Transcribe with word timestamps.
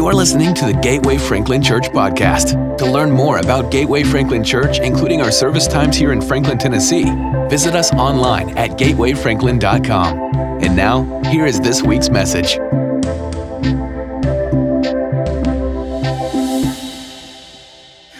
You're 0.00 0.14
listening 0.14 0.54
to 0.54 0.64
the 0.64 0.72
Gateway 0.72 1.18
Franklin 1.18 1.62
Church 1.62 1.90
podcast. 1.90 2.78
To 2.78 2.86
learn 2.90 3.10
more 3.10 3.36
about 3.36 3.70
Gateway 3.70 4.02
Franklin 4.02 4.42
Church, 4.42 4.78
including 4.78 5.20
our 5.20 5.30
service 5.30 5.66
times 5.66 5.94
here 5.94 6.10
in 6.12 6.22
Franklin, 6.22 6.56
Tennessee, 6.56 7.04
visit 7.50 7.74
us 7.74 7.92
online 7.92 8.56
at 8.56 8.78
gatewayfranklin.com. 8.78 10.18
And 10.64 10.74
now, 10.74 11.22
here 11.24 11.44
is 11.44 11.60
this 11.60 11.82
week's 11.82 12.08
message. 12.08 12.56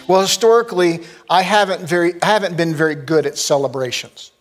Well, 0.07 0.21
historically, 0.21 0.99
I 1.31 1.41
haven't, 1.41 1.81
very, 1.81 2.13
I 2.21 2.27
haven't 2.27 2.57
been 2.57 2.75
very 2.75 2.93
good 2.93 3.25
at 3.25 3.39
celebrations. 3.39 4.31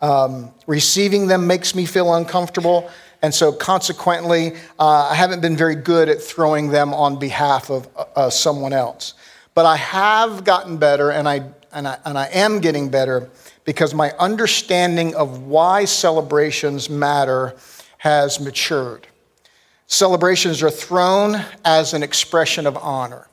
Um, 0.00 0.52
receiving 0.68 1.26
them 1.26 1.48
makes 1.48 1.74
me 1.74 1.86
feel 1.86 2.14
uncomfortable, 2.14 2.88
and 3.24 3.34
so 3.34 3.52
consequently, 3.52 4.52
uh, 4.78 5.08
I 5.10 5.14
haven't 5.14 5.40
been 5.40 5.56
very 5.56 5.76
good 5.76 6.10
at 6.10 6.20
throwing 6.20 6.68
them 6.68 6.92
on 6.92 7.18
behalf 7.18 7.70
of 7.70 7.88
uh, 7.96 8.28
someone 8.28 8.74
else. 8.74 9.14
But 9.54 9.64
I 9.64 9.78
have 9.78 10.44
gotten 10.44 10.76
better, 10.76 11.10
and 11.10 11.26
I, 11.26 11.40
and, 11.72 11.88
I, 11.88 11.96
and 12.04 12.18
I 12.18 12.26
am 12.26 12.60
getting 12.60 12.90
better 12.90 13.30
because 13.64 13.94
my 13.94 14.10
understanding 14.18 15.14
of 15.14 15.44
why 15.44 15.86
celebrations 15.86 16.90
matter 16.90 17.56
has 17.96 18.40
matured. 18.40 19.06
Celebrations 19.86 20.62
are 20.62 20.70
thrown 20.70 21.42
as 21.64 21.94
an 21.94 22.02
expression 22.02 22.66
of 22.66 22.76
honor. 22.76 23.26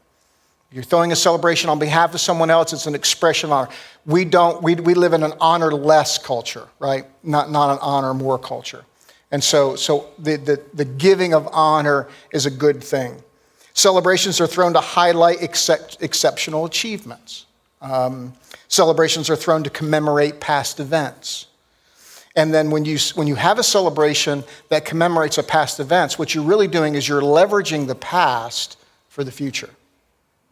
You're 0.71 0.85
throwing 0.85 1.11
a 1.11 1.17
celebration 1.17 1.69
on 1.69 1.79
behalf 1.79 2.13
of 2.13 2.21
someone 2.21 2.49
else, 2.49 2.71
it's 2.71 2.87
an 2.87 2.95
expression 2.95 3.49
of 3.49 3.51
honor. 3.51 3.69
We 4.05 4.23
don't, 4.23 4.63
we, 4.63 4.75
we 4.75 4.93
live 4.93 5.11
in 5.11 5.23
an 5.23 5.33
honor 5.41 5.73
less 5.73 6.17
culture, 6.17 6.69
right? 6.79 7.07
Not, 7.23 7.51
not 7.51 7.73
an 7.73 7.79
honor 7.81 8.13
more 8.13 8.39
culture. 8.39 8.85
And 9.31 9.43
so, 9.43 9.75
so 9.75 10.09
the, 10.19 10.35
the, 10.35 10.61
the 10.73 10.85
giving 10.85 11.33
of 11.33 11.47
honor 11.53 12.07
is 12.33 12.45
a 12.45 12.51
good 12.51 12.83
thing. 12.83 13.21
Celebrations 13.73 14.41
are 14.41 14.47
thrown 14.47 14.73
to 14.73 14.81
highlight 14.81 15.41
except, 15.41 15.97
exceptional 16.01 16.65
achievements. 16.65 17.45
Um, 17.81 18.33
celebrations 18.67 19.29
are 19.29 19.35
thrown 19.35 19.63
to 19.63 19.69
commemorate 19.69 20.39
past 20.39 20.79
events. 20.79 21.47
And 22.35 22.53
then 22.53 22.71
when 22.71 22.85
you, 22.85 22.97
when 23.15 23.27
you 23.27 23.35
have 23.35 23.59
a 23.59 23.63
celebration 23.63 24.43
that 24.69 24.85
commemorates 24.85 25.37
a 25.37 25.43
past 25.43 25.79
event, 25.79 26.19
what 26.19 26.35
you're 26.35 26.43
really 26.43 26.67
doing 26.67 26.95
is 26.95 27.07
you're 27.07 27.21
leveraging 27.21 27.87
the 27.87 27.95
past 27.95 28.77
for 29.09 29.23
the 29.23 29.31
future 29.31 29.69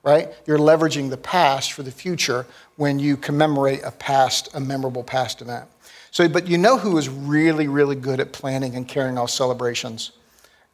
right? 0.03 0.29
You're 0.45 0.59
leveraging 0.59 1.09
the 1.09 1.17
past 1.17 1.73
for 1.73 1.83
the 1.83 1.91
future 1.91 2.45
when 2.77 2.99
you 2.99 3.17
commemorate 3.17 3.81
a 3.83 3.91
past, 3.91 4.49
a 4.53 4.59
memorable 4.59 5.03
past 5.03 5.41
event. 5.41 5.67
So, 6.11 6.27
but 6.27 6.47
you 6.47 6.57
know 6.57 6.77
who 6.77 6.97
is 6.97 7.07
really, 7.07 7.67
really 7.67 7.95
good 7.95 8.19
at 8.19 8.31
planning 8.31 8.75
and 8.75 8.87
carrying 8.87 9.17
off 9.17 9.29
celebrations? 9.29 10.11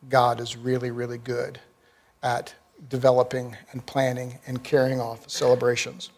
God 0.09 0.39
is 0.39 0.55
really, 0.55 0.91
really 0.91 1.17
good 1.17 1.59
at 2.23 2.53
developing 2.89 3.55
and 3.71 3.85
planning 3.85 4.39
and 4.47 4.63
carrying 4.63 4.99
off 4.99 5.29
celebrations. 5.29 6.09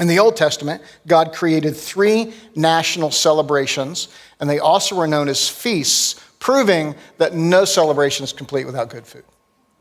In 0.00 0.08
the 0.08 0.18
Old 0.18 0.36
Testament, 0.36 0.82
God 1.06 1.34
created 1.34 1.76
three 1.76 2.32
national 2.54 3.10
celebrations, 3.10 4.08
and 4.40 4.48
they 4.48 4.58
also 4.58 4.96
were 4.96 5.06
known 5.06 5.28
as 5.28 5.48
feasts, 5.48 6.18
proving 6.38 6.94
that 7.18 7.34
no 7.34 7.64
celebration 7.64 8.24
is 8.24 8.32
complete 8.32 8.64
without 8.64 8.88
good 8.88 9.06
food, 9.06 9.24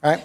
right? 0.04 0.22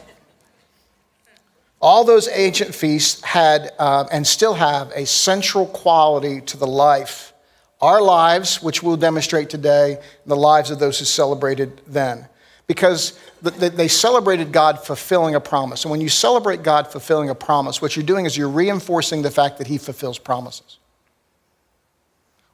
All 1.80 2.02
those 2.02 2.28
ancient 2.28 2.74
feasts 2.74 3.22
had 3.22 3.72
uh, 3.78 4.06
and 4.10 4.26
still 4.26 4.54
have 4.54 4.90
a 4.94 5.06
central 5.06 5.66
quality 5.66 6.40
to 6.42 6.56
the 6.56 6.66
life, 6.66 7.32
our 7.80 8.00
lives, 8.00 8.62
which 8.62 8.82
we'll 8.82 8.96
demonstrate 8.96 9.50
today, 9.50 9.98
the 10.24 10.36
lives 10.36 10.70
of 10.70 10.78
those 10.78 10.98
who 10.98 11.04
celebrated 11.04 11.80
then. 11.86 12.26
Because 12.66 13.18
they 13.42 13.86
celebrated 13.86 14.50
God 14.50 14.84
fulfilling 14.84 15.36
a 15.36 15.40
promise. 15.40 15.84
And 15.84 15.90
when 15.90 16.00
you 16.00 16.08
celebrate 16.08 16.64
God 16.64 16.88
fulfilling 16.88 17.30
a 17.30 17.34
promise, 17.34 17.80
what 17.80 17.94
you're 17.94 18.04
doing 18.04 18.26
is 18.26 18.36
you're 18.36 18.48
reinforcing 18.48 19.22
the 19.22 19.30
fact 19.30 19.58
that 19.58 19.68
He 19.68 19.78
fulfills 19.78 20.18
promises. 20.18 20.78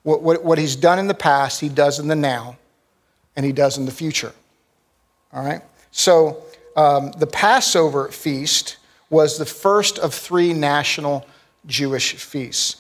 What, 0.03 0.23
what, 0.23 0.45
what 0.45 0.59
He's 0.59 0.77
done 0.77 0.99
in 0.99 1.07
the 1.07 1.15
past, 1.15 1.61
He 1.61 1.71
does 1.71 1.99
in 1.99 2.09
the 2.09 2.17
now, 2.17 2.59
and 3.37 3.47
He 3.47 3.53
does 3.53 3.79
in 3.79 3.87
the 3.87 3.93
future. 3.93 4.33
All 5.33 5.43
right? 5.43 5.63
So 5.93 6.45
um, 6.77 7.13
the 7.13 7.27
Passover 7.27 8.09
feast 8.09 8.77
was 9.09 9.39
the 9.39 9.47
first 9.47 9.99
of 9.99 10.13
three 10.13 10.53
national 10.53 11.27
Jewish 11.67 12.15
feasts. 12.15 12.77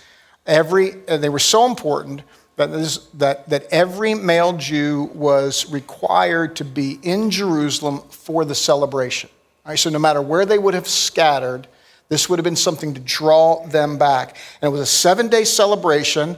Every, 0.47 0.91
they 0.91 1.28
were 1.28 1.38
so 1.38 1.66
important 1.66 2.22
that, 2.56 2.70
this, 2.72 2.98
that, 3.14 3.48
that 3.48 3.66
every 3.70 4.14
male 4.14 4.53
Jew 4.53 5.10
was 5.14 5.70
required 5.70 6.56
to 6.56 6.64
be 6.64 6.98
in 7.03 7.30
Jerusalem 7.30 8.03
for 8.10 8.44
the 8.44 8.54
celebration. 8.54 9.31
Right, 9.64 9.78
so 9.78 9.91
no 9.91 9.98
matter 9.98 10.20
where 10.20 10.44
they 10.44 10.58
would 10.58 10.75
have 10.75 10.88
scattered, 10.88 11.69
this 12.08 12.28
would 12.28 12.38
have 12.38 12.44
been 12.44 12.56
something 12.56 12.94
to 12.94 13.00
draw 13.00 13.66
them 13.66 13.97
back. 13.97 14.36
And 14.60 14.69
it 14.69 14.72
was 14.72 14.81
a 14.81 14.86
seven 14.86 15.28
day 15.28 15.44
celebration 15.44 16.36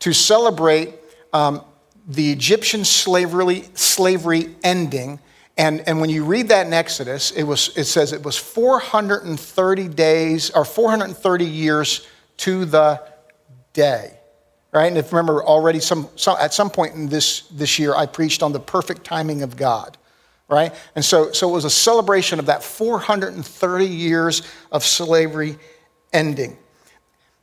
to 0.00 0.12
celebrate 0.12 0.94
um, 1.32 1.62
the 2.08 2.32
Egyptian 2.32 2.84
slavery, 2.84 3.64
slavery 3.74 4.56
ending 4.64 5.20
and, 5.58 5.86
and 5.86 6.00
when 6.00 6.08
you 6.08 6.24
read 6.24 6.48
that 6.48 6.66
in 6.66 6.72
Exodus, 6.72 7.30
it, 7.32 7.42
was, 7.42 7.76
it 7.76 7.84
says 7.84 8.12
it 8.12 8.24
was 8.24 8.38
430 8.38 9.88
days 9.88 10.50
or 10.50 10.64
430 10.64 11.44
years 11.44 12.06
to 12.38 12.64
the 12.64 13.02
day. 13.72 14.18
Right? 14.72 14.86
And 14.86 14.96
if 14.96 15.12
remember 15.12 15.44
already 15.44 15.80
some, 15.80 16.08
some, 16.16 16.36
at 16.40 16.54
some 16.54 16.70
point 16.70 16.94
in 16.94 17.08
this, 17.08 17.42
this 17.48 17.78
year, 17.78 17.94
I 17.94 18.06
preached 18.06 18.42
on 18.42 18.52
the 18.52 18.60
perfect 18.60 19.04
timing 19.04 19.42
of 19.42 19.56
God. 19.56 19.98
Right? 20.48 20.74
And 20.94 21.04
so, 21.04 21.32
so 21.32 21.48
it 21.48 21.52
was 21.52 21.64
a 21.64 21.70
celebration 21.70 22.38
of 22.38 22.46
that 22.46 22.62
430 22.62 23.86
years 23.86 24.42
of 24.70 24.84
slavery 24.84 25.58
ending. 26.12 26.56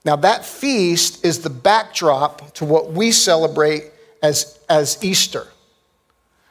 Now, 0.06 0.16
that 0.18 0.46
feast 0.46 1.26
is 1.26 1.42
the 1.42 1.50
backdrop 1.50 2.54
to 2.56 2.66
what 2.66 2.92
we 2.92 3.12
celebrate 3.12 3.92
as, 4.24 4.60
as 4.70 4.98
Easter. 5.04 5.48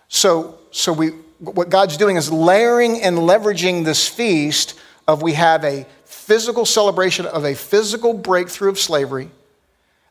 So, 0.08 0.58
so 0.70 0.92
we, 0.92 1.08
what 1.38 1.70
God's 1.70 1.96
doing 1.96 2.16
is 2.16 2.30
layering 2.30 3.00
and 3.02 3.18
leveraging 3.18 3.84
this 3.84 4.08
feast 4.08 4.78
of 5.06 5.22
we 5.22 5.32
have 5.34 5.64
a 5.64 5.86
physical 6.04 6.66
celebration 6.66 7.26
of 7.26 7.44
a 7.44 7.54
physical 7.54 8.12
breakthrough 8.12 8.68
of 8.68 8.78
slavery, 8.78 9.30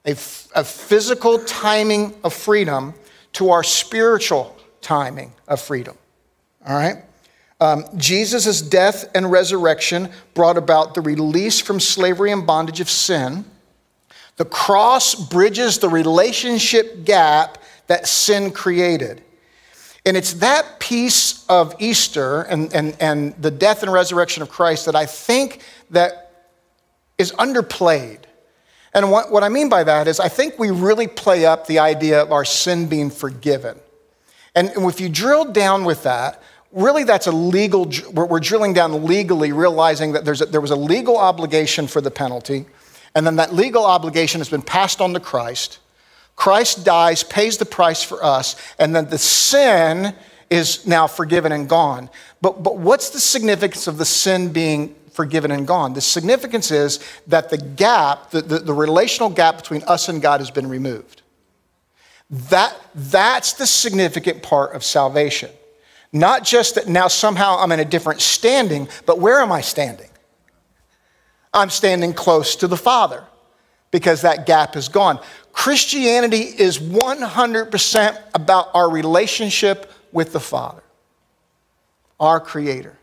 a, 0.08 0.12
a 0.56 0.64
physical 0.64 1.40
timing 1.40 2.16
of 2.24 2.34
freedom 2.34 2.94
to 3.34 3.52
our 3.52 3.64
spiritual 3.64 4.58
timing 4.82 5.34
of 5.48 5.62
freedom. 5.62 5.98
All 6.66 6.76
right? 6.76 7.04
Um, 7.60 7.86
Jesus' 7.98 8.62
death 8.62 9.10
and 9.16 9.32
resurrection 9.32 10.10
brought 10.34 10.58
about 10.58 10.94
the 10.94 11.02
release 11.02 11.60
from 11.60 11.80
slavery 11.80 12.32
and 12.32 12.48
bondage 12.48 12.80
of 12.80 12.90
sin. 12.90 13.46
The 14.38 14.46
cross 14.46 15.16
bridges 15.16 15.80
the 15.80 15.90
relationship 15.90 17.04
gap 17.04 17.58
that 17.88 18.08
sin 18.08 18.52
created. 18.52 19.24
And 20.06 20.16
it's 20.16 20.34
that 20.36 20.80
piece 20.80 21.46
of 21.48 21.76
Easter 21.80 22.44
and, 22.44 22.74
and, 22.74 22.96
and 23.00 23.36
the 23.42 23.52
death 23.52 23.84
and 23.84 23.92
resurrection 23.92 24.42
of 24.42 24.50
Christ 24.50 24.86
that 24.86 24.96
I 24.96 25.06
think 25.06 25.62
that 25.90 26.32
is 27.18 27.34
underplayed. 27.34 28.27
And 28.94 29.12
what, 29.12 29.32
what 29.32 29.44
I 29.44 29.50
mean 29.50 29.70
by 29.70 29.84
that 29.84 30.08
is 30.08 30.20
I 30.20 30.30
think 30.30 30.58
we 30.58 30.72
really 30.72 31.08
play 31.08 31.46
up 31.46 31.68
the 31.68 31.80
idea 31.80 32.22
of 32.22 32.32
our 32.32 32.46
sin 32.46 32.88
being 32.88 33.10
forgiven. 33.10 33.78
And 34.56 34.72
if 34.76 35.00
you 35.00 35.10
drill 35.10 35.46
down 35.52 35.86
with 35.86 36.04
that, 36.04 36.42
really 36.72 37.04
that's 37.04 37.28
a 37.28 37.32
legal, 37.32 37.92
we're 38.12 38.40
drilling 38.40 38.74
down 38.74 39.06
legally, 39.06 39.52
realizing 39.52 40.14
that 40.14 40.28
a, 40.28 40.46
there 40.46 40.62
was 40.62 40.72
a 40.72 40.76
legal 40.76 41.18
obligation 41.18 41.88
for 41.88 42.02
the 42.02 42.12
penalty, 42.12 42.66
and 43.14 43.26
then 43.26 43.36
that 43.38 43.54
legal 43.54 43.86
obligation 43.86 44.40
has 44.40 44.50
been 44.50 44.62
passed 44.62 45.02
on 45.02 45.14
to 45.14 45.20
Christ. 45.20 45.80
Christ 46.36 46.86
dies, 46.86 47.24
pays 47.24 47.58
the 47.58 47.66
price 47.66 48.04
for 48.04 48.24
us, 48.24 48.56
and 48.80 48.96
then 48.96 49.10
the 49.10 49.18
sin 49.18 50.14
is 50.50 50.86
now 50.86 51.08
forgiven 51.08 51.52
and 51.52 51.68
gone. 51.68 52.10
But, 52.42 52.64
but 52.64 52.78
what's 52.78 53.10
the 53.10 53.20
significance 53.20 53.88
of 53.88 53.98
the 53.98 54.06
sin 54.06 54.54
being 54.54 54.96
forgiven 55.18 55.50
and 55.50 55.68
gone? 55.68 55.94
The 55.94 56.02
significance 56.02 56.70
is 56.70 57.00
that 57.26 57.50
the 57.50 57.58
gap, 57.58 58.30
the, 58.30 58.42
the, 58.42 58.60
the 58.60 58.74
relational 58.74 59.30
gap 59.30 59.58
between 59.58 59.84
us 59.84 60.08
and 60.08 60.22
God 60.22 60.40
has 60.40 60.52
been 60.52 60.70
removed. 60.70 61.24
That, 62.30 62.76
that's 62.94 63.54
the 63.54 63.66
significant 63.66 64.44
part 64.44 64.76
of 64.76 64.84
salvation. 64.84 65.50
Not 66.14 66.44
just 66.44 66.76
that 66.76 66.88
now 66.88 67.08
somehow 67.08 67.58
I'm 67.58 67.72
in 67.72 67.80
a 67.80 67.86
different 67.86 68.22
standing, 68.22 68.88
but 69.08 69.20
where 69.20 69.42
am 69.42 69.52
I 69.52 69.62
standing? 69.62 70.10
I'm 71.52 71.72
standing 71.72 72.14
close 72.14 72.56
to 72.58 72.68
the 72.68 72.78
Father 72.78 73.24
because 73.90 74.22
that 74.22 74.46
gap 74.46 74.76
is 74.76 74.88
gone. 74.88 75.20
Christianity 75.52 76.42
is 76.42 76.78
100% 76.78 78.22
about 78.36 78.70
our 78.76 78.90
relationship 78.90 79.92
with 80.12 80.32
the 80.32 80.40
Father, 80.40 80.84
our 82.20 82.40
Creator. 82.40 82.98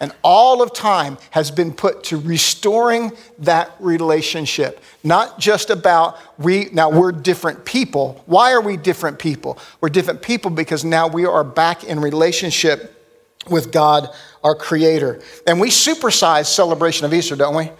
And 0.00 0.12
all 0.22 0.62
of 0.62 0.72
time 0.72 1.18
has 1.30 1.50
been 1.50 1.72
put 1.72 2.04
to 2.04 2.18
restoring 2.18 3.12
that 3.40 3.72
relationship. 3.80 4.80
Not 5.02 5.40
just 5.40 5.70
about 5.70 6.18
we, 6.38 6.68
now 6.72 6.90
we're 6.90 7.10
different 7.10 7.64
people. 7.64 8.22
Why 8.26 8.52
are 8.52 8.60
we 8.60 8.76
different 8.76 9.18
people? 9.18 9.58
We're 9.80 9.88
different 9.88 10.22
people 10.22 10.52
because 10.52 10.84
now 10.84 11.08
we 11.08 11.26
are 11.26 11.42
back 11.42 11.82
in 11.82 12.00
relationship 12.00 12.94
with 13.50 13.72
God, 13.72 14.08
our 14.44 14.54
Creator. 14.54 15.20
And 15.46 15.60
we 15.60 15.70
supersize 15.70 16.46
celebration 16.46 17.06
of 17.06 17.14
Easter, 17.14 17.34
don't 17.34 17.56
we? 17.56 17.70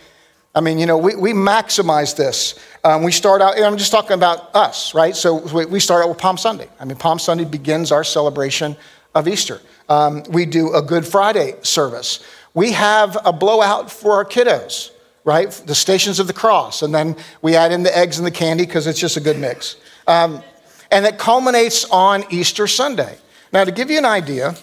I 0.54 0.60
mean, 0.60 0.78
you 0.78 0.86
know, 0.86 0.98
we, 0.98 1.14
we 1.14 1.32
maximize 1.32 2.16
this. 2.16 2.58
Um, 2.82 3.04
we 3.04 3.12
start 3.12 3.40
out, 3.42 3.60
I'm 3.60 3.76
just 3.76 3.92
talking 3.92 4.12
about 4.12 4.54
us, 4.56 4.92
right? 4.92 5.14
So 5.14 5.36
we, 5.54 5.66
we 5.66 5.78
start 5.78 6.02
out 6.02 6.08
with 6.08 6.18
Palm 6.18 6.36
Sunday. 6.36 6.68
I 6.80 6.84
mean, 6.84 6.96
Palm 6.96 7.20
Sunday 7.20 7.44
begins 7.44 7.92
our 7.92 8.02
celebration 8.02 8.76
of 9.14 9.28
Easter. 9.28 9.60
Um, 9.88 10.22
we 10.30 10.46
do 10.46 10.74
a 10.74 10.82
Good 10.82 11.06
Friday 11.06 11.54
service. 11.62 12.24
We 12.54 12.72
have 12.72 13.16
a 13.24 13.32
blowout 13.32 13.90
for 13.90 14.12
our 14.12 14.24
kiddos, 14.24 14.90
right? 15.24 15.50
The 15.50 15.74
Stations 15.74 16.18
of 16.18 16.26
the 16.26 16.32
Cross. 16.32 16.82
And 16.82 16.94
then 16.94 17.16
we 17.42 17.56
add 17.56 17.72
in 17.72 17.82
the 17.82 17.96
eggs 17.96 18.18
and 18.18 18.26
the 18.26 18.30
candy 18.30 18.66
because 18.66 18.86
it's 18.86 18.98
just 18.98 19.16
a 19.16 19.20
good 19.20 19.38
mix. 19.38 19.76
Um, 20.06 20.42
and 20.90 21.06
it 21.06 21.18
culminates 21.18 21.84
on 21.90 22.24
Easter 22.30 22.66
Sunday. 22.66 23.18
Now, 23.52 23.64
to 23.64 23.72
give 23.72 23.90
you 23.90 23.98
an 23.98 24.04
idea, 24.04 24.54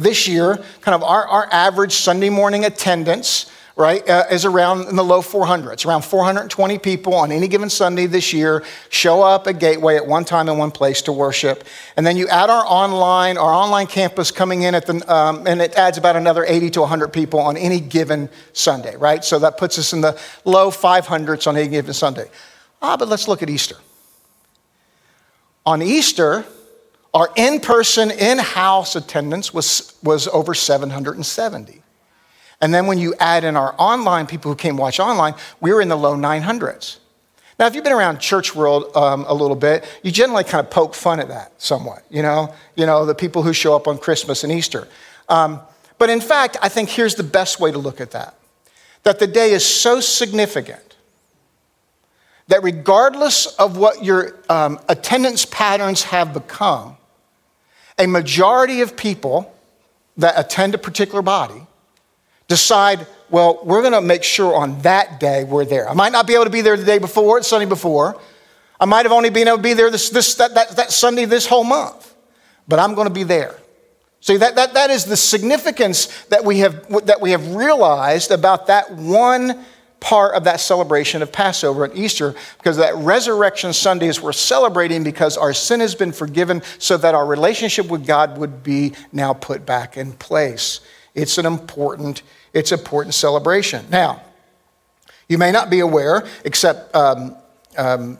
this 0.00 0.26
year, 0.26 0.56
kind 0.80 0.94
of 0.94 1.02
our, 1.02 1.26
our 1.26 1.48
average 1.52 1.92
Sunday 1.92 2.30
morning 2.30 2.64
attendance, 2.64 3.50
right, 3.76 4.06
uh, 4.08 4.24
is 4.30 4.44
around 4.44 4.88
in 4.88 4.96
the 4.96 5.04
low 5.04 5.22
400s. 5.22 5.86
Around 5.86 6.02
420 6.02 6.78
people 6.78 7.14
on 7.14 7.32
any 7.32 7.48
given 7.48 7.70
Sunday 7.70 8.06
this 8.06 8.32
year 8.32 8.64
show 8.88 9.22
up 9.22 9.46
at 9.46 9.58
Gateway 9.58 9.96
at 9.96 10.06
one 10.06 10.24
time 10.24 10.48
in 10.48 10.58
one 10.58 10.70
place 10.70 11.02
to 11.02 11.12
worship. 11.12 11.64
And 11.96 12.06
then 12.06 12.16
you 12.16 12.28
add 12.28 12.50
our 12.50 12.64
online, 12.66 13.38
our 13.38 13.52
online 13.52 13.86
campus 13.86 14.30
coming 14.30 14.62
in 14.62 14.74
at 14.74 14.86
the, 14.86 15.12
um, 15.12 15.46
and 15.46 15.60
it 15.60 15.74
adds 15.74 15.98
about 15.98 16.16
another 16.16 16.44
80 16.44 16.70
to 16.70 16.80
100 16.80 17.08
people 17.08 17.40
on 17.40 17.56
any 17.56 17.80
given 17.80 18.28
Sunday, 18.52 18.96
right? 18.96 19.24
So 19.24 19.38
that 19.38 19.56
puts 19.56 19.78
us 19.78 19.92
in 19.92 20.00
the 20.00 20.20
low 20.44 20.70
500s 20.70 21.46
on 21.46 21.56
any 21.56 21.68
given 21.68 21.92
Sunday. 21.92 22.30
Ah, 22.82 22.96
but 22.96 23.08
let's 23.08 23.28
look 23.28 23.42
at 23.42 23.50
Easter. 23.50 23.76
On 25.66 25.82
Easter, 25.82 26.44
our 27.12 27.28
in 27.36 27.60
person, 27.60 28.10
in 28.10 28.38
house 28.38 28.96
attendance 28.96 29.52
was, 29.52 29.94
was 30.02 30.28
over 30.28 30.54
770. 30.54 31.79
And 32.60 32.74
then 32.74 32.86
when 32.86 32.98
you 32.98 33.14
add 33.18 33.44
in 33.44 33.56
our 33.56 33.74
online 33.78 34.26
people 34.26 34.50
who 34.50 34.56
came 34.56 34.76
watch 34.76 35.00
online, 35.00 35.34
we 35.60 35.72
were 35.72 35.80
in 35.80 35.88
the 35.88 35.96
low 35.96 36.14
900s. 36.14 36.98
Now, 37.58 37.66
if 37.66 37.74
you've 37.74 37.84
been 37.84 37.92
around 37.92 38.20
church 38.20 38.54
world 38.54 38.96
um, 38.96 39.24
a 39.28 39.34
little 39.34 39.56
bit, 39.56 39.84
you 40.02 40.10
generally 40.10 40.44
kind 40.44 40.64
of 40.64 40.70
poke 40.70 40.94
fun 40.94 41.20
at 41.20 41.28
that 41.28 41.52
somewhat, 41.60 42.04
you 42.10 42.22
know, 42.22 42.54
you 42.74 42.86
know, 42.86 43.04
the 43.04 43.14
people 43.14 43.42
who 43.42 43.52
show 43.52 43.76
up 43.76 43.86
on 43.86 43.98
Christmas 43.98 44.44
and 44.44 44.52
Easter. 44.52 44.88
Um, 45.28 45.60
but 45.98 46.08
in 46.08 46.22
fact, 46.22 46.56
I 46.62 46.70
think 46.70 46.88
here's 46.88 47.16
the 47.16 47.22
best 47.22 47.60
way 47.60 47.70
to 47.70 47.78
look 47.78 48.00
at 48.00 48.12
that 48.12 48.34
that 49.02 49.18
the 49.18 49.26
day 49.26 49.52
is 49.52 49.64
so 49.64 50.00
significant 50.00 50.96
that 52.48 52.62
regardless 52.62 53.46
of 53.46 53.78
what 53.78 54.04
your 54.04 54.34
um, 54.50 54.78
attendance 54.88 55.46
patterns 55.46 56.02
have 56.02 56.34
become, 56.34 56.96
a 57.98 58.06
majority 58.06 58.82
of 58.82 58.96
people 58.96 59.54
that 60.16 60.34
attend 60.36 60.74
a 60.74 60.78
particular 60.78 61.22
body 61.22 61.66
decide, 62.50 63.06
well, 63.30 63.60
we're 63.62 63.80
going 63.80 63.94
to 63.94 64.00
make 64.00 64.24
sure 64.24 64.56
on 64.56 64.82
that 64.82 65.20
day 65.20 65.44
we're 65.44 65.64
there. 65.64 65.88
I 65.88 65.94
might 65.94 66.10
not 66.10 66.26
be 66.26 66.34
able 66.34 66.44
to 66.44 66.50
be 66.50 66.60
there 66.60 66.76
the 66.76 66.84
day 66.84 66.98
before, 66.98 67.38
it's 67.38 67.48
Sunday 67.48 67.64
before. 67.64 68.20
I 68.78 68.86
might 68.86 69.06
have 69.06 69.12
only 69.12 69.30
been 69.30 69.46
able 69.46 69.58
to 69.58 69.62
be 69.62 69.72
there 69.72 69.90
this, 69.90 70.10
this, 70.10 70.34
that, 70.34 70.54
that, 70.54 70.70
that 70.70 70.90
Sunday 70.90 71.26
this 71.26 71.46
whole 71.46 71.64
month, 71.64 72.14
but 72.66 72.80
I'm 72.80 72.94
going 72.94 73.06
to 73.06 73.14
be 73.14 73.22
there. 73.22 73.56
See, 74.20 74.36
that, 74.36 74.56
that, 74.56 74.74
that 74.74 74.90
is 74.90 75.04
the 75.04 75.16
significance 75.16 76.24
that 76.24 76.44
we, 76.44 76.58
have, 76.58 77.06
that 77.06 77.20
we 77.20 77.30
have 77.30 77.54
realized 77.54 78.32
about 78.32 78.66
that 78.66 78.90
one 78.90 79.64
part 80.00 80.34
of 80.34 80.44
that 80.44 80.60
celebration 80.60 81.22
of 81.22 81.30
Passover 81.30 81.84
and 81.84 81.96
Easter 81.96 82.34
because 82.58 82.78
that 82.78 82.96
resurrection 82.96 83.72
Sunday 83.72 84.08
is 84.08 84.20
we're 84.20 84.32
celebrating 84.32 85.04
because 85.04 85.36
our 85.36 85.52
sin 85.52 85.80
has 85.80 85.94
been 85.94 86.10
forgiven 86.10 86.62
so 86.78 86.96
that 86.96 87.14
our 87.14 87.26
relationship 87.26 87.86
with 87.88 88.06
God 88.06 88.38
would 88.38 88.62
be 88.64 88.94
now 89.12 89.34
put 89.34 89.64
back 89.64 89.96
in 89.96 90.12
place. 90.12 90.80
It's 91.14 91.38
an 91.38 91.46
important, 91.46 92.22
it's 92.52 92.72
important 92.72 93.14
celebration. 93.14 93.86
Now, 93.90 94.22
you 95.28 95.38
may 95.38 95.52
not 95.52 95.70
be 95.70 95.80
aware, 95.80 96.26
except 96.44 96.94
um, 96.94 97.36
um, 97.76 98.18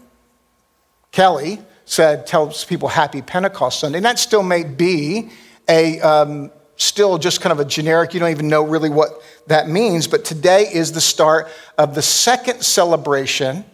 Kelly 1.11 1.61
said, 1.85 2.27
tells 2.27 2.65
people 2.65 2.89
happy 2.89 3.21
Pentecost 3.21 3.81
Sunday. 3.81 3.99
And 3.99 4.05
that 4.05 4.19
still 4.19 4.45
may 4.45 4.63
be 4.63 5.31
a 5.69 6.01
um, 6.01 6.53
still 6.77 7.19
just 7.19 7.41
kind 7.41 7.53
of 7.53 7.61
a 7.61 7.65
generic, 7.65 8.15
you 8.15 8.21
don't 8.21 8.31
even 8.31 8.49
know 8.49 8.63
really 8.63 8.89
what 8.89 9.11
that 9.49 9.69
means. 9.69 10.07
But 10.07 10.25
today 10.25 10.67
is 10.73 10.93
the 10.93 11.01
start 11.01 11.49
of 11.77 11.95
the 11.95 12.03
second 12.03 12.63
celebration, 12.63 13.65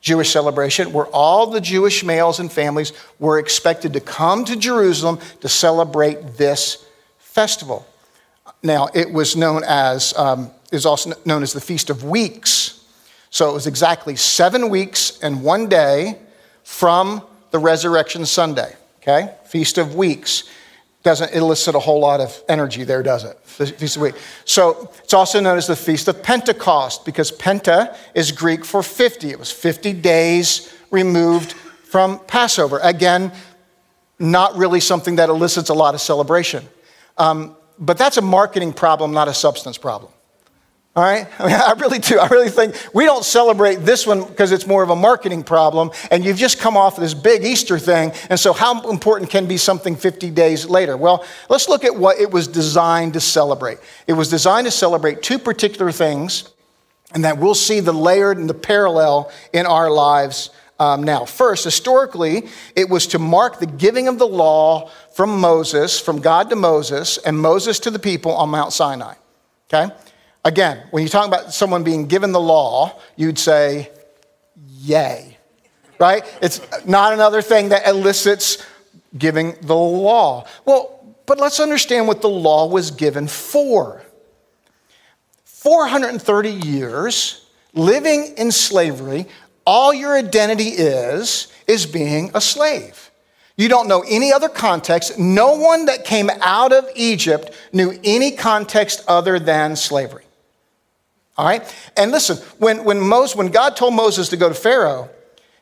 Jewish 0.00 0.30
celebration, 0.30 0.92
where 0.92 1.06
all 1.06 1.48
the 1.48 1.60
Jewish 1.60 2.04
males 2.04 2.40
and 2.40 2.50
families 2.50 2.92
were 3.18 3.38
expected 3.38 3.92
to 3.94 4.00
come 4.00 4.44
to 4.44 4.56
Jerusalem 4.56 5.18
to 5.40 5.48
celebrate 5.48 6.36
this 6.36 6.86
festival. 7.18 7.86
Now, 8.66 8.88
it 8.92 9.12
was 9.12 9.36
known 9.36 9.62
as, 9.64 10.12
um, 10.18 10.50
is 10.72 10.84
also 10.84 11.12
known 11.24 11.44
as 11.44 11.52
the 11.52 11.60
Feast 11.60 11.88
of 11.88 12.02
Weeks. 12.02 12.84
So 13.30 13.48
it 13.48 13.52
was 13.52 13.68
exactly 13.68 14.16
seven 14.16 14.70
weeks 14.70 15.20
and 15.22 15.44
one 15.44 15.68
day 15.68 16.18
from 16.64 17.22
the 17.52 17.58
Resurrection 17.60 18.26
Sunday, 18.26 18.74
okay? 19.02 19.34
Feast 19.44 19.78
of 19.78 19.94
Weeks 19.94 20.50
doesn't 21.04 21.32
elicit 21.32 21.76
a 21.76 21.78
whole 21.78 22.00
lot 22.00 22.20
of 22.20 22.42
energy 22.48 22.82
there, 22.82 23.04
does 23.04 23.22
it? 23.22 23.38
Feast 23.44 23.94
of 23.96 24.02
Week. 24.02 24.16
So 24.44 24.90
it's 25.04 25.14
also 25.14 25.38
known 25.38 25.56
as 25.56 25.68
the 25.68 25.76
Feast 25.76 26.08
of 26.08 26.20
Pentecost 26.20 27.04
because 27.04 27.30
Penta 27.30 27.96
is 28.14 28.32
Greek 28.32 28.64
for 28.64 28.82
50. 28.82 29.30
It 29.30 29.38
was 29.38 29.52
50 29.52 29.92
days 29.92 30.74
removed 30.90 31.52
from 31.52 32.18
Passover. 32.26 32.80
Again, 32.82 33.30
not 34.18 34.56
really 34.56 34.80
something 34.80 35.16
that 35.16 35.28
elicits 35.28 35.68
a 35.68 35.74
lot 35.74 35.94
of 35.94 36.00
celebration. 36.00 36.66
Um, 37.16 37.55
but 37.78 37.98
that's 37.98 38.16
a 38.16 38.22
marketing 38.22 38.72
problem, 38.72 39.12
not 39.12 39.28
a 39.28 39.34
substance 39.34 39.78
problem. 39.78 40.12
All 40.96 41.02
right? 41.02 41.28
I, 41.38 41.46
mean, 41.46 41.54
I 41.54 41.72
really 41.72 41.98
do. 41.98 42.18
I 42.18 42.26
really 42.28 42.48
think 42.48 42.74
we 42.94 43.04
don't 43.04 43.24
celebrate 43.24 43.76
this 43.76 44.06
one 44.06 44.24
because 44.24 44.50
it's 44.50 44.66
more 44.66 44.82
of 44.82 44.90
a 44.90 44.96
marketing 44.96 45.44
problem, 45.44 45.90
and 46.10 46.24
you've 46.24 46.38
just 46.38 46.58
come 46.58 46.76
off 46.76 46.96
this 46.96 47.14
big 47.14 47.44
Easter 47.44 47.78
thing. 47.78 48.12
And 48.30 48.40
so, 48.40 48.52
how 48.52 48.88
important 48.88 49.30
can 49.30 49.46
be 49.46 49.58
something 49.58 49.94
50 49.94 50.30
days 50.30 50.66
later? 50.66 50.96
Well, 50.96 51.24
let's 51.50 51.68
look 51.68 51.84
at 51.84 51.94
what 51.94 52.18
it 52.18 52.30
was 52.30 52.48
designed 52.48 53.12
to 53.12 53.20
celebrate. 53.20 53.78
It 54.06 54.14
was 54.14 54.30
designed 54.30 54.66
to 54.66 54.70
celebrate 54.70 55.22
two 55.22 55.38
particular 55.38 55.92
things, 55.92 56.52
and 57.12 57.24
that 57.24 57.38
we'll 57.38 57.54
see 57.54 57.80
the 57.80 57.92
layered 57.92 58.38
and 58.38 58.48
the 58.48 58.54
parallel 58.54 59.30
in 59.52 59.66
our 59.66 59.90
lives 59.90 60.50
um, 60.78 61.02
now. 61.02 61.24
First, 61.24 61.64
historically, 61.64 62.48
it 62.74 62.88
was 62.88 63.06
to 63.08 63.18
mark 63.18 63.58
the 63.58 63.66
giving 63.66 64.08
of 64.08 64.18
the 64.18 64.26
law 64.26 64.90
from 65.14 65.40
Moses, 65.40 65.98
from 65.98 66.20
God 66.20 66.50
to 66.50 66.56
Moses, 66.56 67.18
and 67.18 67.38
Moses 67.38 67.78
to 67.80 67.90
the 67.90 67.98
people 67.98 68.32
on 68.32 68.50
Mount 68.50 68.72
Sinai. 68.72 69.14
Okay? 69.72 69.92
Again, 70.44 70.86
when 70.90 71.02
you 71.02 71.08
talk 71.08 71.26
about 71.26 71.52
someone 71.52 71.82
being 71.82 72.06
given 72.06 72.32
the 72.32 72.40
law, 72.40 73.00
you'd 73.16 73.38
say, 73.38 73.90
yay, 74.68 75.36
right? 75.98 76.24
It's 76.40 76.60
not 76.86 77.12
another 77.12 77.42
thing 77.42 77.70
that 77.70 77.86
elicits 77.86 78.64
giving 79.16 79.56
the 79.62 79.74
law. 79.74 80.46
Well, 80.64 80.92
but 81.26 81.40
let's 81.40 81.58
understand 81.58 82.06
what 82.06 82.22
the 82.22 82.28
law 82.28 82.68
was 82.68 82.90
given 82.92 83.26
for. 83.26 84.02
430 85.44 86.50
years 86.50 87.46
living 87.74 88.34
in 88.36 88.52
slavery, 88.52 89.26
all 89.66 89.92
your 89.92 90.16
identity 90.16 90.68
is, 90.68 91.48
is 91.66 91.84
being 91.84 92.30
a 92.34 92.40
slave. 92.40 93.10
You 93.56 93.68
don't 93.68 93.88
know 93.88 94.04
any 94.06 94.32
other 94.32 94.48
context. 94.48 95.18
No 95.18 95.54
one 95.54 95.86
that 95.86 96.04
came 96.04 96.30
out 96.40 96.72
of 96.72 96.88
Egypt 96.94 97.50
knew 97.72 97.98
any 98.04 98.32
context 98.32 99.02
other 99.08 99.38
than 99.38 99.76
slavery. 99.76 100.24
All 101.38 101.46
right? 101.46 101.74
And 101.96 102.12
listen, 102.12 102.36
when, 102.58 102.84
when, 102.84 103.00
Moses, 103.00 103.34
when 103.34 103.48
God 103.48 103.76
told 103.76 103.94
Moses 103.94 104.28
to 104.28 104.36
go 104.36 104.48
to 104.48 104.54
Pharaoh, 104.54 105.10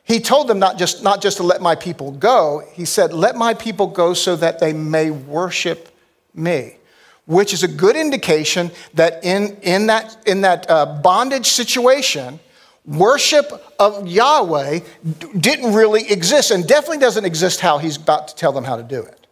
he 0.03 0.19
told 0.19 0.47
them 0.47 0.59
not 0.59 0.77
just, 0.77 1.03
not 1.03 1.21
just 1.21 1.37
to 1.37 1.43
let 1.43 1.61
my 1.61 1.75
people 1.75 2.11
go, 2.11 2.63
he 2.73 2.85
said, 2.85 3.11
Let 3.11 3.35
my 3.35 3.53
people 3.55 3.87
go 3.87 4.13
so 4.13 4.35
that 4.35 4.59
they 4.59 4.71
may 4.71 5.09
worship 5.09 5.89
me, 6.33 6.77
which 7.25 7.53
is 7.53 7.63
a 7.63 7.67
good 7.67 7.95
indication 7.95 8.71
that 8.93 9.23
in, 9.25 9.57
in 9.63 9.87
that, 9.87 10.15
in 10.27 10.41
that 10.41 10.69
uh, 10.69 10.85
bondage 11.01 11.47
situation, 11.47 12.39
worship 12.85 13.51
of 13.79 14.07
Yahweh 14.07 14.79
didn't 15.37 15.73
really 15.73 16.09
exist 16.09 16.51
and 16.51 16.67
definitely 16.67 16.99
doesn't 16.99 17.25
exist 17.25 17.59
how 17.59 17.77
he's 17.77 17.97
about 17.97 18.29
to 18.29 18.35
tell 18.35 18.51
them 18.51 18.63
how 18.63 18.77
to 18.77 18.83
do 18.83 19.01
it. 19.01 19.25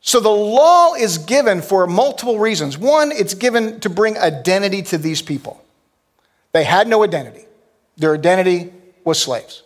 So 0.00 0.20
the 0.20 0.28
law 0.28 0.94
is 0.94 1.16
given 1.16 1.62
for 1.62 1.86
multiple 1.86 2.38
reasons. 2.38 2.76
One, 2.76 3.10
it's 3.10 3.32
given 3.32 3.80
to 3.80 3.88
bring 3.88 4.18
identity 4.18 4.82
to 4.82 4.98
these 4.98 5.22
people. 5.22 5.64
They 6.52 6.64
had 6.64 6.88
no 6.88 7.02
identity, 7.02 7.46
their 7.96 8.14
identity 8.14 8.72
was 9.04 9.20
slaves. 9.20 9.62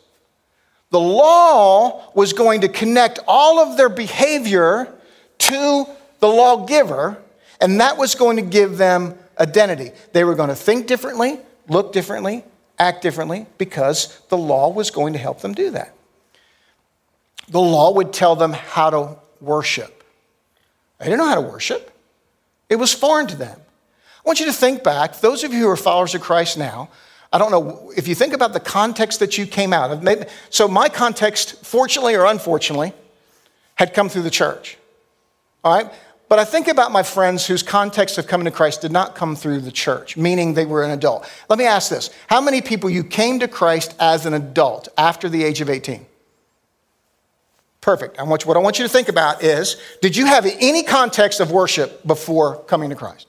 The 0.90 1.00
law 1.00 2.10
was 2.14 2.32
going 2.32 2.62
to 2.62 2.68
connect 2.68 3.18
all 3.28 3.58
of 3.58 3.76
their 3.76 3.90
behavior 3.90 4.92
to 5.38 5.86
the 6.20 6.28
lawgiver, 6.28 7.22
and 7.60 7.80
that 7.80 7.98
was 7.98 8.14
going 8.14 8.36
to 8.36 8.42
give 8.42 8.78
them 8.78 9.18
identity. 9.38 9.92
They 10.12 10.24
were 10.24 10.34
going 10.34 10.48
to 10.48 10.54
think 10.54 10.86
differently, 10.86 11.40
look 11.68 11.92
differently, 11.92 12.44
act 12.78 13.02
differently, 13.02 13.46
because 13.58 14.20
the 14.28 14.36
law 14.36 14.70
was 14.70 14.90
going 14.90 15.12
to 15.12 15.18
help 15.18 15.40
them 15.40 15.54
do 15.54 15.70
that. 15.70 15.94
The 17.48 17.60
law 17.60 17.92
would 17.92 18.12
tell 18.12 18.36
them 18.36 18.52
how 18.52 18.90
to 18.90 19.16
worship. 19.40 20.04
They 20.98 21.06
didn't 21.06 21.18
know 21.18 21.28
how 21.28 21.36
to 21.36 21.40
worship, 21.40 21.90
it 22.68 22.76
was 22.76 22.92
foreign 22.92 23.26
to 23.28 23.36
them. 23.36 23.58
I 23.58 24.20
want 24.28 24.40
you 24.40 24.46
to 24.46 24.52
think 24.52 24.82
back, 24.82 25.20
those 25.20 25.44
of 25.44 25.54
you 25.54 25.60
who 25.60 25.68
are 25.68 25.76
followers 25.76 26.14
of 26.14 26.20
Christ 26.20 26.58
now, 26.58 26.90
I 27.32 27.38
don't 27.38 27.50
know 27.50 27.92
if 27.96 28.08
you 28.08 28.14
think 28.14 28.32
about 28.32 28.52
the 28.52 28.60
context 28.60 29.20
that 29.20 29.38
you 29.38 29.46
came 29.46 29.72
out 29.72 29.90
of. 29.90 30.02
Maybe, 30.02 30.24
so, 30.50 30.66
my 30.66 30.88
context, 30.88 31.64
fortunately 31.64 32.14
or 32.14 32.24
unfortunately, 32.24 32.92
had 33.74 33.94
come 33.94 34.08
through 34.08 34.22
the 34.22 34.30
church. 34.30 34.76
All 35.62 35.74
right? 35.74 35.92
But 36.28 36.38
I 36.38 36.44
think 36.44 36.68
about 36.68 36.92
my 36.92 37.02
friends 37.02 37.46
whose 37.46 37.62
context 37.62 38.18
of 38.18 38.26
coming 38.26 38.44
to 38.44 38.50
Christ 38.50 38.82
did 38.82 38.92
not 38.92 39.14
come 39.14 39.34
through 39.34 39.60
the 39.60 39.72
church, 39.72 40.16
meaning 40.16 40.54
they 40.54 40.66
were 40.66 40.84
an 40.84 40.90
adult. 40.90 41.28
Let 41.48 41.58
me 41.58 41.64
ask 41.64 41.88
this 41.88 42.10
How 42.28 42.40
many 42.40 42.60
people 42.60 42.90
you 42.90 43.02
came 43.02 43.40
to 43.40 43.48
Christ 43.48 43.94
as 43.98 44.26
an 44.26 44.34
adult 44.34 44.88
after 44.98 45.28
the 45.28 45.42
age 45.44 45.60
of 45.60 45.70
18? 45.70 46.04
Perfect. 47.80 48.18
And 48.18 48.28
what 48.28 48.46
I 48.46 48.58
want 48.58 48.78
you 48.78 48.84
to 48.84 48.88
think 48.88 49.08
about 49.08 49.42
is 49.42 49.80
did 50.02 50.16
you 50.16 50.26
have 50.26 50.44
any 50.44 50.82
context 50.82 51.40
of 51.40 51.50
worship 51.50 52.06
before 52.06 52.62
coming 52.64 52.90
to 52.90 52.96
Christ? 52.96 53.26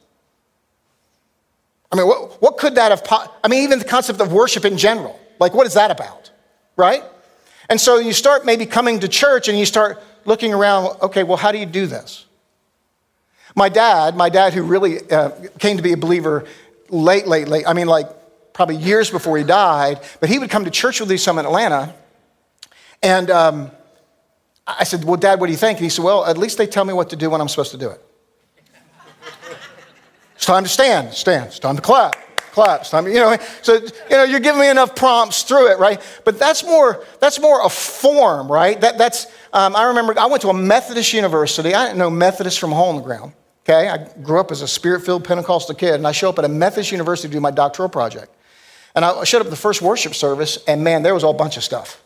I 1.92 1.96
mean, 1.96 2.08
what, 2.08 2.42
what 2.42 2.58
could 2.58 2.76
that 2.76 2.92
have, 2.92 3.30
I 3.44 3.48
mean, 3.48 3.64
even 3.64 3.80
the 3.80 3.86
concept 3.86 4.20
of 4.20 4.32
worship 4.32 4.66
in 4.66 4.78
general. 4.78 5.20
Like, 5.40 5.54
what 5.54 5.66
is 5.66 5.74
that 5.74 5.92
about? 5.92 6.32
Right? 6.76 7.04
And 7.70 7.80
so 7.80 7.98
you 8.00 8.14
start 8.14 8.46
maybe 8.46 8.66
coming 8.66 9.00
to 9.00 9.08
church 9.08 9.48
and 9.48 9.58
you 9.58 9.66
start 9.66 10.02
looking 10.26 10.54
around, 10.54 10.98
okay, 11.02 11.24
well, 11.24 11.38
how 11.38 11.52
do 11.52 11.58
you 11.58 11.66
do 11.66 11.88
this? 11.88 12.26
My 13.56 13.70
dad, 13.70 14.16
my 14.16 14.30
dad 14.30 14.54
who 14.54 14.64
really 14.64 15.10
uh, 15.12 15.32
came 15.58 15.78
to 15.78 15.84
be 15.84 15.94
a 15.94 15.98
believer 15.98 16.46
late, 16.90 17.28
late, 17.28 17.48
late, 17.48 17.66
I 17.68 17.74
mean, 17.74 17.88
like 17.88 18.08
probably 18.54 18.76
years 18.76 19.10
before 19.10 19.38
he 19.38 19.44
died, 19.44 20.02
but 20.20 20.30
he 20.30 20.38
would 20.38 20.50
come 20.50 20.66
to 20.66 20.72
church 20.72 21.00
with 21.00 21.10
me 21.10 21.18
some 21.18 21.40
in 21.40 21.46
Atlanta. 21.46 21.94
And 23.02 23.32
um, 23.32 23.72
I 24.68 24.84
said, 24.84 25.04
Well, 25.04 25.18
Dad, 25.18 25.40
what 25.40 25.48
do 25.48 25.52
you 25.52 25.58
think? 25.58 25.78
And 25.78 25.86
he 25.86 25.90
said, 25.90 26.04
Well, 26.04 26.26
at 26.26 26.38
least 26.38 26.58
they 26.58 26.68
tell 26.68 26.86
me 26.86 26.94
what 26.94 27.10
to 27.12 27.16
do 27.16 27.30
when 27.30 27.42
I'm 27.42 27.48
supposed 27.48 27.72
to 27.72 27.78
do 27.78 27.90
it. 27.90 28.06
it's 30.36 30.46
time 30.46 30.64
to 30.64 30.70
stand, 30.70 31.14
stand. 31.14 31.48
It's 31.48 31.60
time 31.60 31.76
to 31.76 31.82
clap, 31.82 32.16
clap. 32.52 32.94
I 32.94 33.02
mean, 33.02 33.16
you 33.16 33.20
know. 33.20 33.38
So, 33.62 33.76
you 33.76 33.90
know, 34.12 34.24
you're 34.24 34.40
giving 34.40 34.62
me 34.62 34.70
enough 34.70 34.96
prompts 34.96 35.44
through 35.44 35.72
it, 35.72 35.80
right? 35.80 36.02
But 36.26 36.40
that's 36.40 36.64
more, 36.64 37.04
that's 37.20 37.40
more 37.40 37.66
a 37.66 37.70
form, 37.70 38.52
right? 38.52 38.80
That, 38.80 38.98
that's, 38.98 39.28
um, 39.54 39.76
I 39.76 39.84
remember 39.84 40.18
I 40.20 40.28
went 40.28 40.42
to 40.44 40.50
a 40.50 40.54
Methodist 40.54 41.14
university. 41.14 41.74
I 41.74 41.86
didn't 41.88 42.00
know 42.00 42.10
Methodist 42.10 42.60
from 42.60 42.72
hole 42.72 42.90
in 42.92 42.98
the 42.98 43.02
ground. 43.04 43.34
Okay, 43.64 43.88
I 43.88 43.98
grew 44.22 44.40
up 44.40 44.52
as 44.52 44.62
a 44.62 44.68
spirit 44.68 45.04
filled 45.04 45.24
Pentecostal 45.24 45.76
kid, 45.76 45.96
and 45.96 46.08
I 46.08 46.12
show 46.12 46.30
up 46.30 46.40
at 46.40 46.46
a 46.46 46.50
Methodist 46.50 46.92
university 46.92 47.28
to 47.28 47.34
do 47.34 47.40
my 47.40 47.52
doctoral 47.52 47.90
project. 47.90 48.34
And 48.96 49.06
I 49.06 49.24
showed 49.24 49.42
up 49.42 49.48
at 49.48 49.52
the 49.52 49.56
first 49.56 49.82
worship 49.82 50.16
service, 50.16 50.58
and 50.68 50.84
man, 50.84 51.04
there 51.04 51.14
was 51.14 51.24
a 51.24 51.32
bunch 51.32 51.58
of 51.58 51.64
stuff. 51.64 52.02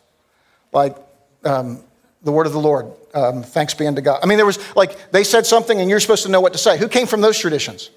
Like 0.72 0.96
um, 1.44 1.82
the 2.22 2.32
word 2.32 2.46
of 2.46 2.52
the 2.52 2.60
Lord, 2.60 2.92
um, 3.14 3.42
thanks 3.42 3.72
be 3.72 3.86
unto 3.86 4.02
God. 4.02 4.20
I 4.22 4.26
mean, 4.26 4.36
there 4.36 4.44
was 4.44 4.58
like, 4.76 5.10
they 5.10 5.24
said 5.24 5.46
something, 5.46 5.80
and 5.80 5.88
you're 5.88 6.00
supposed 6.00 6.24
to 6.24 6.28
know 6.28 6.40
what 6.40 6.52
to 6.52 6.58
say. 6.58 6.76
Who 6.76 6.88
came 6.88 7.06
from 7.06 7.22
those 7.22 7.38
traditions? 7.38 7.90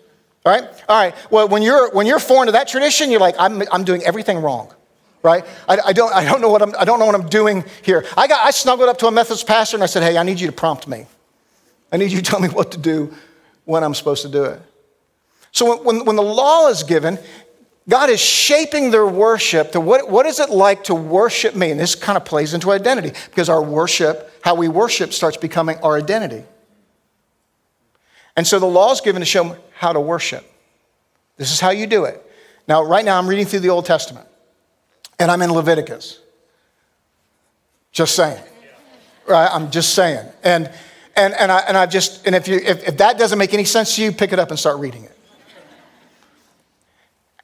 All 0.45 0.51
right? 0.51 0.63
All 0.87 0.97
right. 0.97 1.15
Well, 1.29 1.47
when 1.47 1.61
you're, 1.61 1.91
when 1.91 2.07
you're 2.07 2.19
foreign 2.19 2.45
to 2.47 2.53
that 2.53 2.67
tradition, 2.67 3.11
you're 3.11 3.19
like, 3.19 3.35
I'm, 3.37 3.63
I'm 3.71 3.83
doing 3.83 4.03
everything 4.03 4.39
wrong 4.39 4.73
right? 5.23 5.45
I, 5.67 5.77
I, 5.87 5.93
don't, 5.93 6.13
I, 6.13 6.23
don't 6.23 6.41
know 6.41 6.49
what 6.49 6.61
I'm, 6.61 6.73
I 6.79 6.85
don't 6.85 6.99
know 6.99 7.05
what 7.05 7.15
I'm 7.15 7.27
doing 7.27 7.65
here. 7.83 8.05
I, 8.15 8.27
got, 8.27 8.45
I 8.45 8.51
snuggled 8.51 8.87
up 8.87 8.97
to 8.99 9.07
a 9.07 9.11
Methodist 9.11 9.45
pastor 9.45 9.75
and 9.75 9.83
I 9.83 9.87
said, 9.87 10.03
Hey, 10.03 10.17
I 10.17 10.23
need 10.23 10.39
you 10.39 10.47
to 10.47 10.53
prompt 10.53 10.87
me. 10.87 11.05
I 11.91 11.97
need 11.97 12.11
you 12.11 12.21
to 12.21 12.23
tell 12.23 12.39
me 12.39 12.47
what 12.47 12.71
to 12.71 12.77
do 12.77 13.13
when 13.65 13.83
I'm 13.83 13.93
supposed 13.93 14.21
to 14.21 14.29
do 14.29 14.45
it. 14.45 14.61
So 15.51 15.81
when, 15.81 16.05
when 16.05 16.15
the 16.15 16.23
law 16.23 16.69
is 16.69 16.83
given, 16.83 17.19
God 17.89 18.09
is 18.09 18.19
shaping 18.19 18.91
their 18.91 19.07
worship 19.07 19.71
to 19.71 19.81
what, 19.81 20.09
what 20.09 20.25
is 20.25 20.39
it 20.39 20.49
like 20.49 20.85
to 20.85 20.95
worship 20.95 21.55
me? 21.55 21.71
And 21.71 21.79
this 21.79 21.95
kind 21.95 22.17
of 22.17 22.25
plays 22.25 22.53
into 22.53 22.71
identity 22.71 23.13
because 23.29 23.49
our 23.49 23.61
worship, 23.61 24.31
how 24.41 24.55
we 24.55 24.67
worship, 24.67 25.13
starts 25.13 25.37
becoming 25.37 25.77
our 25.79 25.97
identity. 25.97 26.43
And 28.35 28.45
so 28.45 28.59
the 28.59 28.65
law 28.65 28.91
is 28.91 29.01
given 29.01 29.21
to 29.21 29.25
show 29.25 29.57
how 29.77 29.93
to 29.93 29.99
worship. 29.99 30.45
This 31.37 31.51
is 31.51 31.59
how 31.59 31.69
you 31.69 31.87
do 31.87 32.05
it. 32.05 32.23
Now, 32.67 32.83
right 32.83 33.05
now, 33.05 33.17
I'm 33.17 33.27
reading 33.27 33.45
through 33.45 33.61
the 33.61 33.69
Old 33.69 33.85
Testament 33.85 34.27
and 35.19 35.31
I'm 35.31 35.41
in 35.41 35.51
Leviticus. 35.51 36.19
Just 37.91 38.15
saying. 38.15 38.43
Right? 39.27 39.49
I'm 39.51 39.71
just 39.71 39.93
saying. 39.93 40.25
And 40.43 40.71
and, 41.17 41.33
and, 41.33 41.51
I, 41.51 41.59
and 41.61 41.75
I 41.75 41.87
just, 41.87 42.27
and 42.27 42.35
if, 42.35 42.47
you, 42.47 42.57
if, 42.57 42.87
if 42.87 42.97
that 42.97 43.17
doesn't 43.17 43.39
make 43.39 43.51
any 43.51 43.63
sense 43.63 43.95
to 43.95 44.03
you, 44.03 44.11
pick 44.11 44.33
it 44.33 44.39
up 44.39 44.51
and 44.51 44.59
start 44.59 44.77
reading 44.77 45.03
it. 45.03 45.17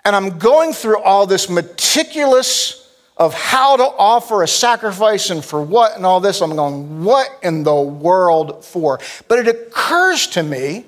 And 0.05 0.15
I'm 0.15 0.37
going 0.37 0.73
through 0.73 0.99
all 0.99 1.25
this 1.25 1.49
meticulous 1.49 2.79
of 3.17 3.33
how 3.33 3.77
to 3.77 3.83
offer 3.83 4.43
a 4.43 4.47
sacrifice 4.47 5.31
and 5.31 5.43
for 5.43 5.61
what 5.61 5.95
and 5.95 6.05
all 6.05 6.19
this. 6.19 6.41
I'm 6.41 6.55
going, 6.55 7.03
what 7.03 7.27
in 7.41 7.63
the 7.63 7.73
world 7.73 8.63
for? 8.63 8.99
But 9.27 9.39
it 9.39 9.47
occurs 9.47 10.27
to 10.27 10.43
me 10.43 10.85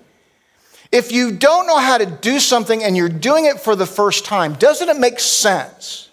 if 0.95 1.11
you 1.11 1.33
don't 1.33 1.67
know 1.67 1.77
how 1.77 1.97
to 1.97 2.05
do 2.05 2.39
something 2.39 2.81
and 2.81 2.95
you're 2.95 3.09
doing 3.09 3.43
it 3.43 3.59
for 3.59 3.75
the 3.75 3.85
first 3.85 4.23
time, 4.23 4.53
doesn't 4.53 4.87
it 4.87 4.97
make 4.97 5.19
sense 5.19 6.09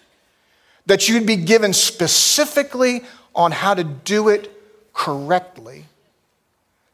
that 0.87 1.09
you'd 1.09 1.25
be 1.25 1.37
given 1.37 1.73
specifically 1.73 3.05
on 3.33 3.53
how 3.53 3.75
to 3.75 3.85
do 3.85 4.29
it 4.29 4.53
correctly 4.93 5.85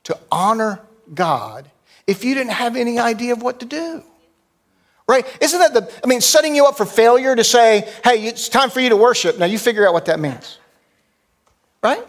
to 0.04 0.18
honor 0.30 0.83
God 1.14 1.71
if 2.07 2.25
you 2.25 2.35
didn't 2.35 2.52
have 2.52 2.76
any 2.76 2.99
idea 2.99 3.33
of 3.33 3.40
what 3.40 3.61
to 3.61 3.66
do? 3.66 4.02
Right? 5.07 5.26
Isn't 5.40 5.59
that 5.59 5.73
the, 5.73 5.90
I 6.04 6.07
mean, 6.07 6.21
setting 6.21 6.54
you 6.54 6.66
up 6.66 6.76
for 6.76 6.85
failure 6.85 7.35
to 7.35 7.42
say, 7.42 7.90
hey, 8.04 8.26
it's 8.26 8.50
time 8.50 8.68
for 8.68 8.80
you 8.80 8.90
to 8.90 8.97
worship. 8.99 9.38
Now 9.38 9.47
you 9.47 9.59
figure 9.59 9.88
out 9.88 9.95
what 9.95 10.04
that 10.04 10.21
means. 10.21 10.59
Right? 11.83 12.07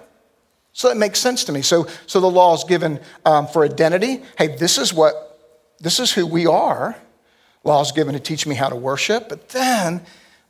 So 0.73 0.89
that 0.89 0.97
makes 0.97 1.19
sense 1.19 1.45
to 1.45 1.53
me. 1.53 1.61
So, 1.61 1.87
so 2.05 2.19
the 2.19 2.29
law 2.29 2.53
is 2.53 2.65
given 2.65 2.99
um, 3.25 3.47
for 3.47 3.63
identity. 3.63 4.23
Hey, 4.37 4.57
this 4.57 4.77
is 4.77 4.93
what, 4.93 5.28
this 5.79 5.99
is 5.99 6.11
who 6.11 6.25
we 6.25 6.45
are. 6.45 6.95
Law 7.63 7.81
is 7.81 7.91
given 7.91 8.13
to 8.13 8.19
teach 8.19 8.45
me 8.47 8.55
how 8.55 8.69
to 8.69 8.75
worship. 8.75 9.29
But 9.29 9.49
then, 9.49 10.01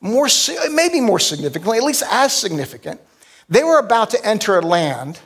more, 0.01 0.27
maybe 0.71 1.01
more 1.01 1.19
significantly, 1.19 1.77
at 1.77 1.83
least 1.83 2.03
as 2.09 2.33
significant, 2.33 3.01
they 3.47 3.63
were 3.63 3.79
about 3.79 4.11
to 4.11 4.25
enter 4.25 4.57
a 4.57 4.61
land 4.61 5.19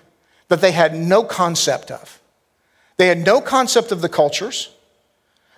that 0.47 0.61
they 0.61 0.71
had 0.71 0.95
no 0.95 1.23
concept 1.23 1.91
of. 1.91 2.21
They 2.97 3.07
had 3.07 3.25
no 3.25 3.41
concept 3.41 3.91
of 3.91 4.01
the 4.01 4.09
cultures. 4.09 4.69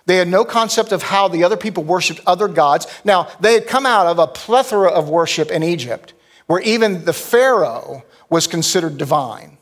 They 0.06 0.16
had 0.16 0.28
no 0.28 0.44
concept 0.44 0.92
of 0.92 1.02
how 1.02 1.28
the 1.28 1.44
other 1.44 1.56
people 1.56 1.82
worshiped 1.82 2.20
other 2.26 2.48
gods. 2.48 2.86
Now, 3.04 3.28
they 3.40 3.54
had 3.54 3.66
come 3.66 3.86
out 3.86 4.06
of 4.06 4.18
a 4.18 4.26
plethora 4.26 4.88
of 4.88 5.08
worship 5.08 5.50
in 5.50 5.62
Egypt, 5.62 6.12
where 6.46 6.60
even 6.60 7.04
the 7.04 7.12
Pharaoh 7.12 8.04
was 8.30 8.46
considered 8.46 8.98
divine. 8.98 9.58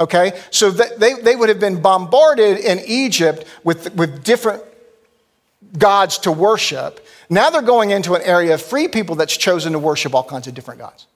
Okay? 0.00 0.38
So 0.50 0.70
they, 0.70 1.14
they 1.14 1.36
would 1.36 1.48
have 1.48 1.60
been 1.60 1.80
bombarded 1.80 2.58
in 2.58 2.80
Egypt 2.86 3.44
with, 3.62 3.94
with 3.94 4.24
different 4.24 4.62
gods 5.78 6.18
to 6.18 6.32
worship. 6.32 7.04
Now 7.30 7.50
they're 7.50 7.62
going 7.62 7.90
into 7.90 8.14
an 8.14 8.22
area 8.22 8.54
of 8.54 8.62
free 8.62 8.88
people 8.88 9.16
that's 9.16 9.36
chosen 9.36 9.72
to 9.72 9.78
worship 9.78 10.14
all 10.14 10.24
kinds 10.24 10.46
of 10.46 10.54
different 10.54 10.80
gods. 10.80 11.06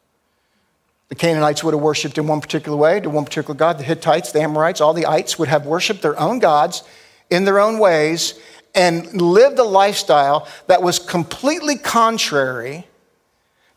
The 1.09 1.15
Canaanites 1.15 1.65
would 1.65 1.73
have 1.73 1.83
worshiped 1.83 2.19
in 2.19 2.27
one 2.27 2.41
particular 2.41 2.77
way, 2.77 3.01
to 3.01 3.09
one 3.09 3.25
particular 3.25 3.57
God. 3.57 3.79
The 3.79 3.85
Hittites, 3.85 4.33
the 4.33 4.43
Amorites, 4.43 4.81
all 4.81 4.93
the 4.93 5.07
ites 5.07 5.39
would 5.39 5.49
have 5.49 5.65
worshiped 5.65 6.03
their 6.03 6.19
own 6.19 6.39
gods 6.39 6.83
in 7.31 7.45
their 7.45 7.59
own 7.59 7.79
ways 7.79 8.39
and 8.75 9.21
lived 9.21 9.59
a 9.59 9.65
lifestyle 9.65 10.47
that 10.67 10.83
was 10.83 10.99
completely 10.99 11.77
contrary 11.77 12.87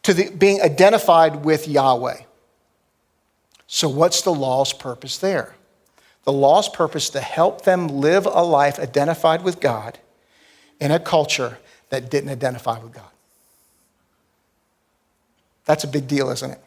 to 0.04 0.14
the, 0.14 0.30
being 0.30 0.62
identified 0.62 1.46
with 1.46 1.68
Yahweh. 1.68 2.18
So, 3.74 3.88
what's 3.88 4.22
the 4.22 4.34
law's 4.34 4.74
purpose 4.74 5.18
there? 5.18 5.56
The 6.26 6.34
law's 6.34 6.68
purpose 6.68 7.10
to 7.12 7.22
help 7.22 7.64
them 7.64 7.88
live 7.88 8.26
a 8.26 8.44
life 8.44 8.78
identified 8.78 9.46
with 9.46 9.62
God 9.62 9.98
in 10.82 10.92
a 10.92 11.00
culture 11.00 11.58
that 11.90 12.12
didn't 12.12 12.32
identify 12.32 12.78
with 12.80 12.92
God. 12.92 13.10
That's 15.64 15.86
a 15.86 15.88
big 15.88 16.06
deal, 16.06 16.32
isn't 16.32 16.52
it? 16.52 16.60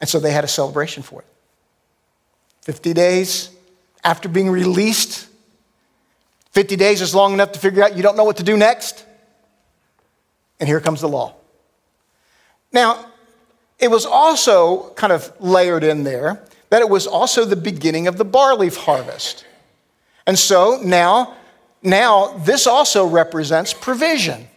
And 0.00 0.10
so 0.10 0.18
they 0.18 0.32
had 0.32 0.42
a 0.42 0.48
celebration 0.48 1.04
for 1.04 1.20
it. 1.20 1.28
50 2.62 2.92
days 2.92 3.50
after 4.02 4.28
being 4.28 4.50
released, 4.50 5.28
50 6.50 6.74
days 6.74 7.00
is 7.00 7.14
long 7.14 7.34
enough 7.34 7.52
to 7.52 7.60
figure 7.60 7.84
out 7.84 7.96
you 7.96 8.02
don't 8.02 8.16
know 8.16 8.24
what 8.24 8.38
to 8.38 8.42
do 8.42 8.56
next. 8.56 9.06
And 10.58 10.68
here 10.68 10.80
comes 10.80 11.02
the 11.02 11.08
law. 11.08 11.36
Now, 12.72 13.07
it 13.78 13.90
was 13.90 14.04
also 14.04 14.90
kind 14.90 15.12
of 15.12 15.32
layered 15.40 15.84
in 15.84 16.04
there 16.04 16.42
that 16.70 16.82
it 16.82 16.88
was 16.88 17.06
also 17.06 17.44
the 17.44 17.56
beginning 17.56 18.06
of 18.06 18.18
the 18.18 18.24
barley 18.24 18.68
harvest. 18.68 19.44
And 20.26 20.38
so 20.38 20.80
now, 20.84 21.34
now 21.82 22.36
this 22.38 22.66
also 22.66 23.06
represents 23.06 23.72
provision. 23.72 24.48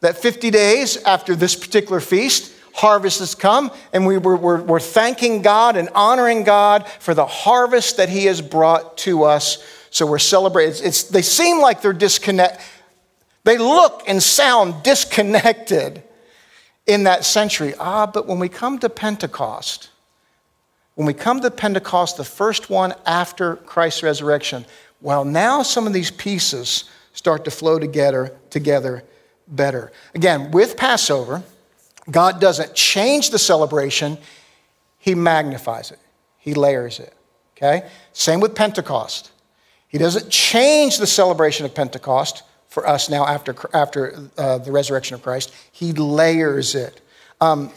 That 0.00 0.18
50 0.18 0.50
days 0.50 0.96
after 1.04 1.34
this 1.34 1.54
particular 1.54 2.00
feast, 2.00 2.52
harvest 2.74 3.20
has 3.20 3.34
come, 3.34 3.70
and 3.92 4.06
we 4.06 4.18
were, 4.18 4.36
we're, 4.36 4.62
we're 4.62 4.80
thanking 4.80 5.42
God 5.42 5.76
and 5.76 5.88
honoring 5.94 6.44
God 6.44 6.88
for 7.00 7.14
the 7.14 7.26
harvest 7.26 7.96
that 7.96 8.08
He 8.08 8.26
has 8.26 8.40
brought 8.40 8.98
to 8.98 9.24
us. 9.24 9.64
So 9.90 10.06
we're 10.06 10.18
celebrating. 10.18 10.72
It's, 10.72 10.80
it's, 10.80 11.02
they 11.04 11.22
seem 11.22 11.60
like 11.60 11.82
they're 11.82 11.92
disconnected. 11.92 12.60
They 13.44 13.58
look 13.58 14.04
and 14.06 14.22
sound 14.22 14.82
disconnected 14.82 16.02
in 16.86 17.04
that 17.04 17.24
century. 17.24 17.74
Ah, 17.78 18.06
but 18.06 18.26
when 18.26 18.38
we 18.38 18.48
come 18.48 18.78
to 18.80 18.88
Pentecost, 18.88 19.90
when 20.94 21.06
we 21.06 21.14
come 21.14 21.40
to 21.40 21.50
Pentecost, 21.50 22.16
the 22.16 22.24
first 22.24 22.68
one 22.68 22.94
after 23.06 23.56
Christ's 23.56 24.02
resurrection, 24.02 24.66
well, 25.00 25.24
now 25.24 25.62
some 25.62 25.86
of 25.86 25.92
these 25.92 26.10
pieces 26.10 26.84
start 27.12 27.44
to 27.44 27.50
flow 27.50 27.78
together, 27.78 28.36
together 28.50 29.02
better. 29.48 29.92
Again, 30.14 30.50
with 30.50 30.76
Passover, 30.76 31.42
God 32.10 32.40
doesn't 32.40 32.74
change 32.74 33.30
the 33.30 33.38
celebration, 33.38 34.18
He 34.98 35.14
magnifies 35.14 35.90
it, 35.90 35.98
He 36.38 36.54
layers 36.54 36.98
it. 37.00 37.14
Okay? 37.56 37.88
Same 38.12 38.40
with 38.40 38.54
Pentecost. 38.54 39.30
He 39.88 39.98
doesn't 39.98 40.30
change 40.30 40.98
the 40.98 41.06
celebration 41.06 41.64
of 41.66 41.74
Pentecost 41.74 42.42
for 42.72 42.88
us 42.88 43.10
now 43.10 43.26
after, 43.26 43.54
after 43.74 44.30
uh, 44.38 44.56
the 44.56 44.72
resurrection 44.72 45.14
of 45.14 45.22
Christ, 45.22 45.52
He 45.72 45.92
layers 45.92 46.74
it. 46.74 47.02
Um, 47.38 47.70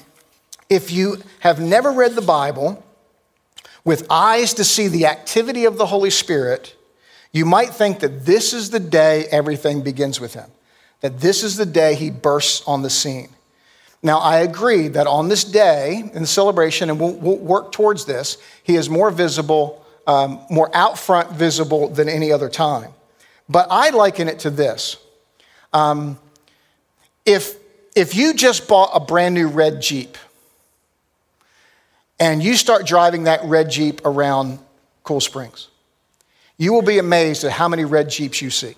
if 0.70 0.90
you 0.90 1.18
have 1.42 1.60
never 1.60 1.92
read 1.92 2.16
the 2.16 2.22
Bible 2.22 2.82
with 3.84 4.08
eyes 4.10 4.54
to 4.54 4.64
see 4.64 4.88
the 4.88 5.06
activity 5.06 5.66
of 5.66 5.78
the 5.78 5.88
Holy 5.88 6.10
Spirit, 6.10 6.78
you 7.34 7.44
might 7.44 7.72
think 7.72 8.00
that 8.00 8.26
this 8.26 8.54
is 8.54 8.70
the 8.70 8.80
day 8.80 9.26
everything 9.32 9.82
begins 9.82 10.22
with 10.22 10.34
Him, 10.34 10.50
that 11.02 11.20
this 11.20 11.44
is 11.44 11.58
the 11.58 11.66
day 11.66 11.96
He 11.96 12.10
bursts 12.10 12.66
on 12.66 12.82
the 12.82 12.90
scene. 12.90 13.28
Now, 14.02 14.20
I 14.20 14.40
agree 14.40 14.88
that 14.88 15.08
on 15.08 15.28
this 15.28 15.44
day 15.44 16.10
in 16.14 16.22
the 16.22 16.28
celebration, 16.28 16.90
and 16.90 17.02
we'll, 17.02 17.16
we'll 17.16 17.38
work 17.38 17.74
towards 17.74 18.06
this, 18.06 18.38
He 18.64 18.78
is 18.78 18.90
more 18.90 19.12
visible, 19.12 19.86
um, 20.08 20.40
more 20.50 20.74
out 20.74 20.98
front 20.98 21.32
visible 21.32 21.90
than 21.90 22.08
any 22.08 22.32
other 22.32 22.48
time. 22.48 22.94
But 23.48 23.68
I 23.70 23.90
liken 23.92 24.28
it 24.28 24.40
to 24.40 24.50
this. 24.50 24.98
Um, 25.74 26.18
if, 27.26 27.56
if 27.96 28.16
you 28.16 28.34
just 28.34 28.68
bought 28.68 28.92
a 28.94 29.00
brand 29.00 29.36
new 29.36 29.48
red 29.48 29.82
Jeep 29.82 30.18
and 32.20 32.42
you 32.42 32.56
start 32.56 32.86
driving 32.86 33.26
that 33.26 33.44
red 33.44 33.70
Jeep 33.70 34.02
around 34.06 34.60
Cool 35.04 35.22
Springs, 35.22 35.68
you 36.58 36.72
will 36.74 36.82
be 36.82 36.98
amazed 36.98 37.44
at 37.44 37.52
how 37.52 37.68
many 37.68 37.86
red 37.86 38.10
Jeeps 38.10 38.42
you 38.42 38.50
see. 38.50 38.76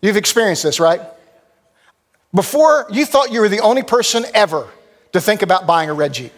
You've 0.00 0.16
experienced 0.16 0.62
this, 0.62 0.78
right? 0.78 1.00
Before, 2.32 2.86
you 2.90 3.04
thought 3.04 3.32
you 3.32 3.40
were 3.40 3.48
the 3.48 3.60
only 3.60 3.82
person 3.82 4.24
ever 4.34 4.68
to 5.12 5.20
think 5.20 5.42
about 5.42 5.66
buying 5.66 5.90
a 5.90 5.94
red 5.94 6.12
Jeep. 6.14 6.32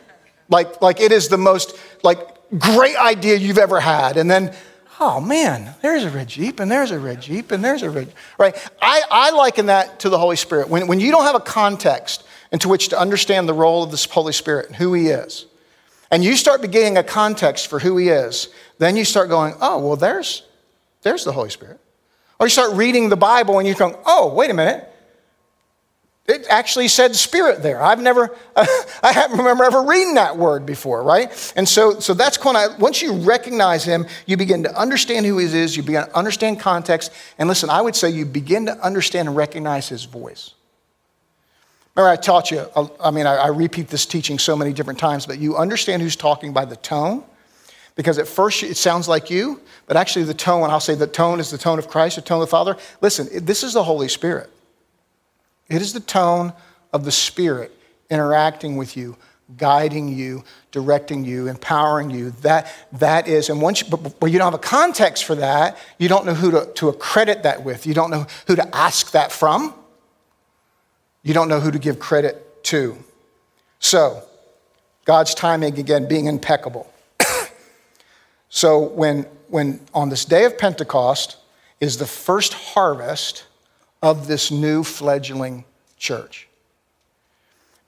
Like, 0.49 0.80
like 0.80 1.00
it 1.00 1.12
is 1.12 1.28
the 1.28 1.38
most 1.38 1.78
like 2.02 2.19
great 2.59 2.97
idea 2.97 3.37
you've 3.37 3.59
ever 3.59 3.78
had. 3.80 4.16
And 4.16 4.30
then, 4.30 4.54
oh 5.00 5.21
man, 5.21 5.75
there's 5.80 6.04
a 6.04 6.11
red 6.11 6.28
Jeep, 6.28 6.61
and 6.61 6.71
there's 6.71 6.90
a 6.90 6.99
red 6.99 7.23
Jeep, 7.23 7.50
and 7.50 7.64
there's 7.64 7.83
a 7.83 7.90
red, 7.90 8.12
right? 8.38 8.54
I, 8.80 9.02
I 9.11 9.30
liken 9.30 9.66
that 9.66 10.00
to 10.00 10.11
the 10.11 10.19
Holy 10.19 10.37
Spirit. 10.37 10.69
When, 10.69 10.87
when 10.87 11.00
you 11.00 11.11
don't 11.11 11.25
have 11.25 11.35
a 11.35 11.40
context 11.40 12.25
into 12.52 12.69
which 12.69 12.88
to 12.88 13.00
understand 13.00 13.49
the 13.49 13.54
role 13.54 13.83
of 13.83 13.90
this 13.90 14.04
Holy 14.04 14.35
Spirit 14.35 14.66
and 14.66 14.76
who 14.76 14.92
He 14.92 15.09
is, 15.09 15.47
and 16.11 16.23
you 16.23 16.37
start 16.37 16.61
beginning 16.61 16.99
a 16.99 17.02
context 17.02 17.69
for 17.69 17.78
who 17.78 17.97
He 17.97 18.11
is, 18.11 18.49
then 18.78 18.95
you 18.97 19.04
start 19.04 19.30
going, 19.30 19.54
oh, 19.61 19.78
well, 19.78 19.97
there's, 19.97 20.42
there's 21.02 21.25
the 21.25 21.33
Holy 21.33 21.50
Spirit. 21.50 21.80
Or 22.38 22.47
you 22.47 22.50
start 22.50 22.75
reading 22.75 23.09
the 23.09 23.16
Bible 23.16 23.59
and 23.59 23.66
you're 23.66 23.76
going, 23.76 23.97
oh, 24.04 24.33
wait 24.35 24.50
a 24.50 24.54
minute. 24.54 24.89
It 26.27 26.47
actually 26.49 26.89
said 26.89 27.17
spirit 27.17 27.62
there. 27.62 27.83
I've 27.83 28.00
never, 28.00 28.37
I 28.57 29.12
haven't 29.12 29.39
remember 29.39 29.65
ever 29.65 29.83
reading 29.83 30.15
that 30.15 30.37
word 30.37 30.65
before, 30.65 31.03
right? 31.03 31.53
And 31.57 31.69
so, 31.69 31.99
so 31.99 32.15
that's 32.15 32.43
when 32.45 32.57
of, 32.57 32.81
once 32.81 33.03
you 33.03 33.15
recognize 33.15 33.83
him, 33.85 34.07
you 34.27 34.37
begin 34.37 34.62
to 34.62 34.79
understand 34.79 35.27
who 35.27 35.39
he 35.39 35.47
is, 35.47 35.77
you 35.77 35.83
begin 35.83 36.05
to 36.05 36.17
understand 36.17 36.61
context. 36.61 37.11
And 37.39 37.49
listen, 37.49 37.69
I 37.69 37.81
would 37.81 37.97
say 37.97 38.11
you 38.11 38.27
begin 38.27 38.67
to 38.67 38.79
understand 38.79 39.29
and 39.29 39.37
recognize 39.37 39.89
his 39.89 40.05
voice. 40.05 40.55
Remember, 41.97 42.12
I 42.12 42.17
taught 42.17 42.50
you, 42.50 42.61
uh, 42.77 42.87
I 43.03 43.11
mean, 43.11 43.27
I, 43.27 43.49
repeat 43.49 43.89
this 43.89 44.07
teaching 44.07 44.39
so 44.39 44.57
many 44.57 44.73
different 44.73 45.00
times, 45.00 45.27
but 45.27 45.39
you 45.39 45.57
understand 45.57 46.00
who's 46.00 46.17
talking 46.17 46.53
by 46.53 46.65
the 46.65 46.77
tone. 46.77 47.25
Because 47.97 48.19
at 48.19 48.29
first 48.29 48.62
it 48.62 48.77
sounds 48.77 49.09
like 49.09 49.31
you, 49.31 49.61
but 49.87 49.97
actually 49.97 50.25
the 50.25 50.33
tone, 50.33 50.71
I'll 50.71 50.81
say 50.81 50.95
the 50.95 51.09
tone 51.09 51.41
is 51.41 51.50
the 51.50 51.59
tone 51.59 51.79
of 51.79 51.89
Christ, 51.89 52.17
the 52.17 52.23
tone 52.23 52.41
of 52.41 52.49
the 52.49 52.50
Father. 52.50 52.76
Listen, 53.00 53.28
this 53.45 53.65
is 53.65 53.73
the 53.73 53.83
Holy 53.83 54.09
Spirit. 54.09 54.49
It 55.71 55.80
is 55.80 55.93
the 55.93 56.00
tone 56.00 56.52
of 56.93 57.04
the 57.04 57.13
Spirit 57.13 57.75
interacting 58.11 58.76
with 58.76 58.97
you, 58.97 59.17
guiding 59.56 60.09
you, 60.09 60.45
directing 60.73 61.25
you, 61.25 61.47
empowering 61.47 62.11
you. 62.11 62.33
That, 62.43 62.71
that 62.93 63.28
is, 63.28 63.49
and 63.49 63.63
once 63.63 63.80
you, 63.80 63.89
but, 63.89 64.19
but 64.19 64.33
you 64.33 64.39
don't 64.39 64.52
have 64.52 64.61
a 64.61 64.63
context 64.63 65.25
for 65.25 65.37
that, 65.37 65.78
you 65.99 66.09
don't 66.09 66.26
know 66.26 66.35
who 66.35 66.50
to, 66.50 66.67
to 66.75 66.89
accredit 66.89 67.45
that 67.45 67.65
with. 67.65 67.87
You 67.87 67.95
don't 67.95 68.11
know 68.11 68.26
who 68.49 68.56
to 68.56 68.76
ask 68.76 69.13
that 69.13 69.30
from. 69.30 69.73
You 71.23 71.35
don't 71.35 71.49
know 71.49 71.61
who 71.61 71.71
to 71.71 71.78
give 71.78 72.00
credit 72.00 72.65
to. 72.65 72.97
So, 73.78 74.25
God's 75.04 75.35
timing, 75.35 75.78
again, 75.78 76.09
being 76.09 76.26
impeccable. 76.26 76.93
so, 78.49 78.78
when, 78.78 79.23
when 79.49 79.80
on 79.95 80.09
this 80.09 80.25
day 80.25 80.45
of 80.45 80.59
Pentecost 80.59 81.37
is 81.80 81.99
the 81.99 82.06
first 82.06 82.54
harvest, 82.54 83.45
of 84.02 84.26
this 84.26 84.50
new 84.50 84.82
fledgling 84.82 85.65
church. 85.97 86.49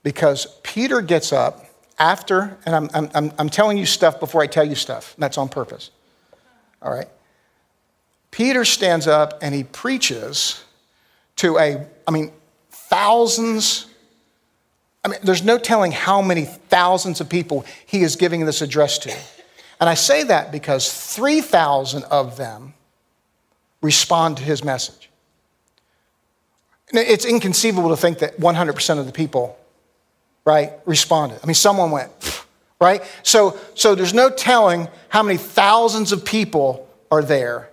Because 0.03 0.47
Peter 0.63 1.01
gets 1.01 1.33
up 1.33 1.67
after, 1.99 2.59
and 2.67 2.75
I'm, 2.75 3.11
I'm, 3.15 3.33
I'm 3.39 3.49
telling 3.49 3.79
you 3.79 3.87
stuff 3.87 4.21
before 4.21 4.43
I 4.43 4.47
tell 4.47 4.65
you 4.65 4.75
stuff. 4.75 5.15
That's 5.19 5.39
on 5.39 5.49
purpose. 5.49 5.91
All 6.83 6.93
right? 6.93 7.09
Peter 8.31 8.65
stands 8.65 9.07
up 9.07 9.39
and 9.43 9.55
he 9.55 9.63
preaches 9.63 10.65
to 11.37 11.59
a, 11.59 11.87
I 12.07 12.11
mean, 12.11 12.33
thousands. 12.71 13.87
I 15.05 15.09
mean, 15.09 15.21
there's 15.23 15.45
no 15.45 15.59
telling 15.59 15.93
how 15.93 16.21
many 16.23 16.45
thousands 16.45 17.21
of 17.21 17.29
people 17.29 17.65
he 17.87 18.03
is 18.03 18.17
giving 18.17 18.45
this 18.45 18.63
address 18.63 18.99
to. 18.99 19.17
And 19.81 19.89
I 19.89 19.95
say 19.95 20.25
that 20.25 20.51
because 20.51 20.93
3,000 21.15 22.05
of 22.05 22.37
them 22.37 22.75
respond 23.81 24.39
to 24.39 24.43
his 24.43 24.65
message. 24.65 25.11
It's 26.93 27.25
inconceivable 27.25 27.89
to 27.91 27.97
think 27.97 28.19
that 28.19 28.39
100% 28.39 28.99
of 28.99 29.07
the 29.07 29.13
people, 29.13 29.59
right, 30.45 30.73
responded. 30.85 31.41
I 31.43 31.47
mean, 31.47 31.55
someone 31.55 31.91
went, 31.91 32.11
right? 32.81 33.03
So, 33.23 33.59
so 33.75 33.95
there's 33.95 34.15
no 34.15 34.31
telling 34.31 34.89
how 35.09 35.23
many 35.23 35.39
thousands 35.39 36.13
of 36.13 36.25
people 36.25 36.89
are 37.11 37.23
there. 37.23 37.71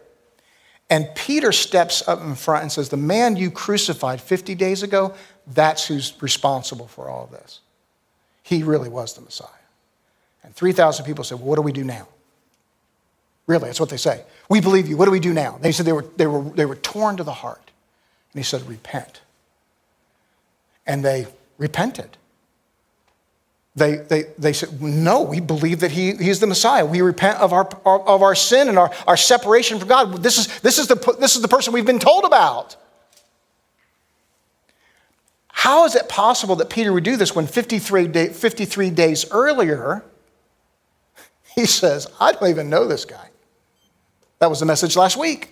And 0.90 1.08
Peter 1.16 1.52
steps 1.52 2.08
up 2.08 2.22
in 2.22 2.36
front 2.36 2.64
and 2.64 2.72
says, 2.72 2.90
The 2.90 2.98
man 2.98 3.36
you 3.36 3.52
crucified 3.52 4.22
50 4.22 4.56
days 4.56 4.84
ago, 4.84 5.14
that's 5.48 5.86
who's 5.86 6.14
responsible 6.22 6.88
for 6.88 7.10
all 7.10 7.26
of 7.26 7.32
this. 7.32 7.60
He 8.42 8.64
really 8.64 8.90
was 8.90 9.14
the 9.14 9.22
Messiah. 9.22 9.48
And 10.44 10.56
3,000 10.56 11.06
people 11.06 11.24
said, 11.24 11.40
Well, 11.40 11.48
what 11.48 11.56
do 11.58 11.62
we 11.62 11.72
do 11.72 11.84
now? 11.84 12.08
Really, 13.46 13.66
that's 13.66 13.80
what 13.80 13.90
they 13.90 13.98
say. 13.98 14.24
We 14.48 14.62
believe 14.62 14.88
you. 14.88 14.96
What 14.96 15.06
do 15.06 15.12
we 15.12 15.20
do 15.20 15.34
now? 15.34 15.58
They 15.60 15.72
said 15.72 15.86
they 15.86 15.92
were, 15.92 16.06
they 16.18 16.28
were, 16.28 16.42
they 16.42 16.66
were 16.66 16.76
torn 16.76 17.18
to 17.18 17.24
the 17.24 17.34
heart. 17.34 17.69
And 18.34 18.40
he 18.40 18.44
said, 18.44 18.68
Repent. 18.68 19.22
And 20.86 21.04
they 21.04 21.28
repented. 21.58 22.18
They, 23.76 23.98
they, 23.98 24.24
they 24.38 24.54
said, 24.54 24.82
No, 24.82 25.22
we 25.22 25.40
believe 25.40 25.80
that 25.80 25.92
he, 25.92 26.16
he's 26.16 26.40
the 26.40 26.48
Messiah. 26.48 26.86
We 26.86 27.02
repent 27.02 27.40
of 27.40 27.54
our, 27.54 27.68
of 27.86 28.22
our 28.22 28.36
sin 28.36 28.68
and 28.70 28.78
our, 28.78 28.92
our 29.08 29.18
separation 29.18 29.80
from 29.80 29.88
God. 29.88 30.24
This 30.24 30.38
is, 30.38 30.60
this, 30.60 30.78
is 30.78 30.88
the, 30.88 31.16
this 31.20 31.36
is 31.36 31.42
the 31.42 31.48
person 31.48 31.74
we've 31.74 31.86
been 31.86 32.00
told 32.00 32.26
about. 32.26 32.76
How 35.48 35.86
is 35.86 35.96
it 35.96 36.08
possible 36.08 36.56
that 36.58 36.70
Peter 36.70 36.94
would 36.94 37.04
do 37.04 37.18
this 37.18 37.36
when 37.36 37.46
53, 37.46 38.08
day, 38.08 38.30
53 38.30 38.90
days 38.92 39.30
earlier, 39.30 40.04
he 41.54 41.66
says, 41.66 42.08
I 42.20 42.32
don't 42.32 42.50
even 42.50 42.70
know 42.70 42.88
this 42.88 43.06
guy? 43.06 43.30
That 44.40 44.50
was 44.50 44.62
the 44.62 44.66
message 44.66 44.96
last 44.96 45.18
week. 45.18 45.52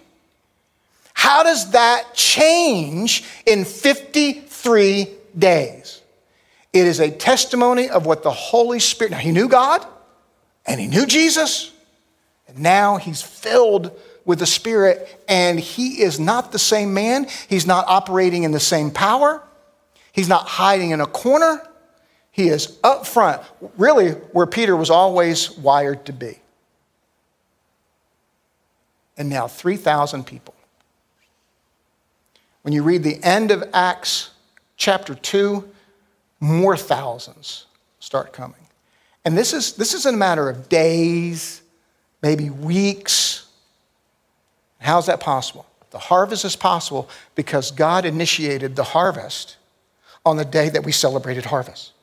How 1.28 1.44
does 1.44 1.72
that 1.72 2.14
change 2.14 3.26
in 3.46 3.66
53 3.66 5.10
days? 5.38 6.02
It 6.72 6.88
is 6.88 7.02
a 7.02 7.12
testimony 7.12 7.90
of 7.90 8.06
what 8.06 8.24
the 8.24 8.32
Holy 8.32 8.80
Spirit, 8.80 9.12
now 9.12 9.18
he 9.18 9.34
knew 9.34 9.50
God 9.50 9.86
and 10.66 10.80
he 10.80 10.88
knew 10.88 11.06
Jesus, 11.06 11.74
and 12.48 12.60
now 12.60 12.96
he's 12.96 13.22
filled 13.22 13.92
with 14.24 14.40
the 14.40 14.46
Spirit, 14.46 15.22
and 15.28 15.60
he 15.60 16.02
is 16.02 16.18
not 16.18 16.54
the 16.54 16.60
same 16.60 16.94
man. 16.94 17.28
He's 17.50 17.68
not 17.68 17.84
operating 17.90 18.44
in 18.44 18.52
the 18.52 18.60
same 18.62 18.90
power. 18.90 19.44
He's 20.14 20.30
not 20.30 20.48
hiding 20.48 20.92
in 20.92 21.02
a 21.02 21.06
corner. 21.06 21.62
He 22.32 22.48
is 22.48 22.78
up 22.86 23.06
front, 23.06 23.42
really 23.78 24.12
where 24.12 24.48
Peter 24.48 24.78
was 24.78 24.90
always 24.90 25.52
wired 25.58 26.06
to 26.06 26.14
be. 26.14 26.40
And 29.18 29.28
now 29.28 29.50
3,000 29.50 30.26
people 30.26 30.54
when 32.68 32.74
you 32.74 32.84
read 32.84 33.02
the 33.02 33.24
end 33.24 33.52
of 33.52 33.64
Acts 33.74 34.32
chapter 34.76 35.16
2, 35.16 35.64
more 36.42 36.76
thousands 36.76 37.66
start 38.02 38.34
coming. 38.34 38.60
And 39.24 39.38
this, 39.38 39.54
is, 39.54 39.76
this 39.76 39.94
isn't 39.94 40.16
a 40.16 40.18
matter 40.18 40.50
of 40.50 40.68
days, 40.68 41.62
maybe 42.22 42.50
weeks. 42.50 43.48
How's 44.82 45.06
that 45.06 45.22
possible? 45.22 45.66
The 45.92 45.98
harvest 45.98 46.44
is 46.44 46.58
possible 46.58 47.10
because 47.36 47.72
God 47.72 48.04
initiated 48.04 48.76
the 48.76 48.84
harvest 48.84 49.56
on 50.26 50.36
the 50.36 50.44
day 50.44 50.68
that 50.68 50.84
we 50.84 50.92
celebrated 50.92 51.46
harvest. 51.46 51.94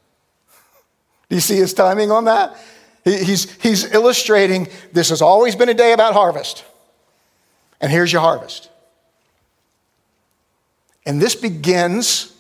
Do 1.29 1.35
you 1.35 1.43
see 1.43 1.57
his 1.57 1.75
timing 1.75 2.11
on 2.11 2.25
that? 2.25 2.57
He's, 3.05 3.53
he's 3.61 3.93
illustrating 3.93 4.69
this 4.95 5.11
has 5.11 5.21
always 5.21 5.57
been 5.57 5.69
a 5.69 5.75
day 5.75 5.93
about 5.93 6.15
harvest. 6.15 6.65
And 7.83 7.93
here's 7.93 8.11
your 8.11 8.23
harvest. 8.23 8.71
And 11.07 11.21
this 11.21 11.35
begins 11.35 12.33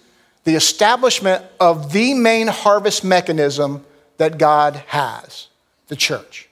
the 0.44 0.54
establishment 0.54 1.44
of 1.58 1.92
the 1.92 2.14
main 2.14 2.46
harvest 2.46 3.04
mechanism 3.04 3.84
that 4.18 4.38
God 4.38 4.76
has 4.86 5.48
the 5.88 5.96
church. 5.96 6.48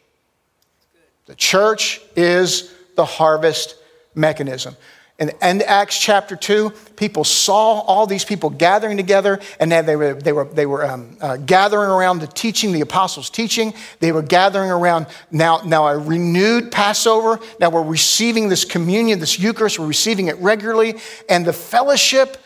The 1.27 1.35
church 1.35 2.01
is 2.17 2.73
the 2.97 3.05
harvest 3.05 3.77
mechanism. 4.15 4.77
In 5.23 5.31
end 5.41 5.63
Acts 5.63 5.97
chapter 6.01 6.35
2, 6.35 6.71
people 6.97 7.23
saw 7.23 7.79
all 7.83 8.09
these 8.09 8.25
people 8.25 8.51
gathering 8.51 8.97
together, 8.97 9.39
and 9.61 9.71
they 9.71 9.95
were, 9.95 10.15
they 10.15 10.33
were, 10.33 10.47
they 10.47 10.67
were 10.67 10.85
um, 10.85 11.17
uh, 11.21 11.37
gathering 11.37 11.91
around 11.91 12.19
the 12.19 12.27
teaching, 12.27 12.73
the 12.73 12.81
apostles' 12.81 13.31
teaching. 13.31 13.73
They 14.01 14.11
were 14.11 14.23
gathering 14.23 14.73
around 14.73 15.07
now, 15.31 15.61
now 15.65 15.87
a 15.87 15.97
renewed 15.97 16.73
Passover. 16.73 17.39
Now 17.61 17.71
we're 17.71 17.85
receiving 17.85 18.49
this 18.49 18.65
communion, 18.65 19.21
this 19.21 19.39
Eucharist, 19.39 19.79
we're 19.79 19.87
receiving 19.87 20.27
it 20.27 20.37
regularly, 20.39 20.97
and 21.29 21.47
the 21.47 21.53
fellowship 21.53 22.39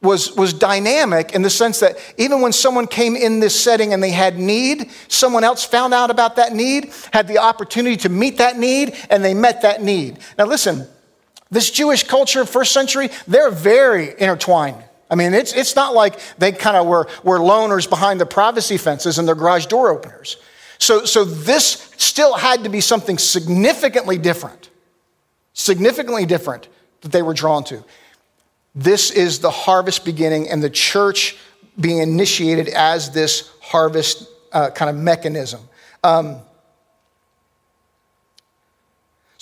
was, 0.00 0.36
was 0.36 0.52
dynamic 0.52 1.34
in 1.34 1.42
the 1.42 1.50
sense 1.50 1.80
that 1.80 1.98
even 2.16 2.42
when 2.42 2.52
someone 2.52 2.86
came 2.86 3.16
in 3.16 3.40
this 3.40 3.60
setting 3.60 3.92
and 3.92 4.00
they 4.00 4.12
had 4.12 4.38
need, 4.38 4.88
someone 5.08 5.42
else 5.42 5.64
found 5.64 5.92
out 5.92 6.10
about 6.10 6.36
that 6.36 6.52
need, 6.52 6.92
had 7.12 7.26
the 7.26 7.38
opportunity 7.38 7.96
to 7.96 8.08
meet 8.08 8.38
that 8.38 8.56
need, 8.56 8.94
and 9.10 9.24
they 9.24 9.34
met 9.34 9.62
that 9.62 9.82
need. 9.82 10.20
Now, 10.38 10.46
listen, 10.46 10.86
this 11.50 11.70
Jewish 11.70 12.04
culture, 12.04 12.44
first 12.44 12.72
century, 12.72 13.10
they're 13.26 13.50
very 13.50 14.10
intertwined. 14.18 14.82
I 15.10 15.16
mean, 15.16 15.34
it's, 15.34 15.52
it's 15.52 15.74
not 15.74 15.94
like 15.94 16.20
they 16.38 16.52
kind 16.52 16.76
of 16.76 16.86
were, 16.86 17.08
were 17.24 17.38
loners 17.38 17.88
behind 17.90 18.20
the 18.20 18.26
privacy 18.26 18.76
fences 18.76 19.18
and 19.18 19.26
their 19.26 19.34
garage 19.34 19.66
door 19.66 19.90
openers. 19.90 20.36
So, 20.78 21.04
so 21.04 21.24
this 21.24 21.92
still 21.96 22.34
had 22.34 22.64
to 22.64 22.70
be 22.70 22.80
something 22.80 23.18
significantly 23.18 24.18
different, 24.18 24.70
significantly 25.52 26.26
different 26.26 26.68
that 27.00 27.10
they 27.10 27.22
were 27.22 27.34
drawn 27.34 27.64
to. 27.64 27.84
This 28.74 29.10
is 29.10 29.40
the 29.40 29.50
harvest 29.50 30.04
beginning 30.04 30.48
and 30.48 30.62
the 30.62 30.70
church 30.70 31.36
being 31.78 31.98
initiated 31.98 32.68
as 32.68 33.10
this 33.10 33.50
harvest 33.60 34.28
uh, 34.52 34.70
kind 34.70 34.88
of 34.88 34.96
mechanism. 34.96 35.60
Um, 36.04 36.40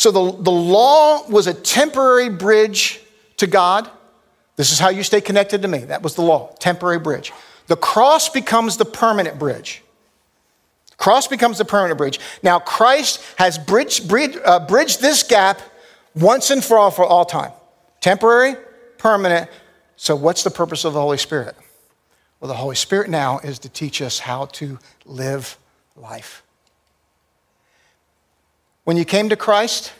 so 0.09 0.33
the, 0.33 0.43
the 0.43 0.51
law 0.51 1.29
was 1.29 1.47
a 1.49 1.53
temporary 1.53 2.31
bridge 2.31 2.99
to 3.37 3.47
God. 3.47 3.91
This 4.57 4.73
is 4.73 4.79
how 4.79 4.89
you 4.89 5.03
stay 5.03 5.21
connected 5.21 5.61
to 5.61 5.69
me. 5.69 5.81
That 5.81 6.03
was 6.03 6.15
the 6.15 6.23
law, 6.23 6.55
temporary 6.59 6.99
bridge. 6.99 7.31
The 7.67 7.77
cross 7.77 8.31
becomes 8.31 8.79
the 8.79 8.87
permanent 8.87 9.39
bridge. 9.39 9.83
Cross 10.97 11.29
becomes 11.29 11.59
the 11.59 11.67
permanent 11.67 11.99
bridge. 11.99 12.21
Now, 12.43 12.59
Christ 12.59 13.23
has 13.37 13.59
bridged, 13.59 14.09
bridged, 14.09 14.39
uh, 14.47 14.61
bridged 14.61 15.03
this 15.03 15.23
gap 15.23 15.61
once 16.15 16.51
and 16.51 16.65
for 16.65 16.79
all 16.79 16.91
for 16.91 17.05
all 17.05 17.27
time. 17.27 17.53
Temporary, 18.01 18.57
permanent. 18.97 19.51
So, 19.97 20.17
what's 20.17 20.43
the 20.43 20.51
purpose 20.51 20.87
of 20.87 20.95
the 20.95 21.03
Holy 21.03 21.19
Spirit? 21.19 21.55
Well, 22.41 22.49
the 22.49 22.55
Holy 22.55 22.77
Spirit 22.77 23.11
now 23.11 23.41
is 23.41 23.59
to 23.59 23.69
teach 23.69 24.01
us 24.01 24.21
how 24.21 24.47
to 24.47 24.79
live 25.05 25.59
life. 25.97 26.43
When 28.89 28.97
you 28.97 29.05
came 29.05 29.29
to 29.29 29.37
Christ 29.37 29.93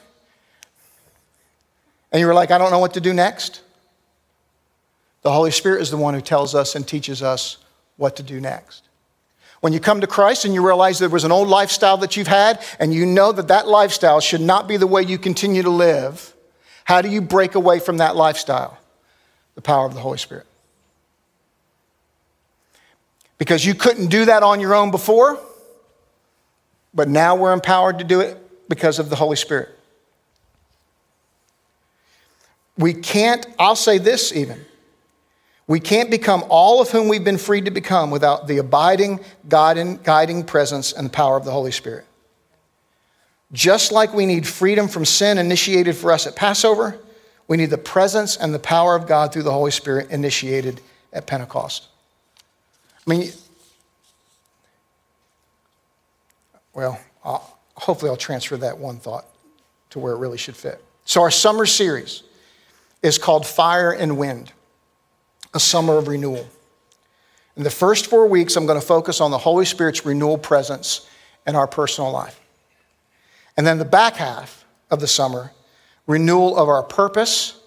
and 2.11 2.21
you 2.21 2.27
were 2.27 2.33
like, 2.33 2.51
I 2.51 2.57
don't 2.57 2.71
know 2.71 2.79
what 2.79 2.95
to 2.95 3.03
do 3.03 3.13
next, 3.13 3.61
the 5.21 5.31
Holy 5.31 5.51
Spirit 5.51 5.83
is 5.83 5.91
the 5.91 5.99
one 5.99 6.15
who 6.15 6.23
tells 6.23 6.55
us 6.55 6.75
and 6.75 6.89
teaches 6.89 7.23
us 7.23 7.59
what 7.99 8.17
to 8.17 8.23
do 8.23 8.41
next. 8.41 8.85
When 9.61 9.75
you 9.75 9.79
come 9.79 10.01
to 10.01 10.07
Christ 10.07 10.47
and 10.47 10.55
you 10.55 10.67
realize 10.67 10.99
there 10.99 11.11
was 11.11 11.25
an 11.25 11.33
old 11.33 11.49
lifestyle 11.49 11.99
that 11.99 12.17
you've 12.17 12.29
had 12.29 12.65
and 12.81 12.95
you 12.95 13.05
know 13.05 13.31
that 13.31 13.49
that 13.49 13.69
lifestyle 13.69 14.21
should 14.21 14.41
not 14.41 14.67
be 14.67 14.79
the 14.79 14.87
way 14.87 15.03
you 15.03 15.19
continue 15.19 15.63
to 15.65 15.69
live, 15.69 16.33
how 16.85 17.03
do 17.03 17.11
you 17.11 17.21
break 17.21 17.57
away 17.57 17.81
from 17.81 17.99
that 17.99 18.17
lifestyle? 18.17 18.79
the 19.55 19.61
power 19.61 19.85
of 19.85 19.93
the 19.93 20.01
Holy 20.01 20.17
Spirit. 20.17 20.47
Because 23.37 23.67
you 23.67 23.75
couldn't 23.75 24.07
do 24.07 24.25
that 24.25 24.43
on 24.43 24.61
your 24.61 24.75
own 24.75 24.91
before, 24.91 25.39
but 26.95 27.07
now 27.07 27.37
we're 27.37 27.53
empowered 27.53 27.99
to 27.99 28.05
do 28.05 28.21
it 28.21 28.48
because 28.69 28.99
of 28.99 29.11
the 29.11 29.17
Holy 29.17 29.37
Spirit. 29.37 29.71
We 32.77 32.95
can't, 32.95 33.47
I'll 33.59 33.77
say 33.77 33.99
this 33.99 34.33
even, 34.33 34.65
we 35.67 35.81
can't 35.81 36.11
become 36.11 36.45
all 36.49 36.81
of 36.81 36.91
whom 36.91 37.09
we've 37.09 37.25
been 37.25 37.39
freed 37.39 37.65
to 37.67 37.71
become 37.71 38.11
without 38.11 38.47
the 38.47 38.59
abiding, 38.59 39.21
guiding, 39.49 39.99
guiding 40.03 40.45
presence 40.45 40.93
and 40.93 41.07
the 41.07 41.11
power 41.11 41.37
of 41.37 41.45
the 41.45 41.51
Holy 41.51 41.73
Spirit. 41.73 42.07
Just 43.53 43.93
like 43.93 44.15
we 44.15 44.27
need 44.27 44.47
freedom 44.47 44.89
from 44.89 45.05
sin 45.05 45.39
initiated 45.39 45.97
for 45.97 46.13
us 46.13 46.27
at 46.27 46.37
Passover, 46.37 46.99
we 47.49 47.57
need 47.57 47.71
the 47.71 47.79
presence 47.79 48.37
and 48.37 48.55
the 48.55 48.59
power 48.59 48.95
of 48.95 49.07
God 49.07 49.33
through 49.33 49.43
the 49.43 49.53
Holy 49.53 49.71
Spirit 49.71 50.11
initiated 50.11 50.81
at 51.13 51.27
Pentecost. 51.27 51.89
I 53.07 53.11
mean, 53.11 53.31
well, 56.75 57.01
I'll, 57.25 57.58
hopefully 57.79 58.11
I'll 58.11 58.17
transfer 58.17 58.57
that 58.59 58.79
one 58.79 58.99
thought 58.99 59.27
to 59.91 59.99
where 59.99 60.13
it 60.13 60.19
really 60.19 60.39
should 60.39 60.57
fit. 60.57 60.83
So, 61.05 61.23
our 61.23 61.31
summer 61.31 61.67
series 61.67 62.23
is 63.03 63.19
called 63.19 63.47
Fire 63.47 63.93
and 63.93 64.19
Wind, 64.19 64.53
a 65.55 65.61
summer 65.61 65.97
of 65.97 66.09
renewal. 66.09 66.47
In 67.57 67.63
the 67.65 67.71
first 67.71 68.07
four 68.07 68.27
weeks, 68.27 68.57
I'm 68.57 68.67
going 68.67 68.81
to 68.81 68.87
focus 68.87 69.21
on 69.21 69.31
the 69.31 69.39
Holy 69.39 69.65
Spirit's 69.65 70.05
renewal 70.05 70.39
presence 70.39 71.09
in 71.47 71.57
our 71.57 71.67
personal 71.67 72.13
life. 72.13 72.39
And 73.57 73.67
then 73.67 73.79
the 73.79 73.85
back 73.85 74.17
half 74.17 74.65
of 74.91 75.01
the 75.01 75.09
summer 75.09 75.53
renewal 76.07 76.57
of 76.57 76.69
our 76.69 76.83
purpose, 76.83 77.61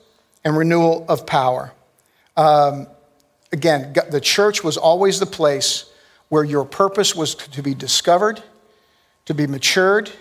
and 0.43 0.58
renewal 0.58 1.06
of 1.08 1.26
power. 1.26 1.71
Um, 2.36 2.88
again, 3.52 3.93
the 4.10 4.19
church 4.19 4.63
was 4.63 4.78
always 4.78 5.19
the 5.19 5.26
place 5.26 5.86
where 6.30 6.43
your 6.43 6.65
purpose 6.65 7.15
was 7.15 7.36
to 7.36 7.62
be 7.62 7.74
discovered, 7.74 8.41
to 9.25 9.34
be 9.34 9.47
matured, 9.47 10.12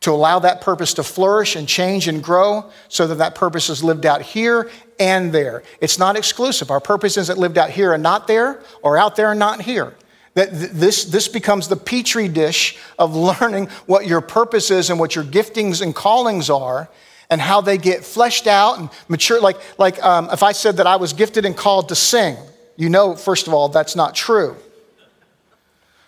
to 0.00 0.10
allow 0.10 0.38
that 0.38 0.62
purpose 0.62 0.94
to 0.94 1.02
flourish 1.02 1.56
and 1.56 1.68
change 1.68 2.08
and 2.08 2.22
grow 2.22 2.70
so 2.88 3.06
that 3.06 3.16
that 3.16 3.34
purpose 3.34 3.68
is 3.68 3.84
lived 3.84 4.06
out 4.06 4.22
here 4.22 4.70
and 4.98 5.32
there. 5.32 5.62
It's 5.80 5.98
not 5.98 6.16
exclusive. 6.16 6.70
Our 6.70 6.80
purpose 6.80 7.16
isn't 7.16 7.38
lived 7.38 7.58
out 7.58 7.70
here 7.70 7.92
and 7.92 8.02
not 8.02 8.26
there, 8.26 8.62
or 8.82 8.96
out 8.96 9.16
there 9.16 9.30
and 9.30 9.38
not 9.38 9.60
here. 9.60 9.94
That 10.34 10.48
this, 10.52 11.04
this 11.04 11.28
becomes 11.28 11.68
the 11.68 11.76
petri 11.76 12.28
dish 12.28 12.78
of 12.98 13.14
learning 13.14 13.66
what 13.86 14.06
your 14.06 14.20
purpose 14.20 14.70
is 14.70 14.88
and 14.88 14.98
what 14.98 15.14
your 15.14 15.24
giftings 15.24 15.82
and 15.82 15.94
callings 15.94 16.48
are 16.48 16.88
and 17.28 17.40
how 17.40 17.60
they 17.60 17.78
get 17.78 18.04
fleshed 18.04 18.46
out 18.46 18.78
and 18.78 18.90
mature. 19.08 19.40
Like, 19.40 19.56
like 19.78 20.02
um, 20.02 20.30
if 20.32 20.42
I 20.42 20.52
said 20.52 20.78
that 20.78 20.86
I 20.86 20.96
was 20.96 21.12
gifted 21.12 21.44
and 21.44 21.56
called 21.56 21.88
to 21.90 21.94
sing, 21.94 22.36
you 22.76 22.88
know, 22.88 23.16
first 23.16 23.48
of 23.48 23.54
all, 23.54 23.68
that's 23.68 23.96
not 23.96 24.14
true. 24.14 24.56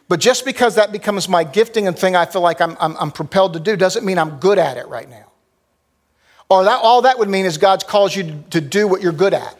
But 0.09 0.21
just 0.21 0.45
because 0.45 0.75
that 0.75 0.93
becomes 0.93 1.29
my 1.29 1.45
gifting 1.45 1.87
and 1.87 1.99
thing 1.99 2.17
I 2.17 2.27
feel 2.27 2.43
like 2.43 2.61
I'm, 2.61 2.77
I'm, 2.81 2.97
I'm 2.99 3.11
propelled 3.11 3.55
to 3.55 3.61
do 3.61 3.77
doesn't 3.77 4.05
mean 4.05 4.19
I'm 4.19 4.39
good 4.39 4.59
at 4.59 4.77
it 4.77 4.87
right 4.89 5.09
now. 5.09 5.33
Or 6.51 6.65
that, 6.65 6.81
all 6.83 7.03
that 7.03 7.19
would 7.19 7.31
mean 7.31 7.47
is 7.47 7.57
God's 7.57 7.83
calls 7.83 8.15
you 8.15 8.45
to, 8.51 8.61
do 8.61 8.87
what 8.87 9.01
you're 9.01 9.13
good 9.13 9.33
at, 9.33 9.59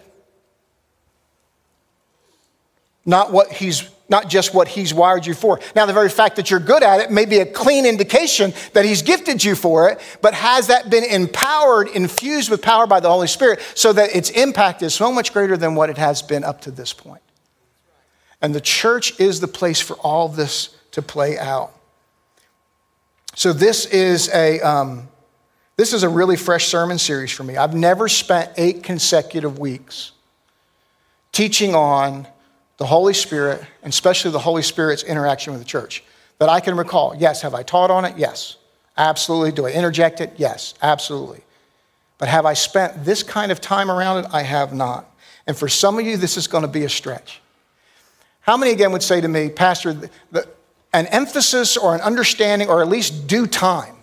not 3.07 3.33
what 3.33 3.51
He's 3.51 3.89
not 4.11 4.29
just 4.29 4.53
what 4.53 4.69
He's 4.69 4.93
wired 4.93 5.25
you 5.25 5.33
for. 5.33 5.59
Now, 5.75 5.87
the 5.87 5.95
very 5.95 6.11
fact 6.11 6.37
that 6.37 6.51
you're 6.51 6.61
good 6.61 6.83
at 6.83 7.01
it 7.01 7.11
may 7.11 7.25
be 7.25 7.39
a 7.39 7.47
clean 7.47 7.87
indication 7.87 8.53
that 8.75 8.85
He's 8.85 9.01
gifted 9.01 9.43
you 9.43 9.55
for 9.55 9.89
it, 9.89 10.03
but 10.21 10.35
has 10.35 10.67
that 10.67 10.91
been 10.91 11.05
empowered, 11.05 11.89
infused 11.89 12.51
with 12.51 12.61
power 12.61 12.87
by 12.87 13.01
the 13.01 13.09
Holy 13.09 13.27
Spirit 13.27 13.61
so 13.75 13.95
that 13.95 14.15
its 14.15 14.29
impact 14.29 14.83
is 14.83 14.93
so 14.93 15.11
much 15.11 15.33
greater 15.33 15.57
than 15.57 15.75
what 15.75 15.89
it 15.89 15.97
has 15.97 16.21
been 16.21 16.45
up 16.45 16.61
to 16.61 16.71
this 16.71 16.93
point? 16.93 17.23
And 18.43 18.55
the 18.55 18.61
church 18.61 19.19
is 19.21 19.41
the 19.41 19.49
place 19.49 19.81
for 19.81 19.95
all 19.99 20.29
this 20.29 20.77
to 20.91 21.01
play 21.01 21.39
out. 21.39 21.73
So, 23.35 23.53
this 23.53 23.87
is 23.87 24.29
a. 24.35 24.61
Um, 24.61 25.09
this 25.77 25.95
is 25.95 26.03
a 26.03 26.09
really 26.09 26.37
fresh 26.37 26.67
sermon 26.67 26.99
series 26.99 27.33
for 27.33 27.45
me. 27.45 27.57
I've 27.57 27.75
never 27.75 28.07
spent 28.07 28.53
eight 28.57 28.83
consecutive 28.83 29.59
weeks 29.59 30.13
teaching 31.33 31.75
on 31.75 32.27
the 32.77 32.87
Holy 32.87 33.15
Spirit, 33.15 33.65
and 33.83 33.93
especially 33.93 34.31
the 34.31 34.39
Holy 34.39 34.63
Spirit's 34.63 35.03
interaction 35.03 35.53
with 35.53 35.63
the 35.63 35.67
church. 35.67 36.05
That 36.39 36.49
I 36.49 36.61
can 36.61 36.77
recall. 36.77 37.15
Yes. 37.19 37.43
Have 37.43 37.55
I 37.55 37.63
taught 37.63 37.91
on 37.91 38.05
it? 38.05 38.19
Yes. 38.19 38.57
Absolutely. 38.97 39.53
Do 39.53 39.67
I 39.67 39.73
interject 39.73 40.21
it? 40.21 40.35
Yes. 40.37 40.75
Absolutely. 40.83 41.43
But 42.19 42.29
have 42.29 42.47
I 42.47 42.55
spent 42.55 43.05
this 43.05 43.23
kind 43.23 43.51
of 43.51 43.61
time 43.61 43.91
around 43.91 44.25
it? 44.25 44.31
I 44.33 44.43
have 44.43 44.73
not. 44.73 45.13
And 45.47 45.57
for 45.57 45.69
some 45.69 45.99
of 45.99 46.07
you, 46.07 46.17
this 46.17 46.37
is 46.37 46.47
going 46.47 46.63
to 46.63 46.69
be 46.69 46.85
a 46.85 46.89
stretch. 46.89 47.42
How 48.43 48.57
many 48.57 48.73
again 48.73 48.93
would 48.93 49.03
say 49.03 49.21
to 49.21 49.29
me, 49.29 49.49
Pastor, 49.49 49.93
the, 50.31 50.47
an 50.93 51.07
emphasis 51.07 51.77
or 51.77 51.95
an 51.95 52.01
understanding 52.01 52.69
or 52.69 52.83
at 52.83 52.89
least 52.89 53.27
due 53.27 53.47
time 53.47 53.95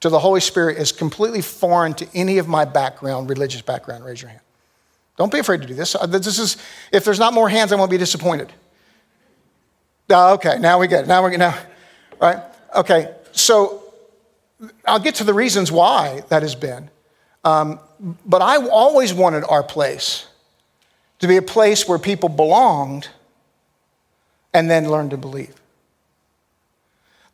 to 0.00 0.08
the 0.08 0.18
Holy 0.18 0.40
Spirit 0.40 0.78
is 0.78 0.92
completely 0.92 1.42
foreign 1.42 1.92
to 1.94 2.06
any 2.14 2.38
of 2.38 2.48
my 2.48 2.64
background, 2.64 3.28
religious 3.28 3.62
background? 3.62 4.04
Raise 4.04 4.22
your 4.22 4.30
hand. 4.30 4.42
Don't 5.16 5.32
be 5.32 5.38
afraid 5.38 5.62
to 5.62 5.66
do 5.66 5.74
this. 5.74 5.94
Uh, 5.94 6.06
this 6.06 6.38
is, 6.38 6.56
if 6.92 7.04
there's 7.04 7.18
not 7.18 7.32
more 7.32 7.48
hands, 7.48 7.72
I 7.72 7.76
won't 7.76 7.90
be 7.90 7.98
disappointed. 7.98 8.52
Uh, 10.08 10.34
okay, 10.34 10.58
now 10.58 10.78
we 10.78 10.86
get. 10.86 11.06
Now 11.06 11.22
we're 11.22 11.36
now, 11.36 11.58
right? 12.20 12.42
Okay, 12.74 13.12
so 13.32 13.82
I'll 14.84 15.00
get 15.00 15.16
to 15.16 15.24
the 15.24 15.34
reasons 15.34 15.72
why 15.72 16.22
that 16.28 16.42
has 16.42 16.54
been. 16.54 16.90
Um, 17.44 17.80
but 18.24 18.42
I 18.42 18.64
always 18.68 19.12
wanted 19.12 19.44
our 19.48 19.62
place 19.62 20.26
to 21.18 21.26
be 21.26 21.36
a 21.36 21.42
place 21.42 21.88
where 21.88 21.98
people 21.98 22.28
belonged 22.28 23.08
and 24.56 24.70
then 24.70 24.88
learn 24.88 25.10
to 25.10 25.18
believe. 25.18 25.54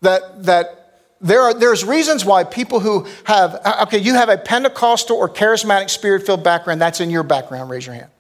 That, 0.01 0.43
that 0.43 1.03
there 1.21 1.41
are, 1.41 1.55
there's 1.55 1.85
reasons 1.85 2.25
why 2.25 2.43
people 2.43 2.81
who 2.81 3.07
have, 3.23 3.61
uh, 3.65 3.85
okay, 3.85 3.99
you 3.99 4.15
have 4.15 4.29
a 4.29 4.37
Pentecostal 4.37 5.17
or 5.17 5.29
charismatic 5.29 5.89
spirit 5.89 6.27
filled 6.27 6.43
background, 6.43 6.83
that's 6.83 7.01
in 7.01 7.11
your 7.11 7.23
background, 7.23 7.71
raise 7.71 7.87
your 7.87 7.95
hand. 7.95 8.11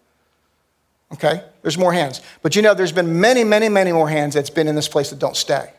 Okay? 1.12 1.42
There's 1.62 1.76
more 1.76 1.92
hands. 1.92 2.20
But 2.42 2.54
you 2.54 2.62
know, 2.62 2.74
there's 2.74 2.92
been 2.92 3.20
many, 3.20 3.42
many, 3.42 3.68
many 3.68 3.90
more 3.90 4.08
hands 4.08 4.34
that's 4.34 4.50
been 4.50 4.68
in 4.68 4.76
this 4.76 4.86
place 4.86 5.10
that 5.10 5.18
don't 5.18 5.36
stay. 5.36 5.72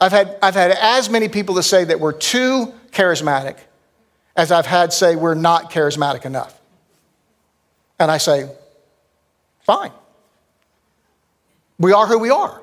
I've 0.00 0.12
had, 0.12 0.36
I've 0.42 0.54
had 0.54 0.72
as 0.72 1.08
many 1.08 1.28
people 1.28 1.54
to 1.54 1.62
say 1.62 1.84
that 1.84 2.00
we're 2.00 2.12
too 2.12 2.74
charismatic 2.90 3.58
as 4.34 4.50
I've 4.50 4.66
had 4.66 4.92
say 4.92 5.14
we're 5.14 5.34
not 5.34 5.70
charismatic 5.70 6.24
enough. 6.24 6.60
And 8.00 8.10
I 8.10 8.18
say, 8.18 8.50
fine. 9.60 9.92
We 11.78 11.92
are 11.92 12.06
who 12.06 12.18
we 12.18 12.30
are. 12.30 12.60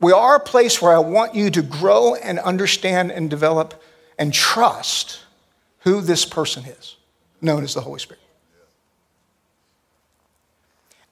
We 0.00 0.12
are 0.12 0.36
a 0.36 0.40
place 0.40 0.80
where 0.80 0.92
I 0.92 0.98
want 0.98 1.34
you 1.34 1.50
to 1.50 1.62
grow 1.62 2.14
and 2.14 2.38
understand 2.38 3.10
and 3.10 3.28
develop 3.28 3.82
and 4.18 4.32
trust 4.32 5.20
who 5.80 6.00
this 6.00 6.24
person 6.24 6.64
is, 6.64 6.96
known 7.40 7.64
as 7.64 7.74
the 7.74 7.80
Holy 7.80 7.98
Spirit. 7.98 8.22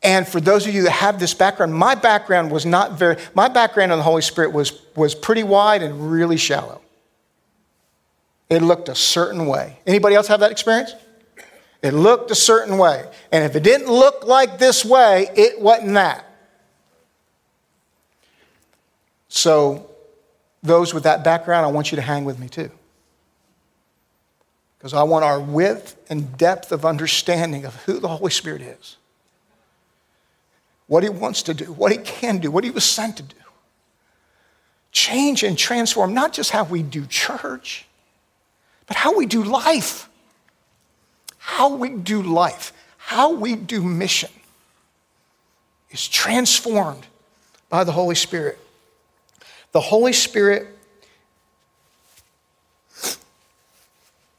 And 0.02 0.26
for 0.26 0.40
those 0.40 0.68
of 0.68 0.74
you 0.74 0.82
that 0.82 0.92
have 0.92 1.18
this 1.18 1.34
background, 1.34 1.74
my 1.74 1.96
background 1.96 2.52
was 2.52 2.64
not 2.64 2.92
very, 2.92 3.16
my 3.34 3.48
background 3.48 3.90
on 3.90 3.98
the 3.98 4.04
Holy 4.04 4.22
Spirit 4.22 4.52
was, 4.52 4.80
was 4.94 5.16
pretty 5.16 5.42
wide 5.42 5.82
and 5.82 6.12
really 6.12 6.36
shallow. 6.36 6.80
It 8.48 8.62
looked 8.62 8.88
a 8.88 8.94
certain 8.94 9.46
way. 9.46 9.80
Anybody 9.84 10.14
else 10.14 10.28
have 10.28 10.38
that 10.40 10.52
experience? 10.52 10.94
It 11.86 11.92
looked 11.92 12.30
a 12.30 12.34
certain 12.34 12.78
way. 12.78 13.08
And 13.32 13.44
if 13.44 13.56
it 13.56 13.62
didn't 13.62 13.88
look 13.88 14.26
like 14.26 14.58
this 14.58 14.84
way, 14.84 15.28
it 15.36 15.60
wasn't 15.60 15.94
that. 15.94 16.24
So, 19.28 19.90
those 20.62 20.92
with 20.92 21.04
that 21.04 21.22
background, 21.22 21.64
I 21.64 21.70
want 21.70 21.92
you 21.92 21.96
to 21.96 22.02
hang 22.02 22.24
with 22.24 22.38
me 22.38 22.48
too. 22.48 22.70
Because 24.78 24.94
I 24.94 25.02
want 25.04 25.24
our 25.24 25.40
width 25.40 25.96
and 26.10 26.36
depth 26.36 26.72
of 26.72 26.84
understanding 26.84 27.64
of 27.64 27.74
who 27.84 27.98
the 27.98 28.08
Holy 28.08 28.30
Spirit 28.30 28.62
is 28.62 28.96
what 30.86 31.02
he 31.02 31.08
wants 31.08 31.42
to 31.42 31.54
do, 31.54 31.72
what 31.72 31.92
he 31.92 31.98
can 31.98 32.38
do, 32.38 32.50
what 32.50 32.64
he 32.64 32.70
was 32.70 32.84
sent 32.84 33.16
to 33.16 33.22
do. 33.22 33.36
Change 34.92 35.42
and 35.42 35.58
transform 35.58 36.14
not 36.14 36.32
just 36.32 36.50
how 36.50 36.64
we 36.64 36.82
do 36.82 37.06
church, 37.06 37.86
but 38.86 38.96
how 38.96 39.16
we 39.16 39.26
do 39.26 39.42
life. 39.42 40.05
How 41.46 41.68
we 41.76 41.90
do 41.90 42.22
life, 42.22 42.72
how 42.98 43.32
we 43.32 43.54
do 43.54 43.80
mission 43.80 44.30
is 45.92 46.08
transformed 46.08 47.06
by 47.68 47.84
the 47.84 47.92
Holy 47.92 48.16
Spirit. 48.16 48.58
The 49.70 49.80
Holy 49.80 50.12
Spirit 50.12 50.66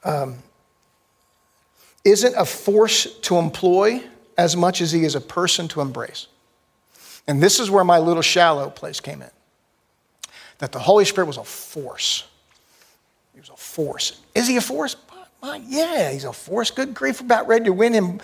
um, 0.04 0.36
isn't 2.04 2.36
a 2.36 2.44
force 2.44 3.06
to 3.22 3.38
employ 3.38 4.04
as 4.38 4.58
much 4.58 4.82
as 4.82 4.92
he 4.92 5.06
is 5.06 5.16
a 5.16 5.22
person 5.22 5.70
to 5.70 5.80
embrace. 5.80 6.28
And 7.26 7.42
this 7.42 7.62
is 7.62 7.72
where 7.72 7.86
my 7.86 8.00
little 8.00 8.22
shallow 8.22 8.70
place 8.70 9.00
came 9.00 9.22
in. 9.22 9.32
That 10.58 10.74
the 10.74 10.80
Holy 10.80 11.06
Spirit 11.06 11.28
was 11.28 11.38
a 11.38 11.46
force. 11.46 12.26
He 13.34 13.40
was 13.40 13.50
a 13.50 13.56
force. 13.56 14.20
Is 14.36 14.50
he 14.50 14.58
a 14.58 14.62
force? 14.62 14.98
Yeah, 15.44 16.12
he's 16.12 16.24
a 16.24 16.34
force. 16.34 16.72
Good 16.72 16.94
grief, 16.94 17.22
about 17.22 17.48
ready 17.48 17.66
to 17.66 17.74
win 17.74 17.94
him, 17.94 18.20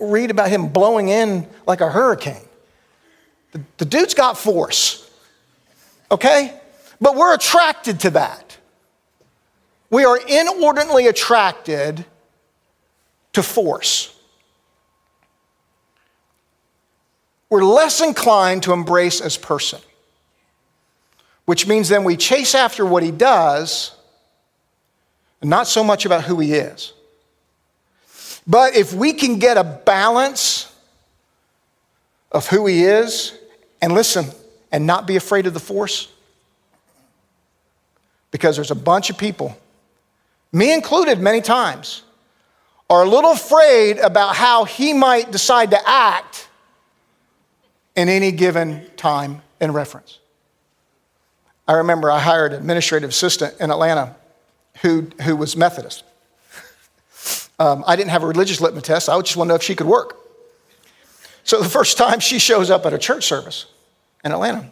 read 0.00 0.30
about 0.30 0.48
him 0.48 0.68
blowing 0.68 1.08
in 1.08 1.48
like 1.66 1.80
a 1.80 1.90
hurricane. 1.90 2.48
The, 3.52 3.62
the 3.78 3.84
dude's 3.84 4.14
got 4.14 4.36
force, 4.36 5.08
okay? 6.10 6.60
But 7.00 7.14
we're 7.14 7.34
attracted 7.34 8.00
to 8.00 8.10
that. 8.10 8.56
We 9.90 10.04
are 10.04 10.18
inordinately 10.18 11.06
attracted 11.06 12.04
to 13.34 13.42
force. 13.42 14.16
we're 17.48 17.64
less 17.64 18.00
inclined 18.00 18.62
to 18.64 18.72
embrace 18.72 19.20
as 19.20 19.36
person, 19.36 19.80
which 21.44 21.66
means 21.66 21.88
then 21.88 22.04
we 22.04 22.16
chase 22.16 22.54
after 22.54 22.84
what 22.84 23.02
he 23.02 23.10
does 23.10 23.95
not 25.42 25.66
so 25.66 25.84
much 25.84 26.06
about 26.06 26.24
who 26.24 26.38
he 26.40 26.54
is. 26.54 26.92
But 28.46 28.76
if 28.76 28.92
we 28.92 29.12
can 29.12 29.38
get 29.38 29.56
a 29.56 29.64
balance 29.64 30.72
of 32.32 32.46
who 32.48 32.66
he 32.66 32.84
is, 32.84 33.36
and 33.82 33.92
listen, 33.92 34.26
and 34.72 34.86
not 34.86 35.06
be 35.06 35.16
afraid 35.16 35.46
of 35.46 35.54
the 35.54 35.60
force, 35.60 36.12
because 38.30 38.56
there's 38.56 38.70
a 38.70 38.76
bunch 38.76 39.10
of 39.10 39.18
people, 39.18 39.56
me 40.52 40.72
included 40.72 41.18
many 41.18 41.40
times, 41.40 42.02
are 42.88 43.02
a 43.02 43.08
little 43.08 43.32
afraid 43.32 43.98
about 43.98 44.36
how 44.36 44.64
he 44.64 44.92
might 44.92 45.30
decide 45.32 45.70
to 45.72 45.88
act 45.88 46.48
in 47.96 48.08
any 48.08 48.30
given 48.30 48.86
time 48.96 49.42
and 49.60 49.74
reference. 49.74 50.18
I 51.66 51.74
remember 51.74 52.10
I 52.10 52.20
hired 52.20 52.52
an 52.52 52.60
administrative 52.60 53.10
assistant 53.10 53.54
in 53.60 53.70
Atlanta 53.70 54.14
who, 54.82 55.08
who 55.22 55.36
was 55.36 55.56
Methodist. 55.56 56.04
Um, 57.58 57.84
I 57.86 57.96
didn't 57.96 58.10
have 58.10 58.22
a 58.22 58.26
religious 58.26 58.60
litmus 58.60 58.84
test. 58.84 59.08
I 59.08 59.18
just 59.20 59.36
wanted 59.36 59.48
to 59.48 59.52
know 59.52 59.54
if 59.56 59.62
she 59.62 59.74
could 59.74 59.86
work. 59.86 60.18
So 61.44 61.60
the 61.60 61.68
first 61.68 61.96
time 61.96 62.20
she 62.20 62.38
shows 62.38 62.70
up 62.70 62.84
at 62.86 62.92
a 62.92 62.98
church 62.98 63.24
service 63.24 63.66
in 64.24 64.32
Atlanta, 64.32 64.70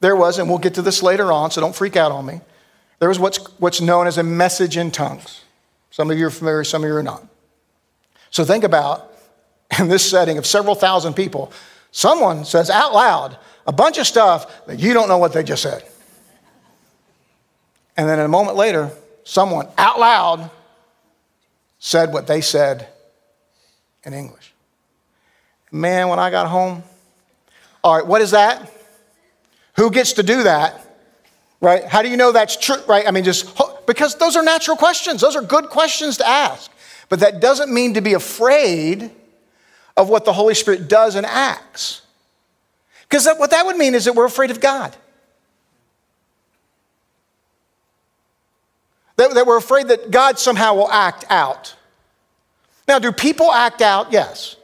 there 0.00 0.16
was, 0.16 0.38
and 0.38 0.48
we'll 0.48 0.58
get 0.58 0.74
to 0.74 0.82
this 0.82 1.02
later 1.02 1.30
on, 1.32 1.50
so 1.50 1.60
don't 1.60 1.74
freak 1.74 1.96
out 1.96 2.12
on 2.12 2.26
me. 2.26 2.40
There 2.98 3.08
was 3.08 3.18
what's, 3.18 3.38
what's 3.58 3.80
known 3.80 4.06
as 4.06 4.18
a 4.18 4.22
message 4.22 4.76
in 4.76 4.90
tongues. 4.90 5.44
Some 5.90 6.10
of 6.10 6.18
you 6.18 6.26
are 6.26 6.30
familiar, 6.30 6.64
some 6.64 6.82
of 6.82 6.88
you 6.88 6.94
are 6.96 7.02
not. 7.02 7.26
So 8.30 8.44
think 8.44 8.64
about, 8.64 9.12
in 9.78 9.88
this 9.88 10.08
setting 10.08 10.38
of 10.38 10.46
several 10.46 10.74
thousand 10.74 11.14
people, 11.14 11.52
Someone 11.92 12.46
says 12.46 12.70
out 12.70 12.94
loud 12.94 13.36
a 13.66 13.72
bunch 13.72 13.98
of 13.98 14.06
stuff 14.06 14.66
that 14.66 14.80
you 14.80 14.94
don't 14.94 15.08
know 15.08 15.18
what 15.18 15.34
they 15.34 15.44
just 15.44 15.62
said. 15.62 15.84
And 17.96 18.08
then 18.08 18.18
a 18.18 18.26
moment 18.26 18.56
later, 18.56 18.90
someone 19.24 19.68
out 19.78 19.98
loud 19.98 20.50
said 21.78 22.12
what 22.12 22.26
they 22.26 22.40
said 22.40 22.88
in 24.04 24.14
English. 24.14 24.52
Man, 25.70 26.08
when 26.08 26.18
I 26.18 26.30
got 26.30 26.48
home, 26.48 26.82
all 27.82 27.96
right, 27.96 28.06
what 28.06 28.20
is 28.20 28.32
that? 28.32 28.70
Who 29.76 29.90
gets 29.90 30.14
to 30.14 30.22
do 30.22 30.42
that? 30.44 30.80
Right? 31.60 31.84
How 31.84 32.02
do 32.02 32.08
you 32.08 32.16
know 32.16 32.32
that's 32.32 32.56
true? 32.56 32.76
Right? 32.86 33.06
I 33.06 33.10
mean, 33.10 33.24
just 33.24 33.58
because 33.86 34.16
those 34.16 34.36
are 34.36 34.42
natural 34.42 34.76
questions. 34.76 35.20
Those 35.20 35.36
are 35.36 35.42
good 35.42 35.66
questions 35.66 36.18
to 36.18 36.28
ask. 36.28 36.70
But 37.08 37.20
that 37.20 37.40
doesn't 37.40 37.72
mean 37.72 37.94
to 37.94 38.00
be 38.00 38.14
afraid 38.14 39.10
of 39.96 40.08
what 40.08 40.24
the 40.24 40.32
Holy 40.32 40.54
Spirit 40.54 40.88
does 40.88 41.14
and 41.14 41.26
acts. 41.26 42.02
Because 43.08 43.28
what 43.36 43.50
that 43.50 43.66
would 43.66 43.76
mean 43.76 43.94
is 43.94 44.06
that 44.06 44.14
we're 44.14 44.24
afraid 44.24 44.50
of 44.50 44.60
God. 44.60 44.96
That, 49.22 49.34
that 49.34 49.46
we're 49.46 49.56
afraid 49.56 49.86
that 49.86 50.10
God 50.10 50.40
somehow 50.40 50.74
will 50.74 50.90
act 50.90 51.24
out. 51.30 51.76
Now, 52.88 52.98
do 52.98 53.12
people 53.12 53.52
act 53.52 53.80
out? 53.80 54.10
Yes. 54.10 54.56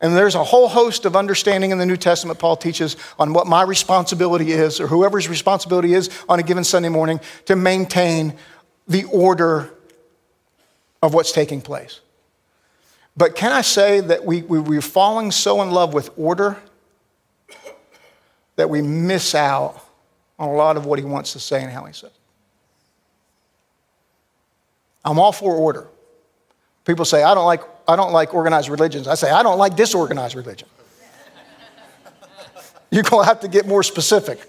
And 0.00 0.16
there's 0.16 0.34
a 0.34 0.42
whole 0.42 0.68
host 0.68 1.04
of 1.04 1.14
understanding 1.14 1.70
in 1.70 1.76
the 1.76 1.84
New 1.84 1.98
Testament 1.98 2.38
Paul 2.38 2.56
teaches 2.56 2.96
on 3.18 3.34
what 3.34 3.46
my 3.46 3.62
responsibility 3.62 4.52
is, 4.52 4.80
or 4.80 4.86
whoever's 4.86 5.28
responsibility 5.28 5.92
is 5.92 6.08
on 6.30 6.38
a 6.38 6.42
given 6.42 6.64
Sunday 6.64 6.88
morning 6.88 7.20
to 7.44 7.56
maintain 7.56 8.38
the 8.88 9.04
order 9.04 9.70
of 11.02 11.12
what's 11.12 11.32
taking 11.32 11.60
place. 11.60 12.00
But 13.18 13.36
can 13.36 13.52
I 13.52 13.60
say 13.60 14.00
that 14.00 14.24
we, 14.24 14.40
we, 14.40 14.60
we're 14.60 14.80
falling 14.80 15.30
so 15.30 15.60
in 15.60 15.72
love 15.72 15.92
with 15.92 16.08
order 16.16 16.56
that 18.56 18.70
we 18.70 18.80
miss 18.80 19.34
out 19.34 19.86
on 20.38 20.48
a 20.48 20.54
lot 20.54 20.78
of 20.78 20.86
what 20.86 20.98
he 20.98 21.04
wants 21.04 21.34
to 21.34 21.38
say 21.38 21.62
and 21.62 21.70
how 21.70 21.84
he 21.84 21.92
says 21.92 22.04
it. 22.04 22.19
I'm 25.04 25.18
all 25.18 25.32
for 25.32 25.54
order. 25.54 25.88
People 26.84 27.04
say, 27.04 27.22
I 27.22 27.34
don't 27.34 27.46
like, 27.46 27.62
I 27.86 27.96
don't 27.96 28.12
like 28.12 28.34
organized 28.34 28.68
religions. 28.68 29.08
I 29.08 29.14
say, 29.14 29.30
I 29.30 29.42
don't 29.42 29.58
like 29.58 29.76
disorganized 29.76 30.34
religion. 30.34 30.68
You're 32.90 33.02
going 33.02 33.24
to 33.24 33.28
have 33.28 33.40
to 33.40 33.48
get 33.48 33.66
more 33.66 33.82
specific, 33.82 34.40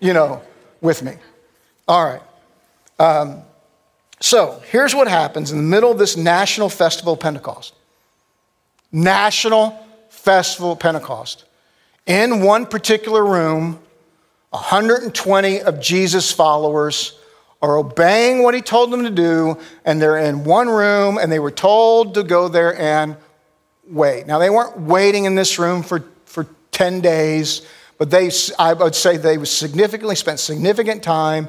you 0.00 0.12
know, 0.12 0.42
with 0.80 1.02
me. 1.02 1.14
All 1.88 2.04
right. 2.04 2.22
Um, 2.98 3.42
so 4.20 4.62
here's 4.70 4.94
what 4.94 5.08
happens 5.08 5.52
in 5.52 5.58
the 5.58 5.64
middle 5.64 5.90
of 5.90 5.98
this 5.98 6.16
national 6.16 6.68
festival 6.68 7.14
of 7.14 7.20
Pentecost. 7.20 7.74
National 8.90 9.78
Festival 10.08 10.72
of 10.72 10.78
Pentecost. 10.78 11.44
In 12.06 12.42
one 12.42 12.66
particular 12.66 13.24
room, 13.24 13.80
120 14.50 15.60
of 15.62 15.80
Jesus' 15.80 16.32
followers 16.32 17.18
are 17.66 17.78
obeying 17.78 18.44
what 18.44 18.54
he 18.54 18.62
told 18.62 18.92
them 18.92 19.02
to 19.02 19.10
do, 19.10 19.58
and 19.84 20.00
they're 20.00 20.18
in 20.18 20.44
one 20.44 20.68
room, 20.68 21.18
and 21.18 21.32
they 21.32 21.40
were 21.40 21.50
told 21.50 22.14
to 22.14 22.22
go 22.22 22.48
there 22.48 22.78
and 22.80 23.16
wait. 23.88 24.26
Now, 24.26 24.38
they 24.38 24.50
weren't 24.50 24.78
waiting 24.78 25.24
in 25.24 25.34
this 25.34 25.58
room 25.58 25.82
for, 25.82 26.04
for 26.26 26.46
10 26.70 27.00
days, 27.00 27.66
but 27.98 28.08
they, 28.08 28.30
I 28.56 28.72
would 28.72 28.94
say 28.94 29.16
they 29.16 29.44
significantly 29.44 30.14
spent 30.14 30.38
significant 30.38 31.02
time 31.02 31.48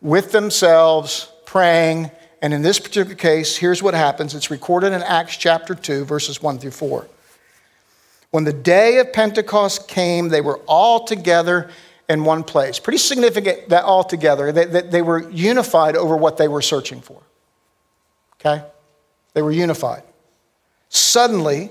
with 0.00 0.32
themselves 0.32 1.30
praying. 1.46 2.10
And 2.42 2.52
in 2.52 2.62
this 2.62 2.80
particular 2.80 3.14
case, 3.14 3.56
here's 3.56 3.80
what 3.80 3.94
happens 3.94 4.34
it's 4.34 4.50
recorded 4.50 4.92
in 4.92 5.02
Acts 5.02 5.36
chapter 5.36 5.76
2, 5.76 6.04
verses 6.04 6.42
1 6.42 6.58
through 6.58 6.72
4. 6.72 7.06
When 8.32 8.42
the 8.42 8.52
day 8.52 8.98
of 8.98 9.12
Pentecost 9.12 9.86
came, 9.86 10.30
they 10.30 10.40
were 10.40 10.58
all 10.66 11.04
together 11.04 11.70
in 12.08 12.24
one 12.24 12.44
place. 12.44 12.78
Pretty 12.78 12.98
significant 12.98 13.68
that 13.70 13.84
all 13.84 14.04
together, 14.04 14.52
they, 14.52 14.64
they, 14.66 14.82
they 14.82 15.02
were 15.02 15.30
unified 15.30 15.96
over 15.96 16.16
what 16.16 16.36
they 16.36 16.48
were 16.48 16.62
searching 16.62 17.00
for. 17.00 17.22
Okay? 18.40 18.64
They 19.32 19.42
were 19.42 19.52
unified. 19.52 20.02
Suddenly, 20.88 21.70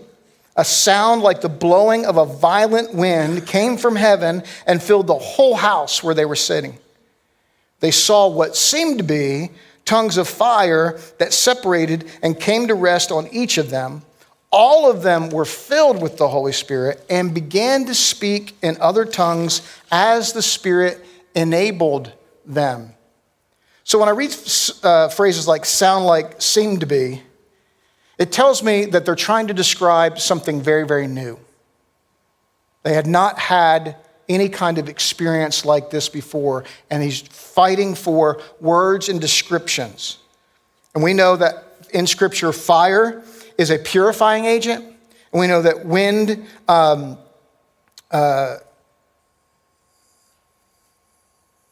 a 0.56 0.66
sound 0.66 1.22
like 1.22 1.42
the 1.42 1.50
blowing 1.50 2.06
of 2.06 2.18
a 2.18 2.26
violent 2.26 2.94
wind 2.94 3.48
came 3.48 3.78
from 3.78 3.96
heaven 3.96 4.44
and 4.68 4.82
filled 4.82 5.08
the 5.08 5.16
whole 5.16 5.56
house 5.56 6.04
where 6.04 6.14
they 6.14 6.26
were 6.26 6.36
sitting. 6.36 6.78
They 7.80 7.92
saw 7.92 8.28
what 8.28 8.56
seemed 8.56 9.00
to 9.00 9.04
be 9.04 9.50
tongues 9.86 10.18
of 10.18 10.28
fire 10.28 11.00
that 11.18 11.34
separated 11.34 12.10
and 12.22 12.40
came 12.40 12.68
to 12.68 12.76
rest 12.76 13.12
on 13.12 13.28
each 13.28 13.58
of 13.58 13.70
them. 13.70 14.04
All 14.56 14.88
of 14.88 15.02
them 15.02 15.30
were 15.30 15.46
filled 15.46 16.00
with 16.00 16.18
the 16.18 16.28
Holy 16.28 16.54
Spirit 16.54 17.04
and 17.10 17.34
began 17.34 17.86
to 17.88 17.96
speak 17.96 18.56
in 18.62 18.78
other 18.80 19.04
tongues 19.04 19.64
as 19.92 20.32
the 20.32 20.44
Spirit 20.44 21.04
enabled 21.34 22.12
them. 22.46 22.94
So 23.84 23.98
when 23.98 24.08
I 24.08 24.12
read 24.12 24.34
uh, 24.84 25.10
phrases 25.10 25.48
like 25.48 25.66
sound 25.66 26.06
like, 26.06 26.40
seem 26.40 26.80
to 26.82 26.86
be, 26.86 27.24
it 28.20 28.32
tells 28.32 28.62
me 28.62 28.86
that 28.86 29.06
they're 29.06 29.16
trying 29.16 29.48
to 29.48 29.56
describe 29.56 30.20
something 30.20 30.62
very, 30.62 30.86
very 30.86 31.08
new. 31.08 31.40
They 32.84 32.94
had 32.94 33.08
not 33.08 33.40
had 33.40 33.96
any 34.30 34.50
kind 34.50 34.78
of 34.78 34.88
experience 34.88 35.66
like 35.66 35.90
this 35.90 36.10
before, 36.10 36.64
and 36.92 37.02
he's 37.02 37.22
fighting 37.22 37.96
for 37.96 38.40
words 38.62 39.10
and 39.10 39.20
descriptions. 39.20 40.20
And 40.94 41.04
we 41.04 41.14
know 41.16 41.38
that 41.38 41.88
in 41.92 42.06
Scripture, 42.06 42.54
fire 42.54 43.24
is 43.58 43.70
a 43.70 43.78
purifying 43.78 44.46
agent, 44.46 44.84
and 44.84 45.40
we 45.40 45.48
know 45.48 45.62
that 45.62 45.86
wind. 45.86 46.46
Um, 46.68 47.18
uh, 48.12 48.58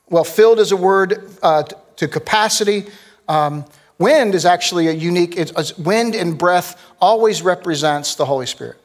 well, 0.10 0.24
filled 0.24 0.60
is 0.60 0.72
a 0.72 0.78
word 0.78 1.30
uh, 1.42 1.64
to 1.96 2.08
capacity. 2.08 2.88
Um, 3.28 3.66
Wind 4.02 4.34
is 4.34 4.46
actually 4.46 4.88
a 4.88 4.94
unique, 4.94 5.38
it's, 5.38 5.78
wind 5.78 6.16
and 6.16 6.36
breath 6.36 6.84
always 7.00 7.44
represents 7.44 8.16
the 8.16 8.26
Holy 8.26 8.48
Spirit. 8.48 8.82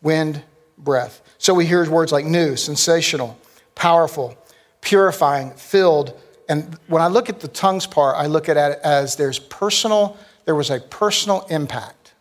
Wind, 0.00 0.42
breath. 0.78 1.20
So 1.36 1.52
we 1.52 1.66
hear 1.66 1.88
words 1.90 2.10
like 2.10 2.24
new, 2.24 2.56
sensational, 2.56 3.38
powerful, 3.74 4.38
purifying, 4.80 5.50
filled. 5.50 6.18
And 6.48 6.78
when 6.86 7.02
I 7.02 7.08
look 7.08 7.28
at 7.28 7.40
the 7.40 7.48
tongues 7.48 7.86
part, 7.86 8.16
I 8.16 8.24
look 8.24 8.48
at 8.48 8.56
it 8.56 8.78
as 8.82 9.16
there's 9.16 9.38
personal, 9.38 10.16
there 10.44 10.54
was 10.54 10.70
a 10.70 10.80
personal 10.80 11.46
impact. 11.50 12.12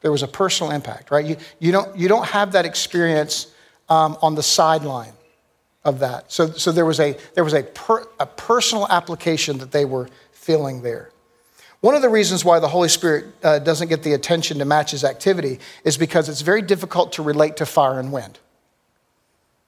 There 0.00 0.12
was 0.12 0.22
a 0.22 0.28
personal 0.28 0.72
impact, 0.72 1.10
right? 1.10 1.24
You, 1.24 1.36
you, 1.58 1.72
don't, 1.72 1.96
you 1.96 2.08
don't 2.08 2.26
have 2.26 2.52
that 2.52 2.64
experience 2.64 3.52
um, 3.88 4.16
on 4.22 4.34
the 4.34 4.42
sideline 4.42 5.12
of 5.84 5.98
that. 6.00 6.30
So, 6.30 6.50
so 6.52 6.72
there 6.72 6.86
was, 6.86 7.00
a, 7.00 7.16
there 7.34 7.44
was 7.44 7.54
a, 7.54 7.62
per, 7.62 8.06
a 8.20 8.26
personal 8.26 8.86
application 8.88 9.58
that 9.58 9.72
they 9.72 9.84
were 9.84 10.08
feeling 10.32 10.82
there. 10.82 11.10
One 11.80 11.94
of 11.94 12.02
the 12.02 12.08
reasons 12.08 12.44
why 12.44 12.58
the 12.58 12.68
Holy 12.68 12.88
Spirit 12.88 13.26
uh, 13.42 13.60
doesn't 13.60 13.88
get 13.88 14.02
the 14.02 14.14
attention 14.14 14.58
to 14.58 14.64
match 14.64 14.90
his 14.90 15.04
activity 15.04 15.60
is 15.84 15.96
because 15.96 16.28
it's 16.28 16.40
very 16.40 16.62
difficult 16.62 17.12
to 17.12 17.22
relate 17.22 17.56
to 17.58 17.66
fire 17.66 18.00
and 18.00 18.12
wind. 18.12 18.38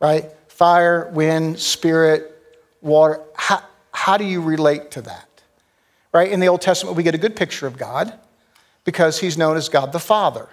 Right? 0.01 0.31
Fire, 0.49 1.09
wind, 1.13 1.59
spirit, 1.59 2.37
water. 2.81 3.21
How, 3.37 3.63
how 3.93 4.17
do 4.17 4.25
you 4.25 4.41
relate 4.41 4.91
to 4.93 5.03
that? 5.03 5.29
Right? 6.13 6.31
In 6.31 6.41
the 6.41 6.49
Old 6.49 6.61
Testament, 6.61 6.97
we 6.97 7.03
get 7.03 7.15
a 7.15 7.19
good 7.19 7.37
picture 7.37 7.67
of 7.67 7.79
God 7.79 8.13
because 8.85 9.21
he's 9.21 9.39
known 9.39 9.57
as 9.57 9.69
God 9.69 9.93
the 9.93 10.01
Father. 10.01 10.49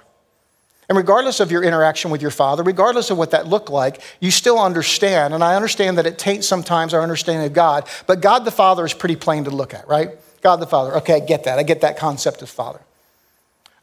And 0.90 0.98
regardless 0.98 1.40
of 1.40 1.52
your 1.52 1.64
interaction 1.64 2.12
with 2.12 2.22
your 2.22 2.32
father, 2.32 2.64
regardless 2.64 3.10
of 3.10 3.18
what 3.18 3.32
that 3.32 3.46
looked 3.46 3.70
like, 3.70 4.02
you 4.22 4.32
still 4.32 4.58
understand. 4.58 5.34
And 5.34 5.44
I 5.44 5.56
understand 5.56 5.98
that 5.98 6.06
it 6.06 6.18
taints 6.18 6.48
sometimes 6.48 6.94
our 6.94 7.02
understanding 7.02 7.46
of 7.46 7.54
God, 7.54 7.88
but 8.06 8.22
God 8.22 8.46
the 8.46 8.52
Father 8.52 8.86
is 8.86 8.94
pretty 8.94 9.18
plain 9.18 9.44
to 9.46 9.50
look 9.50 9.74
at, 9.74 9.88
right? 9.88 10.12
God 10.42 10.58
the 10.58 10.68
Father. 10.68 10.96
Okay, 10.98 11.16
I 11.16 11.20
get 11.20 11.44
that. 11.44 11.60
I 11.60 11.64
get 11.64 11.82
that 11.82 11.98
concept 11.98 12.42
of 12.42 12.50
Father. 12.50 12.80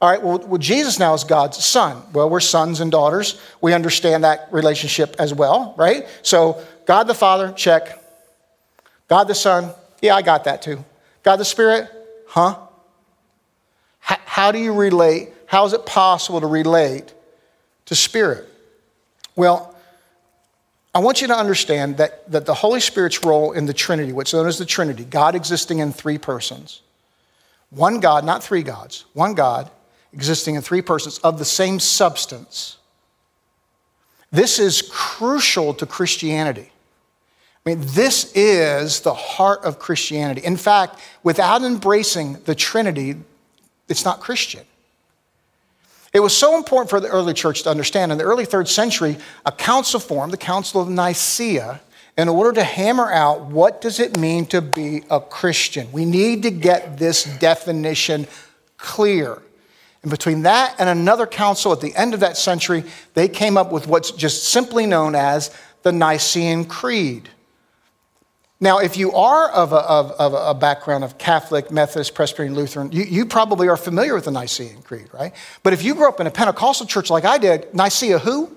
All 0.00 0.10
right, 0.10 0.22
well, 0.22 0.38
well, 0.38 0.58
Jesus 0.58 0.98
now 0.98 1.14
is 1.14 1.24
God's 1.24 1.62
son. 1.64 2.02
Well, 2.12 2.28
we're 2.28 2.40
sons 2.40 2.80
and 2.80 2.90
daughters. 2.90 3.40
We 3.60 3.72
understand 3.72 4.24
that 4.24 4.48
relationship 4.50 5.16
as 5.18 5.32
well, 5.32 5.74
right? 5.76 6.06
So, 6.22 6.62
God 6.86 7.04
the 7.04 7.14
Father, 7.14 7.52
check. 7.52 8.02
God 9.08 9.24
the 9.24 9.34
Son, 9.34 9.72
yeah, 10.02 10.14
I 10.14 10.22
got 10.22 10.44
that 10.44 10.62
too. 10.62 10.84
God 11.24 11.36
the 11.36 11.44
Spirit, 11.44 11.90
huh? 12.28 12.56
H- 14.08 14.18
how 14.24 14.52
do 14.52 14.58
you 14.58 14.72
relate 14.72 15.30
how 15.46 15.64
is 15.64 15.72
it 15.72 15.86
possible 15.86 16.40
to 16.40 16.48
relate 16.48 17.14
to 17.86 17.94
Spirit? 17.94 18.48
Well, 19.36 19.72
I 20.92 20.98
want 20.98 21.20
you 21.20 21.28
to 21.28 21.36
understand 21.36 21.98
that, 21.98 22.28
that 22.30 22.44
the 22.44 22.54
Holy 22.54 22.80
Spirit's 22.80 23.24
role 23.24 23.52
in 23.52 23.66
the 23.66 23.72
Trinity, 23.72 24.12
what's 24.12 24.32
known 24.32 24.48
as 24.48 24.58
the 24.58 24.66
Trinity, 24.66 25.04
God 25.04 25.36
existing 25.36 25.78
in 25.78 25.92
three 25.92 26.18
persons, 26.18 26.82
one 27.70 28.00
God, 28.00 28.24
not 28.24 28.42
three 28.42 28.62
gods, 28.62 29.04
one 29.12 29.34
God 29.34 29.70
existing 30.12 30.56
in 30.56 30.62
three 30.62 30.82
persons 30.82 31.18
of 31.18 31.38
the 31.38 31.44
same 31.44 31.78
substance. 31.78 32.78
This 34.32 34.58
is 34.58 34.82
crucial 34.82 35.74
to 35.74 35.86
Christianity. 35.86 36.72
I 37.64 37.70
mean, 37.70 37.80
this 37.82 38.30
is 38.34 39.00
the 39.00 39.14
heart 39.14 39.64
of 39.64 39.78
Christianity. 39.78 40.42
In 40.44 40.56
fact, 40.56 41.00
without 41.22 41.62
embracing 41.62 42.34
the 42.44 42.54
Trinity, 42.54 43.16
it's 43.88 44.04
not 44.04 44.20
Christian. 44.20 44.64
It 46.12 46.20
was 46.20 46.36
so 46.36 46.56
important 46.56 46.90
for 46.90 47.00
the 47.00 47.08
early 47.08 47.32
church 47.32 47.62
to 47.62 47.70
understand. 47.70 48.12
In 48.12 48.18
the 48.18 48.24
early 48.24 48.44
third 48.44 48.68
century, 48.68 49.16
a 49.46 49.50
council 49.50 49.98
formed, 49.98 50.32
the 50.32 50.36
Council 50.36 50.80
of 50.80 50.88
Nicaea, 50.88 51.80
in 52.16 52.28
order 52.28 52.52
to 52.52 52.62
hammer 52.62 53.10
out 53.10 53.46
what 53.46 53.80
does 53.80 53.98
it 53.98 54.18
mean 54.18 54.46
to 54.46 54.60
be 54.60 55.02
a 55.10 55.18
Christian. 55.18 55.90
We 55.90 56.04
need 56.04 56.44
to 56.44 56.50
get 56.50 56.98
this 56.98 57.24
definition 57.38 58.28
clear. 58.76 59.42
And 60.02 60.10
between 60.10 60.42
that 60.42 60.76
and 60.78 60.88
another 60.88 61.26
council 61.26 61.72
at 61.72 61.80
the 61.80 61.96
end 61.96 62.14
of 62.14 62.20
that 62.20 62.36
century, 62.36 62.84
they 63.14 63.26
came 63.26 63.56
up 63.56 63.72
with 63.72 63.88
what's 63.88 64.10
just 64.10 64.44
simply 64.44 64.86
known 64.86 65.14
as 65.14 65.50
the 65.82 65.92
Nicene 65.92 66.66
Creed. 66.66 67.30
Now, 68.64 68.78
if 68.78 68.96
you 68.96 69.12
are 69.12 69.50
of 69.50 69.74
a, 69.74 69.76
of, 69.76 70.12
of 70.12 70.32
a, 70.32 70.58
background 70.58 71.04
of 71.04 71.18
Catholic, 71.18 71.70
Methodist, 71.70 72.14
Presbyterian, 72.14 72.54
Lutheran, 72.54 72.90
you, 72.92 73.02
you, 73.02 73.26
probably 73.26 73.68
are 73.68 73.76
familiar 73.76 74.14
with 74.14 74.24
the 74.24 74.30
Nicene 74.30 74.80
Creed, 74.80 75.10
right? 75.12 75.34
But 75.62 75.74
if 75.74 75.84
you 75.84 75.94
grew 75.94 76.08
up 76.08 76.18
in 76.18 76.26
a 76.26 76.30
Pentecostal 76.30 76.86
church 76.86 77.10
like 77.10 77.26
I 77.26 77.36
did, 77.36 77.74
Nicaea 77.74 78.18
who? 78.18 78.56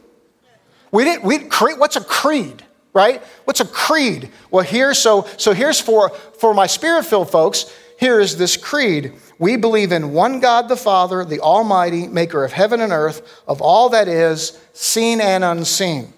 We 0.93 1.03
didn't, 1.03 1.25
we 1.25 1.39
creed, 1.39 1.77
what's 1.77 1.97
a 1.97 2.03
creed, 2.05 2.63
right? 2.93 3.21
What's 3.43 3.59
a 3.59 3.65
creed? 3.65 4.31
Well, 4.49 4.63
here, 4.63 4.93
so, 4.93 5.27
so 5.35 5.51
here's 5.51 5.81
for, 5.81 6.11
for 6.39 6.53
my 6.53 6.67
spirit-filled 6.67 7.29
folks, 7.29 7.75
here 7.99 8.21
is 8.21 8.37
this 8.37 8.55
creed. 8.55 9.11
We 9.39 9.57
believe 9.57 9.91
in 9.91 10.13
one 10.13 10.39
God 10.39 10.69
the 10.69 10.77
Father, 10.77 11.25
the 11.25 11.41
Almighty, 11.41 12.07
maker 12.07 12.45
of 12.45 12.53
heaven 12.53 12.79
and 12.79 12.93
earth, 12.93 13.43
of 13.45 13.61
all 13.61 13.89
that 13.89 14.07
is, 14.07 14.57
seen 14.71 15.19
and 15.19 15.43
unseen. 15.43 16.13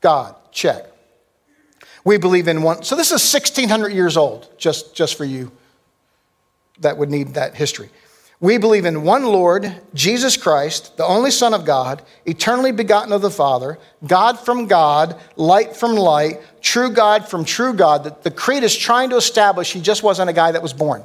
God, 0.00 0.34
check. 0.50 0.87
We 2.08 2.16
believe 2.16 2.48
in 2.48 2.62
one. 2.62 2.84
So 2.84 2.96
this 2.96 3.08
is 3.08 3.20
1600 3.34 3.92
years 3.92 4.16
old, 4.16 4.48
just, 4.56 4.94
just 4.94 5.14
for 5.16 5.26
you 5.26 5.52
that 6.80 6.96
would 6.96 7.10
need 7.10 7.34
that 7.34 7.54
history. 7.54 7.90
We 8.40 8.56
believe 8.56 8.86
in 8.86 9.02
one 9.02 9.26
Lord, 9.26 9.78
Jesus 9.92 10.34
Christ, 10.38 10.96
the 10.96 11.04
only 11.04 11.30
Son 11.30 11.52
of 11.52 11.66
God, 11.66 12.00
eternally 12.24 12.72
begotten 12.72 13.12
of 13.12 13.20
the 13.20 13.30
Father, 13.30 13.78
God 14.06 14.40
from 14.40 14.66
God, 14.68 15.20
light 15.36 15.76
from 15.76 15.96
light, 15.96 16.40
true 16.62 16.88
God 16.88 17.28
from 17.28 17.44
true 17.44 17.74
God. 17.74 18.04
That 18.04 18.22
the 18.22 18.30
creed 18.30 18.62
is 18.62 18.74
trying 18.74 19.10
to 19.10 19.16
establish 19.16 19.74
he 19.74 19.82
just 19.82 20.02
wasn't 20.02 20.30
a 20.30 20.32
guy 20.32 20.50
that 20.50 20.62
was 20.62 20.72
born. 20.72 21.04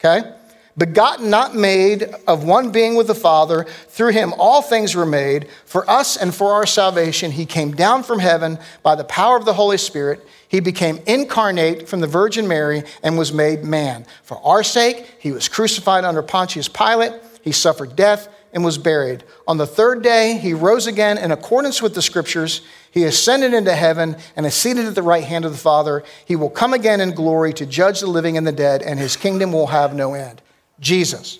Okay? 0.00 0.32
Begotten, 0.76 1.30
not 1.30 1.54
made, 1.54 2.04
of 2.26 2.44
one 2.44 2.70
being 2.70 2.96
with 2.96 3.06
the 3.06 3.14
Father. 3.14 3.64
Through 3.88 4.12
him 4.12 4.32
all 4.38 4.62
things 4.62 4.94
were 4.94 5.06
made. 5.06 5.48
For 5.64 5.88
us 5.88 6.16
and 6.16 6.34
for 6.34 6.52
our 6.52 6.66
salvation, 6.66 7.32
he 7.32 7.46
came 7.46 7.72
down 7.72 8.02
from 8.02 8.18
heaven 8.18 8.58
by 8.82 8.94
the 8.94 9.04
power 9.04 9.36
of 9.36 9.44
the 9.44 9.54
Holy 9.54 9.78
Spirit. 9.78 10.26
He 10.48 10.60
became 10.60 11.00
incarnate 11.06 11.88
from 11.88 12.00
the 12.00 12.06
Virgin 12.06 12.46
Mary 12.46 12.84
and 13.02 13.18
was 13.18 13.32
made 13.32 13.64
man. 13.64 14.06
For 14.22 14.38
our 14.44 14.62
sake, 14.62 15.16
he 15.18 15.32
was 15.32 15.48
crucified 15.48 16.04
under 16.04 16.22
Pontius 16.22 16.68
Pilate. 16.68 17.12
He 17.42 17.52
suffered 17.52 17.96
death 17.96 18.28
and 18.52 18.64
was 18.64 18.78
buried. 18.78 19.24
On 19.48 19.58
the 19.58 19.66
third 19.66 20.02
day, 20.02 20.38
he 20.38 20.54
rose 20.54 20.86
again 20.86 21.18
in 21.18 21.32
accordance 21.32 21.82
with 21.82 21.94
the 21.94 22.02
scriptures. 22.02 22.62
He 22.90 23.02
ascended 23.02 23.52
into 23.52 23.74
heaven 23.74 24.16
and 24.36 24.46
is 24.46 24.54
seated 24.54 24.86
at 24.86 24.94
the 24.94 25.02
right 25.02 25.24
hand 25.24 25.44
of 25.44 25.50
the 25.50 25.58
Father. 25.58 26.04
He 26.24 26.36
will 26.36 26.50
come 26.50 26.72
again 26.72 27.00
in 27.00 27.14
glory 27.14 27.52
to 27.54 27.66
judge 27.66 27.98
the 27.98 28.06
living 28.06 28.36
and 28.36 28.46
the 28.46 28.52
dead, 28.52 28.80
and 28.80 29.00
his 29.00 29.16
kingdom 29.16 29.52
will 29.52 29.66
have 29.66 29.92
no 29.92 30.14
end. 30.14 30.40
Jesus, 30.80 31.38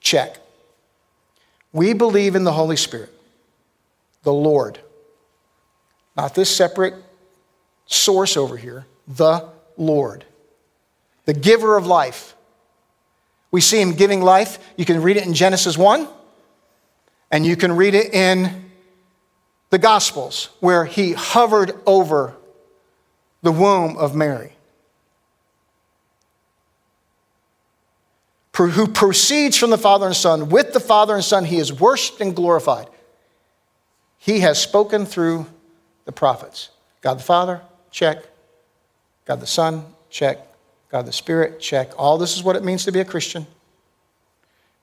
check. 0.00 0.38
We 1.72 1.92
believe 1.92 2.34
in 2.34 2.44
the 2.44 2.52
Holy 2.52 2.76
Spirit, 2.76 3.12
the 4.22 4.32
Lord, 4.32 4.78
not 6.16 6.34
this 6.34 6.54
separate 6.54 6.94
source 7.86 8.36
over 8.36 8.56
here, 8.56 8.86
the 9.06 9.48
Lord, 9.76 10.24
the 11.24 11.34
giver 11.34 11.76
of 11.76 11.86
life. 11.86 12.34
We 13.50 13.60
see 13.60 13.80
him 13.80 13.94
giving 13.94 14.20
life. 14.20 14.58
You 14.76 14.84
can 14.84 15.02
read 15.02 15.16
it 15.16 15.26
in 15.26 15.34
Genesis 15.34 15.78
1, 15.78 16.08
and 17.30 17.46
you 17.46 17.56
can 17.56 17.76
read 17.76 17.94
it 17.94 18.12
in 18.12 18.70
the 19.70 19.78
Gospels, 19.78 20.48
where 20.60 20.84
he 20.84 21.12
hovered 21.12 21.78
over 21.86 22.34
the 23.42 23.52
womb 23.52 23.96
of 23.96 24.14
Mary. 24.14 24.52
Who 28.66 28.88
proceeds 28.88 29.56
from 29.56 29.70
the 29.70 29.78
Father 29.78 30.06
and 30.06 30.16
Son. 30.16 30.48
With 30.48 30.72
the 30.72 30.80
Father 30.80 31.14
and 31.14 31.22
Son, 31.22 31.44
he 31.44 31.58
is 31.58 31.72
worshiped 31.72 32.20
and 32.20 32.34
glorified. 32.34 32.88
He 34.18 34.40
has 34.40 34.60
spoken 34.60 35.06
through 35.06 35.46
the 36.04 36.12
prophets. 36.12 36.70
God 37.00 37.18
the 37.20 37.22
Father, 37.22 37.60
check. 37.92 38.24
God 39.24 39.40
the 39.40 39.46
Son, 39.46 39.84
check. 40.10 40.38
God 40.90 41.06
the 41.06 41.12
Spirit, 41.12 41.60
check. 41.60 41.92
All 41.96 42.18
this 42.18 42.36
is 42.36 42.42
what 42.42 42.56
it 42.56 42.64
means 42.64 42.84
to 42.84 42.92
be 42.92 43.00
a 43.00 43.04
Christian. 43.04 43.46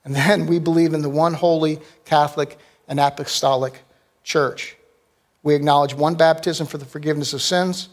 And 0.05 0.15
then 0.15 0.45
we 0.45 0.59
believe 0.59 0.93
in 0.93 1.01
the 1.01 1.09
one 1.09 1.33
holy, 1.33 1.79
Catholic, 2.05 2.57
and 2.87 2.99
apostolic 2.99 3.81
church. 4.23 4.77
We 5.43 5.55
acknowledge 5.55 5.93
one 5.93 6.15
baptism 6.15 6.67
for 6.67 6.77
the 6.77 6.85
forgiveness 6.85 7.33
of 7.33 7.41
sins. 7.41 7.89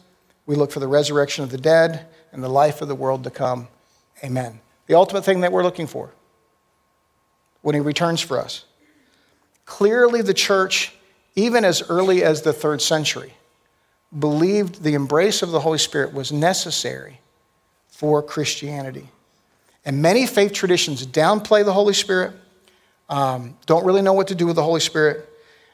We 0.47 0.55
look 0.55 0.71
for 0.71 0.81
the 0.81 0.89
resurrection 0.89 1.43
of 1.43 1.51
the 1.51 1.59
dead 1.59 2.07
and 2.31 2.43
the 2.43 2.49
life 2.49 2.83
of 2.83 2.89
the 2.89 2.95
world 2.95 3.25
to 3.25 3.31
come. 3.31 3.69
Amen. 4.23 4.61
The 4.93 4.99
ultimate 4.99 5.25
thing 5.25 5.41
that 5.41 5.51
we're 5.51 5.65
looking 5.65 5.87
for 5.87 6.11
when 7.63 7.75
he 7.75 7.81
returns 7.81 8.21
for 8.21 8.39
us. 8.39 8.67
Clearly, 9.65 10.23
the 10.23 10.35
church 10.35 10.93
even 11.35 11.65
as 11.65 11.83
early 11.89 12.23
as 12.23 12.43
the 12.43 12.53
third 12.53 12.83
century, 12.83 13.35
believed 14.19 14.83
the 14.83 14.95
embrace 14.95 15.43
of 15.43 15.51
the 15.51 15.61
Holy 15.61 15.79
Spirit 15.79 16.13
was 16.13 16.31
necessary 16.31 17.21
for 17.89 18.23
Christianity. 18.23 19.09
And 19.85 20.03
many 20.03 20.27
faith 20.27 20.53
traditions 20.53 21.07
downplay 21.07 21.65
the 21.65 21.73
Holy 21.73 21.95
Spirit, 21.95 22.33
um, 23.09 23.57
don't 23.67 23.85
really 23.85 24.03
know 24.03 24.13
what 24.13 24.29
to 24.29 24.35
do 24.35 24.47
with 24.47 24.57
the 24.57 24.63
Holy 24.63 24.81
Spirit. 24.81 25.29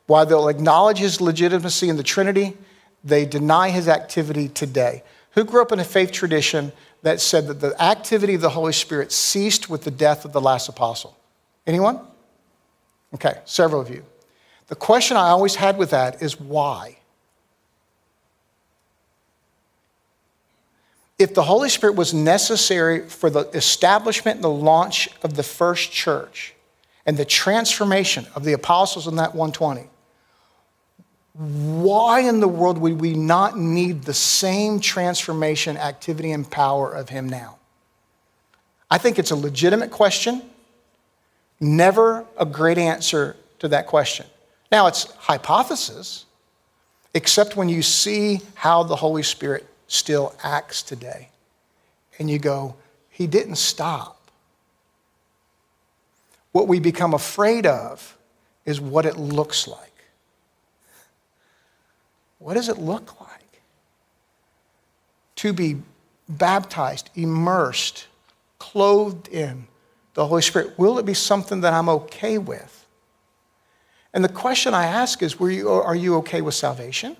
While 0.06 0.24
they'll 0.24 0.48
acknowledge 0.48 0.98
his 0.98 1.20
legitimacy 1.20 1.88
in 1.88 1.96
the 1.96 2.02
Trinity, 2.02 2.56
they 3.04 3.26
deny 3.26 3.70
his 3.70 3.88
activity 3.88 4.48
today. 4.48 5.02
Who 5.32 5.44
grew 5.44 5.60
up 5.60 5.72
in 5.72 5.80
a 5.80 5.84
faith 5.84 6.12
tradition 6.12 6.72
that 7.02 7.20
said 7.20 7.46
that 7.46 7.60
the 7.60 7.80
activity 7.82 8.34
of 8.34 8.40
the 8.40 8.50
Holy 8.50 8.72
Spirit 8.72 9.12
ceased 9.12 9.70
with 9.70 9.84
the 9.84 9.90
death 9.90 10.24
of 10.24 10.32
the 10.32 10.40
last 10.40 10.68
apostle? 10.68 11.16
Anyone? 11.66 12.00
Okay, 13.14 13.38
several 13.44 13.80
of 13.80 13.90
you. 13.90 14.04
The 14.68 14.76
question 14.76 15.16
I 15.16 15.28
always 15.28 15.54
had 15.54 15.78
with 15.78 15.90
that 15.90 16.22
is 16.22 16.38
why? 16.38 16.98
If 21.18 21.34
the 21.34 21.42
Holy 21.42 21.68
Spirit 21.68 21.96
was 21.96 22.14
necessary 22.14 23.08
for 23.08 23.28
the 23.28 23.48
establishment 23.50 24.36
and 24.36 24.44
the 24.44 24.50
launch 24.50 25.08
of 25.22 25.34
the 25.34 25.42
first 25.42 25.90
church 25.90 26.54
and 27.04 27.16
the 27.16 27.24
transformation 27.24 28.26
of 28.34 28.44
the 28.44 28.52
apostles 28.52 29.08
in 29.08 29.16
that 29.16 29.34
120, 29.34 29.88
why 31.38 32.20
in 32.20 32.40
the 32.40 32.48
world 32.48 32.78
would 32.78 33.00
we 33.00 33.14
not 33.14 33.56
need 33.56 34.02
the 34.02 34.14
same 34.14 34.80
transformation, 34.80 35.76
activity, 35.76 36.32
and 36.32 36.48
power 36.50 36.90
of 36.90 37.08
Him 37.08 37.28
now? 37.28 37.58
I 38.90 38.98
think 38.98 39.20
it's 39.20 39.30
a 39.30 39.36
legitimate 39.36 39.92
question, 39.92 40.42
never 41.60 42.26
a 42.36 42.44
great 42.44 42.76
answer 42.76 43.36
to 43.60 43.68
that 43.68 43.86
question. 43.86 44.26
Now, 44.72 44.88
it's 44.88 45.04
hypothesis, 45.12 46.24
except 47.14 47.56
when 47.56 47.68
you 47.68 47.82
see 47.82 48.40
how 48.54 48.82
the 48.82 48.96
Holy 48.96 49.22
Spirit 49.22 49.64
still 49.86 50.34
acts 50.42 50.82
today. 50.82 51.28
And 52.18 52.28
you 52.28 52.40
go, 52.40 52.74
He 53.10 53.28
didn't 53.28 53.56
stop. 53.56 54.16
What 56.50 56.66
we 56.66 56.80
become 56.80 57.14
afraid 57.14 57.64
of 57.64 58.18
is 58.66 58.80
what 58.80 59.06
it 59.06 59.16
looks 59.16 59.68
like. 59.68 59.88
What 62.38 62.54
does 62.54 62.68
it 62.68 62.78
look 62.78 63.20
like? 63.20 63.62
To 65.36 65.52
be 65.52 65.76
baptized, 66.28 67.10
immersed, 67.14 68.06
clothed 68.58 69.28
in 69.28 69.66
the 70.14 70.26
Holy 70.26 70.42
Spirit. 70.42 70.78
Will 70.78 70.98
it 70.98 71.06
be 71.06 71.14
something 71.14 71.60
that 71.60 71.72
I'm 71.72 71.88
okay 71.88 72.38
with? 72.38 72.86
And 74.12 74.24
the 74.24 74.28
question 74.28 74.74
I 74.74 74.86
ask 74.86 75.22
is 75.22 75.38
you, 75.38 75.68
Are 75.70 75.94
you 75.94 76.16
okay 76.16 76.40
with 76.40 76.54
salvation? 76.54 77.16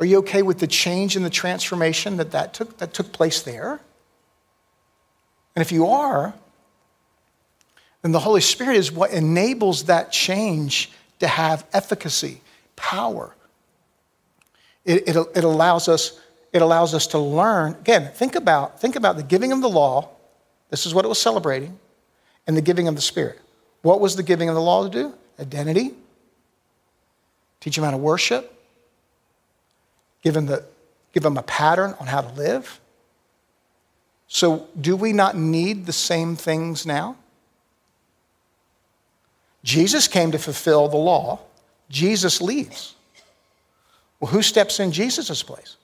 Are 0.00 0.06
you 0.06 0.18
okay 0.18 0.42
with 0.42 0.58
the 0.58 0.66
change 0.66 1.16
and 1.16 1.24
the 1.24 1.30
transformation 1.30 2.18
that, 2.18 2.30
that, 2.30 2.54
took, 2.54 2.78
that 2.78 2.94
took 2.94 3.12
place 3.12 3.42
there? 3.42 3.80
And 5.56 5.60
if 5.60 5.72
you 5.72 5.86
are, 5.86 6.34
then 8.02 8.12
the 8.12 8.20
Holy 8.20 8.40
Spirit 8.40 8.76
is 8.76 8.92
what 8.92 9.10
enables 9.10 9.84
that 9.84 10.12
change 10.12 10.92
to 11.18 11.26
have 11.26 11.66
efficacy, 11.72 12.40
power. 12.78 13.34
It, 14.84 15.08
it, 15.08 15.16
it, 15.34 15.44
allows 15.44 15.88
us, 15.88 16.18
it 16.52 16.62
allows 16.62 16.94
us 16.94 17.06
to 17.08 17.18
learn. 17.18 17.74
Again, 17.74 18.10
think 18.14 18.34
about, 18.34 18.80
think 18.80 18.96
about 18.96 19.16
the 19.16 19.22
giving 19.22 19.52
of 19.52 19.60
the 19.60 19.68
law. 19.68 20.08
This 20.70 20.86
is 20.86 20.94
what 20.94 21.04
it 21.04 21.08
was 21.08 21.20
celebrating, 21.20 21.78
and 22.46 22.56
the 22.56 22.62
giving 22.62 22.88
of 22.88 22.94
the 22.94 23.02
Spirit. 23.02 23.38
What 23.82 24.00
was 24.00 24.16
the 24.16 24.22
giving 24.22 24.48
of 24.48 24.54
the 24.54 24.60
law 24.60 24.84
to 24.84 24.90
do? 24.90 25.14
Identity. 25.38 25.94
Teach 27.60 27.76
them 27.76 27.84
how 27.84 27.90
to 27.90 27.96
worship. 27.96 28.54
Give 30.22 30.34
them, 30.34 30.46
the, 30.46 30.64
give 31.12 31.22
them 31.22 31.36
a 31.36 31.42
pattern 31.42 31.94
on 32.00 32.06
how 32.06 32.20
to 32.20 32.32
live. 32.34 32.80
So, 34.26 34.68
do 34.78 34.94
we 34.94 35.12
not 35.12 35.36
need 35.36 35.86
the 35.86 35.92
same 35.92 36.36
things 36.36 36.84
now? 36.84 37.16
Jesus 39.64 40.06
came 40.06 40.32
to 40.32 40.38
fulfill 40.38 40.88
the 40.88 40.96
law. 40.96 41.40
Jesus 41.90 42.40
leaves. 42.40 42.94
Well, 44.20 44.30
who 44.30 44.42
steps 44.42 44.80
in 44.80 44.92
Jesus' 44.92 45.42
place? 45.42 45.76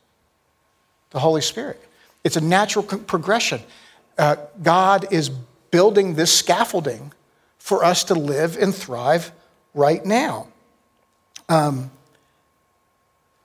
The 1.10 1.20
Holy 1.20 1.40
Spirit. 1.40 1.80
It's 2.24 2.36
a 2.36 2.40
natural 2.40 2.84
progression. 2.84 3.60
Uh, 4.18 4.36
God 4.62 5.12
is 5.12 5.28
building 5.70 6.14
this 6.14 6.36
scaffolding 6.36 7.12
for 7.58 7.84
us 7.84 8.04
to 8.04 8.14
live 8.14 8.56
and 8.56 8.74
thrive 8.74 9.32
right 9.74 10.04
now. 10.04 10.48
Um, 11.48 11.90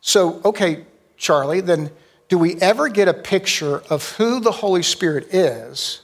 so, 0.01 0.41
okay, 0.45 0.85
Charlie, 1.17 1.61
then 1.61 1.91
do 2.29 2.37
we 2.37 2.55
ever 2.61 2.89
get 2.89 3.07
a 3.07 3.13
picture 3.13 3.83
of 3.89 4.11
who 4.13 4.39
the 4.39 4.51
Holy 4.51 4.83
Spirit 4.83 5.33
is? 5.33 6.01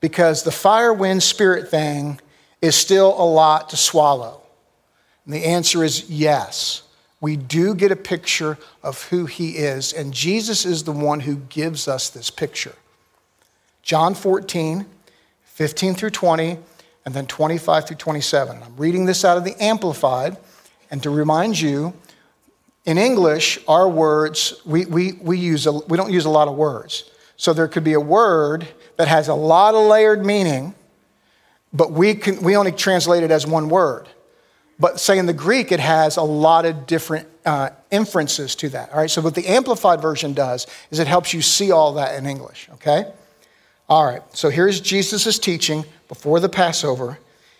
Because 0.00 0.42
the 0.42 0.52
fire, 0.52 0.92
wind, 0.92 1.22
spirit 1.22 1.70
thing 1.70 2.20
is 2.60 2.74
still 2.74 3.14
a 3.16 3.24
lot 3.24 3.70
to 3.70 3.76
swallow. 3.76 4.43
And 5.24 5.34
the 5.34 5.44
answer 5.44 5.82
is 5.84 6.08
yes. 6.10 6.82
We 7.20 7.36
do 7.36 7.74
get 7.74 7.90
a 7.90 7.96
picture 7.96 8.58
of 8.82 9.04
who 9.04 9.26
he 9.26 9.56
is, 9.56 9.92
and 9.92 10.12
Jesus 10.12 10.66
is 10.66 10.84
the 10.84 10.92
one 10.92 11.20
who 11.20 11.36
gives 11.36 11.88
us 11.88 12.10
this 12.10 12.30
picture. 12.30 12.74
John 13.82 14.14
14, 14.14 14.84
15 15.44 15.94
through 15.94 16.10
20 16.10 16.58
and 17.04 17.14
then 17.14 17.26
25 17.26 17.86
through 17.86 17.96
27. 17.96 18.62
I'm 18.62 18.76
reading 18.76 19.04
this 19.04 19.24
out 19.24 19.36
of 19.36 19.44
the 19.44 19.54
Amplified, 19.62 20.36
and 20.90 21.02
to 21.02 21.10
remind 21.10 21.60
you, 21.60 21.92
in 22.84 22.98
English, 22.98 23.58
our 23.66 23.88
words, 23.88 24.60
we, 24.64 24.84
we, 24.86 25.12
we, 25.12 25.38
use 25.38 25.66
a, 25.66 25.72
we 25.72 25.96
don't 25.96 26.12
use 26.12 26.24
a 26.24 26.30
lot 26.30 26.48
of 26.48 26.56
words. 26.56 27.10
So 27.36 27.52
there 27.52 27.68
could 27.68 27.84
be 27.84 27.94
a 27.94 28.00
word 28.00 28.66
that 28.96 29.08
has 29.08 29.28
a 29.28 29.34
lot 29.34 29.74
of 29.74 29.86
layered 29.86 30.24
meaning, 30.24 30.74
but 31.72 31.92
we, 31.92 32.14
can, 32.14 32.42
we 32.42 32.56
only 32.56 32.72
translate 32.72 33.22
it 33.22 33.30
as 33.30 33.46
one 33.46 33.68
word. 33.68 34.08
But 34.78 34.98
say 34.98 35.18
in 35.18 35.26
the 35.26 35.32
Greek, 35.32 35.70
it 35.70 35.80
has 35.80 36.16
a 36.16 36.22
lot 36.22 36.66
of 36.66 36.86
different 36.86 37.28
uh, 37.44 37.70
inferences 37.90 38.56
to 38.56 38.68
that. 38.70 38.90
All 38.90 38.98
right, 38.98 39.10
so 39.10 39.22
what 39.22 39.34
the 39.34 39.46
Amplified 39.46 40.00
version 40.00 40.34
does 40.34 40.66
is 40.90 40.98
it 40.98 41.06
helps 41.06 41.32
you 41.32 41.42
see 41.42 41.70
all 41.70 41.94
that 41.94 42.16
in 42.16 42.26
English, 42.26 42.68
okay? 42.74 43.12
All 43.88 44.04
right, 44.04 44.22
so 44.36 44.50
here's 44.50 44.80
Jesus' 44.80 45.38
teaching 45.38 45.84
before 46.08 46.40
the 46.40 46.48
Passover. 46.48 47.18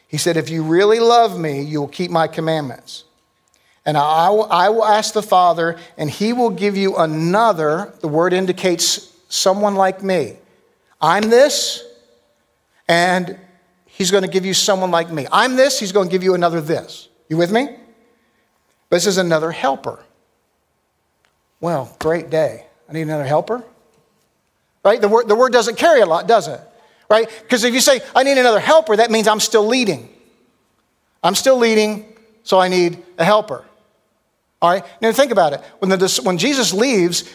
He 0.08 0.16
said, 0.16 0.36
If 0.36 0.50
you 0.50 0.62
really 0.62 1.00
love 1.00 1.38
me, 1.38 1.62
you 1.62 1.80
will 1.80 1.88
keep 1.88 2.10
my 2.10 2.26
commandments. 2.26 3.04
And 3.86 3.96
I 3.96 4.30
will, 4.30 4.50
I 4.50 4.70
will 4.70 4.84
ask 4.84 5.12
the 5.12 5.22
Father, 5.22 5.78
and 5.98 6.10
he 6.10 6.32
will 6.32 6.50
give 6.50 6.76
you 6.76 6.96
another. 6.96 7.92
The 8.00 8.08
word 8.08 8.32
indicates 8.32 9.12
someone 9.28 9.74
like 9.74 10.02
me. 10.02 10.36
I'm 11.00 11.28
this, 11.28 11.84
and 12.88 13.38
he's 13.94 14.10
going 14.10 14.22
to 14.22 14.28
give 14.28 14.44
you 14.44 14.54
someone 14.54 14.90
like 14.90 15.10
me. 15.10 15.26
I'm 15.30 15.56
this, 15.56 15.78
he's 15.78 15.92
going 15.92 16.08
to 16.08 16.12
give 16.12 16.22
you 16.22 16.34
another 16.34 16.60
this. 16.60 17.08
You 17.28 17.36
with 17.36 17.52
me? 17.52 17.68
This 18.90 19.06
is 19.06 19.18
another 19.18 19.50
helper. 19.50 20.04
Well, 21.60 21.94
great 21.98 22.28
day. 22.28 22.66
I 22.88 22.92
need 22.92 23.02
another 23.02 23.24
helper. 23.24 23.64
Right? 24.84 25.00
The 25.00 25.08
word, 25.08 25.28
the 25.28 25.34
word 25.34 25.52
doesn't 25.52 25.76
carry 25.76 26.00
a 26.00 26.06
lot, 26.06 26.26
does 26.26 26.48
it? 26.48 26.60
Right? 27.08 27.28
Because 27.42 27.64
if 27.64 27.72
you 27.72 27.80
say, 27.80 28.00
I 28.14 28.22
need 28.22 28.38
another 28.38 28.60
helper, 28.60 28.96
that 28.96 29.10
means 29.10 29.28
I'm 29.28 29.40
still 29.40 29.66
leading. 29.66 30.08
I'm 31.22 31.34
still 31.34 31.56
leading, 31.56 32.12
so 32.42 32.58
I 32.58 32.68
need 32.68 33.02
a 33.18 33.24
helper. 33.24 33.64
All 34.60 34.70
right? 34.70 34.84
Now 35.00 35.12
think 35.12 35.32
about 35.32 35.54
it. 35.54 35.60
When, 35.78 35.90
the, 35.90 36.20
when 36.22 36.36
Jesus 36.36 36.72
leaves, 36.72 37.30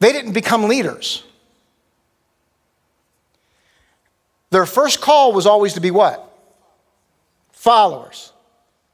they 0.00 0.12
didn't 0.12 0.32
become 0.32 0.64
leaders. 0.64 1.24
Their 4.54 4.66
first 4.66 5.00
call 5.00 5.32
was 5.32 5.46
always 5.46 5.72
to 5.72 5.80
be 5.80 5.90
what? 5.90 6.32
Followers. 7.50 8.32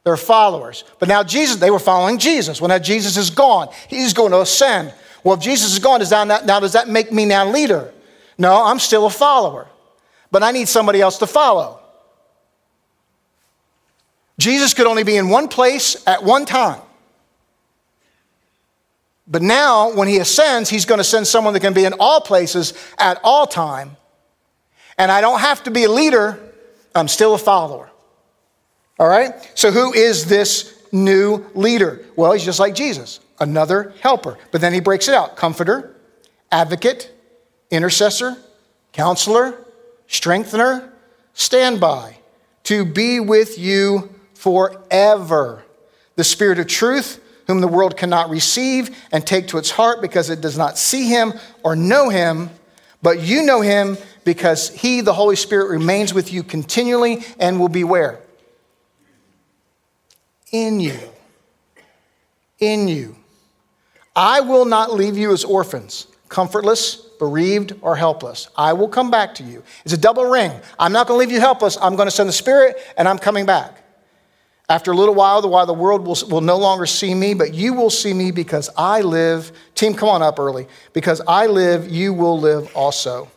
They're 0.04 0.16
followers. 0.16 0.84
But 0.98 1.10
now 1.10 1.22
Jesus, 1.22 1.56
they 1.56 1.70
were 1.70 1.78
following 1.78 2.16
Jesus. 2.16 2.62
Well, 2.62 2.68
now 2.68 2.78
Jesus 2.78 3.18
is 3.18 3.28
gone. 3.28 3.68
He's 3.86 4.14
going 4.14 4.30
to 4.32 4.40
ascend. 4.40 4.94
Well, 5.22 5.34
if 5.34 5.42
Jesus 5.42 5.74
is 5.74 5.78
gone, 5.78 6.00
does 6.00 6.08
that, 6.08 6.46
now 6.46 6.60
does 6.60 6.72
that 6.72 6.88
make 6.88 7.12
me 7.12 7.26
now 7.26 7.46
leader? 7.46 7.92
No, 8.38 8.64
I'm 8.64 8.78
still 8.78 9.04
a 9.04 9.10
follower. 9.10 9.66
But 10.30 10.42
I 10.42 10.50
need 10.50 10.66
somebody 10.66 11.02
else 11.02 11.18
to 11.18 11.26
follow. 11.26 11.78
Jesus 14.38 14.72
could 14.72 14.86
only 14.86 15.04
be 15.04 15.18
in 15.18 15.28
one 15.28 15.46
place 15.46 16.02
at 16.06 16.24
one 16.24 16.46
time. 16.46 16.80
But 19.26 19.42
now, 19.42 19.92
when 19.92 20.08
he 20.08 20.16
ascends, 20.16 20.70
he's 20.70 20.86
going 20.86 21.00
to 21.00 21.04
send 21.04 21.26
someone 21.26 21.52
that 21.52 21.60
can 21.60 21.74
be 21.74 21.84
in 21.84 21.92
all 22.00 22.22
places 22.22 22.72
at 22.96 23.20
all 23.22 23.46
time. 23.46 23.98
And 25.00 25.10
I 25.10 25.22
don't 25.22 25.40
have 25.40 25.62
to 25.62 25.70
be 25.70 25.84
a 25.84 25.90
leader, 25.90 26.38
I'm 26.94 27.08
still 27.08 27.32
a 27.32 27.38
follower. 27.38 27.90
All 28.98 29.08
right? 29.08 29.32
So, 29.54 29.70
who 29.70 29.94
is 29.94 30.26
this 30.26 30.78
new 30.92 31.46
leader? 31.54 32.04
Well, 32.16 32.32
he's 32.32 32.44
just 32.44 32.60
like 32.60 32.74
Jesus, 32.74 33.18
another 33.40 33.94
helper. 34.02 34.36
But 34.50 34.60
then 34.60 34.74
he 34.74 34.80
breaks 34.80 35.08
it 35.08 35.14
out 35.14 35.36
comforter, 35.36 35.96
advocate, 36.52 37.10
intercessor, 37.70 38.36
counselor, 38.92 39.64
strengthener, 40.06 40.92
standby, 41.32 42.18
to 42.64 42.84
be 42.84 43.20
with 43.20 43.58
you 43.58 44.14
forever. 44.34 45.64
The 46.16 46.24
Spirit 46.24 46.58
of 46.58 46.66
truth, 46.66 47.24
whom 47.46 47.62
the 47.62 47.68
world 47.68 47.96
cannot 47.96 48.28
receive 48.28 48.94
and 49.12 49.26
take 49.26 49.48
to 49.48 49.56
its 49.56 49.70
heart 49.70 50.02
because 50.02 50.28
it 50.28 50.42
does 50.42 50.58
not 50.58 50.76
see 50.76 51.08
him 51.08 51.32
or 51.62 51.74
know 51.74 52.10
him, 52.10 52.50
but 53.00 53.20
you 53.20 53.42
know 53.42 53.62
him 53.62 53.96
because 54.24 54.70
he, 54.70 55.00
the 55.00 55.12
Holy 55.12 55.36
Spirit, 55.36 55.68
remains 55.68 56.14
with 56.14 56.32
you 56.32 56.42
continually 56.42 57.24
and 57.38 57.58
will 57.58 57.68
be 57.68 57.84
where? 57.84 58.20
in 60.50 60.80
you. 60.80 60.98
In 62.58 62.88
you. 62.88 63.16
I 64.14 64.40
will 64.40 64.64
not 64.64 64.92
leave 64.92 65.16
you 65.16 65.32
as 65.32 65.44
orphans, 65.44 66.06
comfortless, 66.28 66.96
bereaved, 66.96 67.74
or 67.80 67.96
helpless. 67.96 68.48
I 68.56 68.72
will 68.72 68.88
come 68.88 69.10
back 69.10 69.34
to 69.36 69.44
you. 69.44 69.62
It's 69.84 69.94
a 69.94 69.98
double 69.98 70.24
ring. 70.24 70.52
I'm 70.78 70.92
not 70.92 71.06
going 71.06 71.18
to 71.18 71.26
leave 71.26 71.34
you 71.34 71.40
helpless. 71.40 71.78
I'm 71.80 71.96
going 71.96 72.06
to 72.06 72.10
send 72.10 72.28
the 72.28 72.34
Spirit, 72.34 72.76
and 72.96 73.08
I'm 73.08 73.18
coming 73.18 73.46
back. 73.46 73.76
After 74.68 74.92
a 74.92 74.94
little 74.94 75.14
while, 75.14 75.42
the 75.42 75.48
while 75.48 75.66
the 75.66 75.74
world 75.74 76.06
will, 76.06 76.16
will 76.28 76.40
no 76.40 76.56
longer 76.56 76.86
see 76.86 77.14
me, 77.14 77.34
but 77.34 77.54
you 77.54 77.72
will 77.72 77.90
see 77.90 78.12
me 78.12 78.30
because 78.30 78.70
I 78.76 79.00
live. 79.00 79.50
Team, 79.74 79.94
come 79.94 80.08
on 80.08 80.22
up 80.22 80.38
early. 80.38 80.68
Because 80.92 81.20
I 81.26 81.46
live, 81.46 81.88
you 81.88 82.12
will 82.12 82.38
live 82.38 82.70
also. 82.76 83.28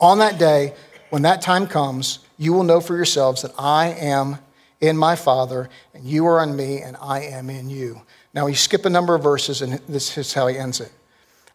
On 0.00 0.18
that 0.18 0.38
day, 0.38 0.74
when 1.10 1.22
that 1.22 1.42
time 1.42 1.66
comes, 1.66 2.18
you 2.36 2.52
will 2.52 2.64
know 2.64 2.80
for 2.80 2.94
yourselves 2.94 3.42
that 3.42 3.52
I 3.58 3.88
am 3.88 4.38
in 4.80 4.96
my 4.96 5.16
Father, 5.16 5.70
and 5.94 6.04
you 6.04 6.26
are 6.26 6.42
in 6.42 6.54
me, 6.54 6.82
and 6.82 6.96
I 7.00 7.22
am 7.22 7.48
in 7.48 7.70
you. 7.70 8.02
Now, 8.34 8.46
you 8.46 8.54
skip 8.54 8.84
a 8.84 8.90
number 8.90 9.14
of 9.14 9.22
verses, 9.22 9.62
and 9.62 9.80
this 9.88 10.18
is 10.18 10.34
how 10.34 10.46
he 10.48 10.58
ends 10.58 10.80
it. 10.80 10.92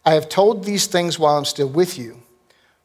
I 0.04 0.14
have 0.14 0.28
told 0.28 0.64
these 0.64 0.86
things 0.86 1.18
while 1.18 1.36
I'm 1.36 1.44
still 1.44 1.68
with 1.68 1.96
you, 1.96 2.20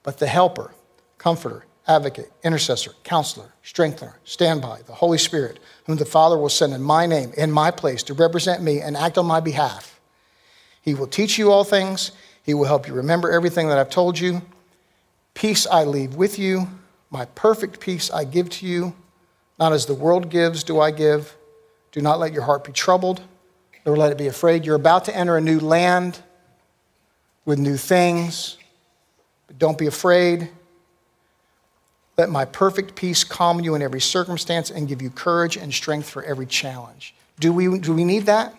but 0.03 0.19
the 0.19 0.27
Helper, 0.27 0.71
Comforter, 1.17 1.65
Advocate, 1.87 2.31
Intercessor, 2.43 2.91
Counselor, 3.03 3.53
Strengthener, 3.63 4.19
Standby, 4.23 4.81
the 4.85 4.93
Holy 4.93 5.17
Spirit, 5.17 5.59
whom 5.85 5.97
the 5.97 6.05
Father 6.05 6.37
will 6.37 6.49
send 6.49 6.73
in 6.73 6.81
my 6.83 7.07
name, 7.07 7.31
in 7.35 7.51
my 7.51 7.71
place, 7.71 8.03
to 8.03 8.13
represent 8.13 8.61
me 8.61 8.81
and 8.81 8.95
act 8.95 9.17
on 9.17 9.25
my 9.25 9.39
behalf. 9.39 9.99
He 10.81 10.93
will 10.93 11.07
teach 11.07 11.39
you 11.39 11.51
all 11.51 11.63
things. 11.63 12.11
He 12.43 12.53
will 12.53 12.65
help 12.65 12.87
you 12.87 12.93
remember 12.93 13.31
everything 13.31 13.69
that 13.69 13.79
I've 13.79 13.89
told 13.89 14.19
you. 14.19 14.41
Peace 15.37 15.67
I 15.67 15.83
leave 15.83 16.15
with 16.15 16.39
you. 16.39 16.67
My 17.11 17.25
perfect 17.25 17.79
peace 17.79 18.09
I 18.09 18.23
give 18.23 18.49
to 18.49 18.65
you. 18.65 18.95
Not 19.59 19.71
as 19.71 19.85
the 19.85 19.93
world 19.93 20.31
gives, 20.31 20.63
do 20.63 20.79
I 20.79 20.89
give. 20.89 21.37
Do 21.91 22.01
not 22.01 22.17
let 22.17 22.33
your 22.33 22.41
heart 22.41 22.63
be 22.63 22.71
troubled, 22.71 23.21
nor 23.85 23.95
let 23.95 24.11
it 24.11 24.17
be 24.17 24.25
afraid. 24.25 24.65
You're 24.65 24.75
about 24.75 25.05
to 25.05 25.15
enter 25.15 25.37
a 25.37 25.41
new 25.41 25.59
land 25.59 26.17
with 27.45 27.59
new 27.59 27.77
things, 27.77 28.57
but 29.45 29.59
don't 29.59 29.77
be 29.77 29.85
afraid. 29.85 30.49
Let 32.17 32.31
my 32.31 32.45
perfect 32.45 32.95
peace 32.95 33.23
calm 33.23 33.59
you 33.59 33.75
in 33.75 33.83
every 33.83 34.01
circumstance 34.01 34.71
and 34.71 34.87
give 34.87 35.03
you 35.03 35.11
courage 35.11 35.55
and 35.55 35.71
strength 35.71 36.09
for 36.09 36.23
every 36.23 36.47
challenge. 36.47 37.13
Do 37.39 37.53
we, 37.53 37.77
do 37.77 37.93
we 37.93 38.05
need 38.05 38.25
that? 38.25 38.55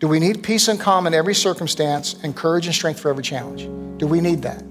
Do 0.00 0.08
we 0.08 0.18
need 0.18 0.42
peace 0.42 0.68
and 0.68 0.80
calm 0.80 1.06
in 1.06 1.12
every 1.12 1.34
circumstance 1.34 2.14
and 2.22 2.34
courage 2.34 2.64
and 2.64 2.74
strength 2.74 3.00
for 3.00 3.10
every 3.10 3.22
challenge? 3.22 3.68
Do 3.98 4.06
we 4.06 4.22
need 4.22 4.40
that? 4.40 4.64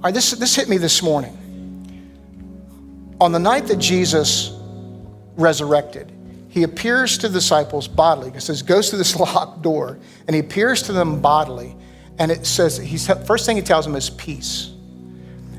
All 0.00 0.04
right, 0.04 0.14
this, 0.14 0.30
this 0.30 0.56
hit 0.56 0.66
me 0.66 0.78
this 0.78 1.02
morning. 1.02 1.36
On 3.20 3.32
the 3.32 3.38
night 3.38 3.66
that 3.66 3.76
Jesus 3.76 4.50
resurrected, 5.36 6.10
he 6.48 6.62
appears 6.62 7.18
to 7.18 7.28
the 7.28 7.34
disciples 7.34 7.86
bodily. 7.86 8.30
It 8.30 8.40
says, 8.40 8.62
goes 8.62 8.88
through 8.88 9.00
this 9.00 9.14
locked 9.20 9.60
door, 9.60 9.98
and 10.26 10.34
he 10.34 10.40
appears 10.40 10.80
to 10.84 10.94
them 10.94 11.20
bodily. 11.20 11.76
And 12.18 12.30
it 12.30 12.46
says, 12.46 12.78
he's, 12.78 13.08
first 13.26 13.44
thing 13.44 13.56
he 13.56 13.62
tells 13.62 13.84
them 13.84 13.94
is 13.94 14.08
peace. 14.08 14.72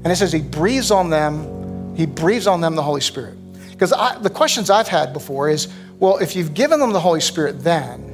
And 0.03 0.07
it 0.07 0.15
says 0.15 0.31
he 0.31 0.41
breathes 0.41 0.89
on 0.89 1.11
them, 1.11 1.95
he 1.95 2.07
breathes 2.07 2.47
on 2.47 2.61
them 2.61 2.75
the 2.75 2.81
Holy 2.81 3.01
Spirit. 3.01 3.37
Because 3.69 3.91
the 4.23 4.29
questions 4.31 4.71
I've 4.71 4.87
had 4.87 5.13
before 5.13 5.49
is, 5.49 5.67
well, 5.99 6.17
if 6.17 6.35
you've 6.35 6.55
given 6.55 6.79
them 6.79 6.93
the 6.93 6.99
Holy 6.99 7.21
Spirit 7.21 7.63
then, 7.63 8.07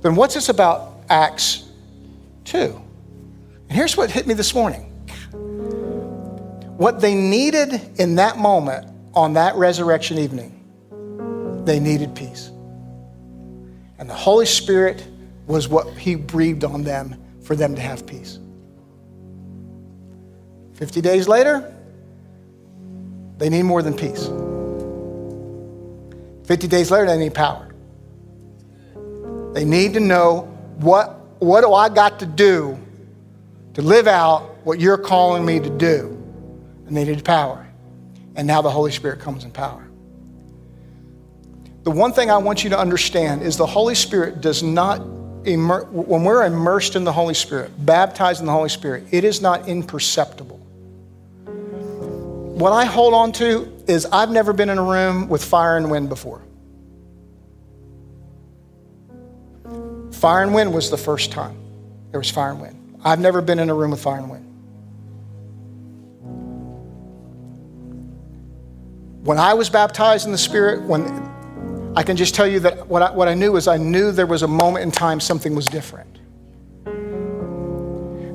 then 0.00 0.16
what's 0.16 0.34
this 0.34 0.48
about 0.48 1.04
Acts 1.08 1.62
2? 2.46 2.82
And 3.68 3.76
here's 3.76 3.96
what 3.96 4.10
hit 4.10 4.26
me 4.26 4.34
this 4.34 4.52
morning. 4.52 4.87
What 6.78 7.00
they 7.00 7.16
needed 7.16 7.98
in 7.98 8.14
that 8.14 8.38
moment 8.38 8.86
on 9.12 9.32
that 9.32 9.56
resurrection 9.56 10.16
evening, 10.16 11.64
they 11.64 11.80
needed 11.80 12.14
peace. 12.14 12.52
And 13.98 14.08
the 14.08 14.14
Holy 14.14 14.46
Spirit 14.46 15.04
was 15.48 15.66
what 15.66 15.88
He 15.96 16.14
breathed 16.14 16.62
on 16.62 16.84
them 16.84 17.20
for 17.42 17.56
them 17.56 17.74
to 17.74 17.80
have 17.80 18.06
peace. 18.06 18.38
50 20.74 21.00
days 21.00 21.26
later, 21.26 21.74
they 23.38 23.48
need 23.48 23.64
more 23.64 23.82
than 23.82 23.94
peace. 23.94 24.26
50 26.46 26.68
days 26.68 26.92
later, 26.92 27.06
they 27.06 27.18
need 27.18 27.34
power. 27.34 27.74
They 29.52 29.64
need 29.64 29.94
to 29.94 30.00
know 30.00 30.42
what, 30.76 31.18
what 31.40 31.62
do 31.62 31.74
I 31.74 31.88
got 31.88 32.20
to 32.20 32.26
do 32.26 32.78
to 33.74 33.82
live 33.82 34.06
out 34.06 34.58
what 34.62 34.78
you're 34.78 34.96
calling 34.96 35.44
me 35.44 35.58
to 35.58 35.70
do 35.70 36.17
and 36.88 36.96
they 36.96 37.04
needed 37.04 37.24
power. 37.24 37.66
And 38.34 38.46
now 38.46 38.62
the 38.62 38.70
Holy 38.70 38.90
Spirit 38.90 39.20
comes 39.20 39.44
in 39.44 39.50
power. 39.50 39.88
The 41.84 41.90
one 41.90 42.12
thing 42.12 42.30
I 42.30 42.38
want 42.38 42.64
you 42.64 42.70
to 42.70 42.78
understand 42.78 43.42
is 43.42 43.56
the 43.56 43.66
Holy 43.66 43.94
Spirit 43.94 44.40
does 44.40 44.62
not, 44.62 45.00
immer- 45.44 45.84
when 45.84 46.24
we're 46.24 46.44
immersed 46.44 46.96
in 46.96 47.04
the 47.04 47.12
Holy 47.12 47.34
Spirit, 47.34 47.70
baptized 47.84 48.40
in 48.40 48.46
the 48.46 48.52
Holy 48.52 48.68
Spirit, 48.68 49.04
it 49.10 49.24
is 49.24 49.40
not 49.40 49.68
imperceptible. 49.68 50.56
What 52.58 52.72
I 52.72 52.84
hold 52.84 53.14
on 53.14 53.32
to 53.32 53.72
is 53.86 54.04
I've 54.06 54.30
never 54.30 54.52
been 54.52 54.68
in 54.68 54.78
a 54.78 54.82
room 54.82 55.28
with 55.28 55.44
fire 55.44 55.76
and 55.76 55.90
wind 55.90 56.08
before. 56.08 56.42
Fire 60.12 60.42
and 60.42 60.52
wind 60.52 60.74
was 60.74 60.90
the 60.90 60.98
first 60.98 61.30
time 61.30 61.56
there 62.10 62.18
was 62.18 62.30
fire 62.30 62.50
and 62.50 62.60
wind. 62.60 63.00
I've 63.04 63.20
never 63.20 63.40
been 63.40 63.58
in 63.58 63.70
a 63.70 63.74
room 63.74 63.92
with 63.92 64.02
fire 64.02 64.18
and 64.18 64.30
wind. 64.30 64.47
When 69.28 69.36
I 69.36 69.52
was 69.52 69.68
baptized 69.68 70.24
in 70.24 70.32
the 70.32 70.38
Spirit, 70.38 70.84
when 70.84 71.04
I 71.94 72.02
can 72.02 72.16
just 72.16 72.34
tell 72.34 72.46
you 72.46 72.60
that 72.60 72.88
what 72.88 73.02
I, 73.02 73.10
what 73.10 73.28
I 73.28 73.34
knew 73.34 73.56
is 73.56 73.68
I 73.68 73.76
knew 73.76 74.10
there 74.10 74.24
was 74.24 74.42
a 74.42 74.48
moment 74.48 74.84
in 74.84 74.90
time 74.90 75.20
something 75.20 75.54
was 75.54 75.66
different. 75.66 76.18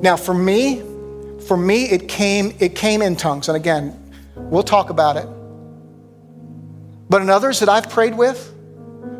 Now, 0.00 0.16
for 0.16 0.34
me, 0.34 0.84
for 1.48 1.56
me, 1.56 1.86
it 1.86 2.06
came, 2.06 2.54
it 2.60 2.76
came 2.76 3.02
in 3.02 3.16
tongues. 3.16 3.48
And 3.48 3.56
again, 3.56 4.14
we'll 4.36 4.62
talk 4.62 4.90
about 4.90 5.16
it. 5.16 5.26
But 7.10 7.22
in 7.22 7.28
others 7.28 7.58
that 7.58 7.68
I've 7.68 7.90
prayed 7.90 8.16
with, 8.16 8.54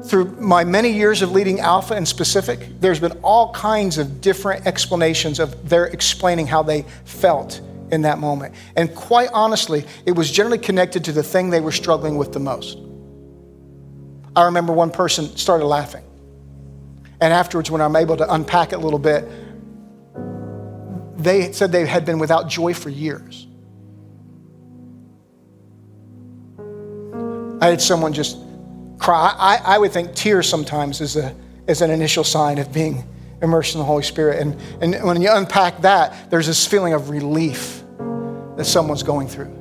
through 0.05 0.27
my 0.39 0.62
many 0.62 0.93
years 0.93 1.22
of 1.22 1.33
leading 1.33 1.59
Alpha 1.59 1.95
and 1.95 2.07
Specific, 2.07 2.68
there's 2.79 3.01
been 3.01 3.18
all 3.25 3.53
kinds 3.53 3.99
of 3.99 4.20
different 4.20 4.64
explanations 4.64 5.41
of 5.41 5.68
their 5.68 5.87
explaining 5.87 6.47
how 6.47 6.62
they 6.62 6.83
felt 7.05 7.61
in 7.91 8.03
that 8.03 8.18
moment. 8.18 8.55
And 8.76 8.95
quite 8.95 9.30
honestly, 9.32 9.85
it 10.07 10.12
was 10.12 10.30
generally 10.30 10.59
connected 10.59 11.05
to 11.05 11.12
the 11.12 11.22
thing 11.22 11.51
they 11.51 11.61
were 11.61 11.72
struggling 11.72 12.16
with 12.16 12.32
the 12.32 12.41
most. 12.41 12.78
I 14.37 14.45
remember 14.45 14.72
one 14.72 14.91
person 14.91 15.37
started 15.37 15.66
laughing. 15.66 16.05
And 17.20 17.32
afterwards, 17.32 17.70
when 17.70 17.80
I'm 17.80 17.97
able 17.97 18.16
to 18.16 18.32
unpack 18.32 18.72
it 18.72 18.76
a 18.76 18.78
little 18.78 18.99
bit, 18.99 19.28
they 21.16 21.53
said 21.53 21.72
they 21.72 21.87
had 21.87 22.05
been 22.05 22.18
without 22.18 22.49
joy 22.49 22.74
for 22.74 22.91
years. 22.91 23.47
I 27.61 27.68
had 27.68 27.80
someone 27.80 28.12
just 28.12 28.37
cry. 28.99 29.35
I, 29.39 29.76
I 29.76 29.78
would 29.78 29.93
think 29.93 30.14
tears 30.14 30.49
sometimes 30.49 31.01
is, 31.01 31.16
a, 31.16 31.35
is 31.66 31.80
an 31.80 31.91
initial 31.91 32.24
sign 32.24 32.59
of 32.59 32.72
being 32.72 33.05
immersed 33.45 33.75
in 33.75 33.79
the 33.79 33.85
Holy 33.85 34.03
Spirit. 34.03 34.41
And, 34.41 34.61
and 34.83 35.05
when 35.05 35.21
you 35.23 35.31
unpack 35.31 35.83
that, 35.83 36.31
there's 36.31 36.47
this 36.47 36.67
feeling 36.67 36.93
of 36.93 37.11
relief 37.11 37.83
that 38.57 38.65
someone's 38.65 39.03
going 39.03 39.29
through. 39.29 39.61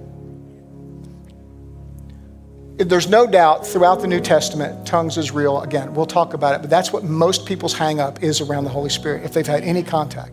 There's 2.78 3.08
no 3.08 3.28
doubt 3.28 3.68
throughout 3.68 4.02
the 4.02 4.08
New 4.08 4.20
Testament, 4.20 4.88
tongues 4.88 5.18
is 5.18 5.32
real. 5.32 5.62
Again, 5.62 5.94
we'll 5.94 6.08
talk 6.08 6.34
about 6.34 6.56
it, 6.56 6.62
but 6.62 6.72
that's 6.72 6.92
what 6.92 7.04
most 7.04 7.46
people's 7.46 7.74
hang 7.74 8.00
up 8.00 8.24
is 8.24 8.42
around 8.42 8.64
the 8.64 8.72
Holy 8.72 8.90
Spirit, 8.90 9.24
if 9.24 9.34
they've 9.34 9.46
had 9.46 9.64
any 9.64 9.84
contact, 9.84 10.32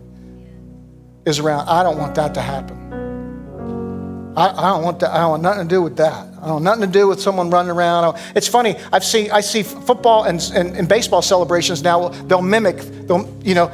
is 1.27 1.39
around, 1.39 1.69
I 1.69 1.83
don't 1.83 1.99
want 1.99 2.15
that 2.15 2.33
to 2.35 2.41
happen. 2.41 2.89
I, 4.37 4.49
I, 4.49 4.70
don't 4.70 4.85
want 4.85 5.01
that. 5.01 5.11
I 5.11 5.18
don't 5.18 5.31
want 5.31 5.43
nothing 5.43 5.68
to 5.68 5.74
do 5.74 5.83
with 5.83 5.97
that. 5.97 6.14
I 6.14 6.47
don't 6.47 6.53
want 6.53 6.64
nothing 6.64 6.83
to 6.83 6.87
do 6.87 7.09
with 7.09 7.20
someone 7.20 7.51
running 7.51 7.70
around. 7.70 8.16
It's 8.37 8.47
funny. 8.47 8.76
I've 8.93 9.05
seen 9.05 9.31
I 9.33 9.41
see 9.41 9.62
football 9.62 10.24
and, 10.24 10.41
and, 10.55 10.76
and 10.76 10.89
baseball 10.89 11.22
celebrations 11.22 11.83
now. 11.83 12.09
They'll 12.09 12.43
mimic. 12.43 12.78
They'll 12.78 13.28
you 13.43 13.55
know. 13.55 13.72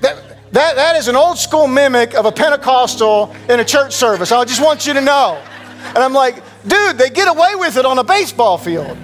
That, 0.00 0.16
that, 0.52 0.76
that 0.76 0.96
is 0.96 1.08
an 1.08 1.16
old 1.16 1.38
school 1.38 1.66
mimic 1.66 2.14
of 2.14 2.24
a 2.24 2.32
Pentecostal 2.32 3.34
in 3.48 3.58
a 3.58 3.64
church 3.64 3.94
service. 3.94 4.30
I 4.30 4.44
just 4.44 4.62
want 4.62 4.86
you 4.86 4.94
to 4.94 5.00
know. 5.00 5.42
And 5.88 5.98
I'm 5.98 6.12
like, 6.12 6.36
dude, 6.66 6.96
they 6.96 7.10
get 7.10 7.28
away 7.28 7.54
with 7.56 7.76
it 7.76 7.84
on 7.84 7.98
a 7.98 8.04
baseball 8.04 8.58
field. 8.58 8.96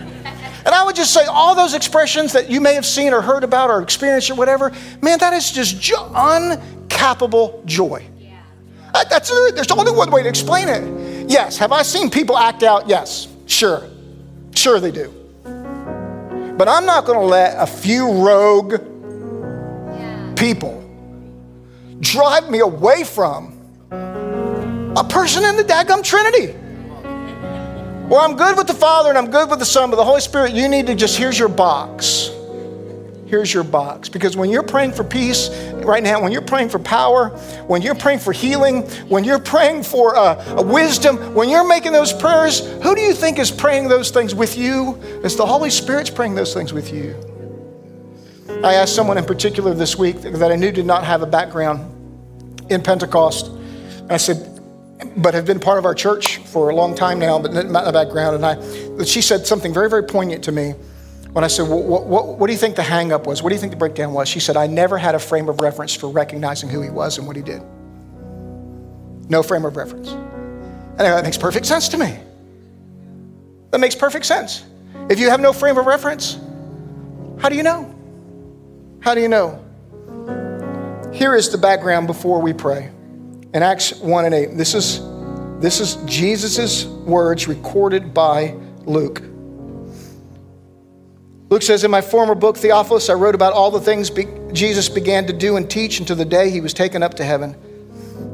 And 0.67 0.75
I 0.75 0.83
would 0.85 0.97
just 0.97 1.13
say, 1.13 1.25
all 1.27 1.55
those 1.55 1.75
expressions 1.75 2.33
that 2.33 2.49
you 2.49 2.61
may 2.61 2.75
have 2.75 2.87
seen 2.87 3.13
or 3.13 3.21
heard 3.21 3.45
about 3.45 3.69
or 3.69 3.83
experienced 3.83 4.31
or 4.31 4.35
whatever, 4.35 4.73
man, 5.03 5.19
that 5.19 5.35
is 5.35 5.51
just 5.51 5.77
uncappable 5.77 7.63
joy. 7.67 8.07
Uh, 8.95 9.05
that's, 9.05 9.29
there's 9.53 9.71
only 9.73 9.93
one 9.93 10.11
way 10.11 10.23
to 10.23 10.29
explain 10.29 10.69
it. 10.69 11.29
Yes. 11.29 11.59
Have 11.59 11.73
I 11.73 11.83
seen 11.83 12.11
people 12.11 12.39
act 12.39 12.63
out? 12.63 12.89
Yes. 12.89 13.29
Sure. 13.47 13.83
Sure 14.55 14.79
they 14.79 14.93
do. 14.93 15.13
But 16.57 16.69
I'm 16.69 16.87
not 16.87 17.05
going 17.05 17.19
to 17.19 17.25
let 17.25 17.57
a 17.59 17.67
few 17.67 18.25
rogue 18.25 18.75
people 20.37 20.81
drive 22.01 22.49
me 22.49 22.61
away 22.61 23.03
from 23.03 23.59
a 23.91 25.05
person 25.09 25.45
in 25.45 25.57
the 25.57 25.65
daggum 25.65 26.05
Trinity. 26.05 26.55
Well, 28.09 28.21
I'm 28.21 28.37
good 28.37 28.57
with 28.57 28.67
the 28.67 28.75
Father 28.75 29.09
and 29.09 29.19
I'm 29.19 29.31
good 29.31 29.51
with 29.51 29.59
the 29.59 29.65
Son, 29.65 29.91
but 29.91 29.97
the 29.97 30.05
Holy 30.05 30.21
Spirit, 30.21 30.53
you 30.53 30.69
need 30.69 30.87
to 30.87 30.95
just, 30.95 31.17
here's 31.17 31.39
your 31.39 31.49
box 31.49 32.31
here's 33.27 33.53
your 33.53 33.65
box. 33.65 34.09
Because 34.09 34.37
when 34.37 34.51
you're 34.51 34.63
praying 34.63 34.93
for 34.93 35.05
peace 35.05 35.49
right 35.85 36.03
now, 36.03 36.23
when 36.23 36.33
you're 36.33 36.43
praying 36.43 36.69
for 36.69 36.79
power, 36.79 37.31
when 37.67 37.83
you're 37.83 37.95
praying 37.95 38.21
for 38.21 38.33
healing, 38.33 38.83
when 39.09 39.25
you're 39.25 39.39
praying 39.39 39.83
for 39.83 40.17
uh, 40.17 40.63
wisdom, 40.63 41.35
when 41.35 41.49
you're 41.49 41.67
making 41.67 41.93
those 41.93 42.13
prayers, 42.13 42.61
who 42.83 42.95
do 42.95 43.01
you 43.01 43.15
think 43.15 43.39
is 43.39 43.51
praying 43.51 43.89
those 43.89 44.11
things 44.11 44.35
with 44.35 44.57
you? 44.57 44.99
It's 45.25 45.37
the 45.37 45.47
Holy 45.47 45.71
Spirit's 45.71 46.11
praying 46.11 46.35
those 46.35 46.55
things 46.55 46.73
with 46.73 46.93
you. 46.93 47.15
I 48.63 48.75
asked 48.75 48.95
someone 48.95 49.19
in 49.19 49.25
particular 49.25 49.75
this 49.75 49.99
week 49.99 50.21
that 50.21 50.53
I 50.53 50.57
knew 50.57 50.71
did 50.71 50.87
not 50.87 51.05
have 51.05 51.23
a 51.23 51.27
background 51.27 51.91
in 52.71 52.83
Pentecost. 52.83 53.51
I 54.09 54.17
said, 54.17 54.51
but 55.17 55.35
have 55.35 55.45
been 55.45 55.61
part 55.61 55.79
of 55.79 55.85
our 55.85 55.95
church 55.95 56.39
for 56.39 56.71
a 56.71 56.75
long 56.75 56.95
time 56.95 57.19
now, 57.19 57.39
but 57.39 57.53
not 57.53 57.87
a 57.87 57.93
background. 57.93 58.37
And 58.37 58.47
I, 58.47 59.05
she 59.05 59.21
said 59.21 59.47
something 59.47 59.73
very, 59.73 59.91
very 59.91 60.05
poignant 60.05 60.45
to 60.45 60.53
me 60.53 60.75
when 61.35 61.43
I 61.43 61.49
said, 61.49 61.69
what, 61.69 62.07
what, 62.07 62.39
what, 62.39 62.47
do 62.47 62.53
you 62.53 62.59
think 62.59 62.77
the 62.77 62.83
hangup 62.83 63.27
was? 63.27 63.43
What 63.43 63.49
do 63.49 63.57
you 63.57 63.61
think 63.61 63.73
the 63.73 63.77
breakdown 63.77 64.13
was? 64.13 64.29
She 64.29 64.39
said, 64.39 64.57
I 64.57 64.69
never 64.69 64.97
had 64.97 65.17
a 65.17 65.19
frame 65.19 65.49
of 65.49 65.61
reference 65.61 65.93
for 65.93 66.09
recognizing 66.09 66.69
who 66.69 66.81
he 66.81 66.91
was 66.91 67.19
and 67.19 67.27
what 67.27 67.35
he 67.35 67.43
did. 67.43 67.61
No 69.29 69.43
frame 69.43 69.65
of 69.65 69.77
reference. 69.77 70.11
And 70.11 71.01
that 71.01 71.25
makes 71.25 71.37
perfect 71.37 71.67
sense 71.67 71.89
to 71.89 71.99
me. 71.99 72.17
That 73.73 73.81
makes 73.81 73.97
perfect 73.97 74.27
sense. 74.27 74.65
If 75.11 75.19
you 75.19 75.29
have 75.29 75.41
no 75.41 75.53
frame 75.53 75.77
of 75.77 75.87
reference, 75.87 76.39
how 77.41 77.49
do 77.49 77.57
you 77.57 77.65
know? 77.65 77.93
How 79.01 79.13
do 79.13 79.21
you 79.21 79.27
know? 79.27 79.61
Here 81.13 81.35
is 81.35 81.49
the 81.51 81.59
background 81.59 82.07
before 82.07 82.41
we 82.41 82.53
pray. 82.53 82.93
In 83.55 83.65
Acts 83.65 83.99
1 83.99 84.25
and 84.25 84.35
8, 84.35 84.57
this 84.57 84.73
is, 84.73 85.01
this 85.61 85.81
is 85.81 85.97
Jesus' 86.07 86.85
words 86.85 87.49
recorded 87.49 88.15
by 88.15 88.55
Luke. 88.85 89.21
Luke 91.51 91.63
says, 91.63 91.85
In 91.85 91.91
my 91.91 92.01
former 92.01 92.35
book, 92.35 92.57
Theophilus, 92.57 93.11
I 93.11 93.15
wrote 93.15 93.35
about 93.35 93.53
all 93.53 93.71
the 93.71 93.81
things 93.81 94.11
be- 94.11 94.27
Jesus 94.53 94.89
began 94.89 95.27
to 95.27 95.33
do 95.33 95.57
and 95.57 95.71
teach 95.71 96.01
until 96.01 96.17
the 96.17 96.25
day 96.25 96.51
he 96.51 96.61
was 96.61 96.73
taken 96.73 97.03
up 97.03 97.15
to 97.15 97.25
heaven. 97.25 97.55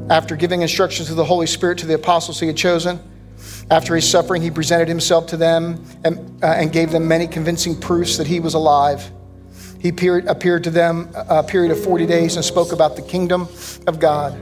After 0.08 0.36
giving 0.36 0.62
instructions 0.62 1.08
to 1.08 1.14
the 1.14 1.24
Holy 1.24 1.46
Spirit 1.46 1.78
to 1.78 1.86
the 1.86 1.94
apostles 1.94 2.40
he 2.40 2.46
had 2.46 2.56
chosen, 2.56 3.00
after 3.70 3.94
his 3.94 4.08
suffering, 4.08 4.42
he 4.42 4.50
presented 4.50 4.88
himself 4.88 5.26
to 5.28 5.36
them 5.36 5.84
and, 6.04 6.42
uh, 6.42 6.46
and 6.46 6.72
gave 6.72 6.90
them 6.90 7.06
many 7.06 7.26
convincing 7.26 7.78
proofs 7.78 8.16
that 8.16 8.26
he 8.26 8.40
was 8.40 8.54
alive. 8.54 9.10
He 9.80 9.88
appeared, 9.88 10.26
appeared 10.26 10.64
to 10.64 10.70
them 10.70 11.08
a 11.14 11.42
period 11.42 11.72
of 11.72 11.82
40 11.82 12.06
days 12.06 12.36
and 12.36 12.44
spoke 12.44 12.72
about 12.72 12.96
the 12.96 13.02
kingdom 13.02 13.48
of 13.86 13.98
God. 13.98 14.34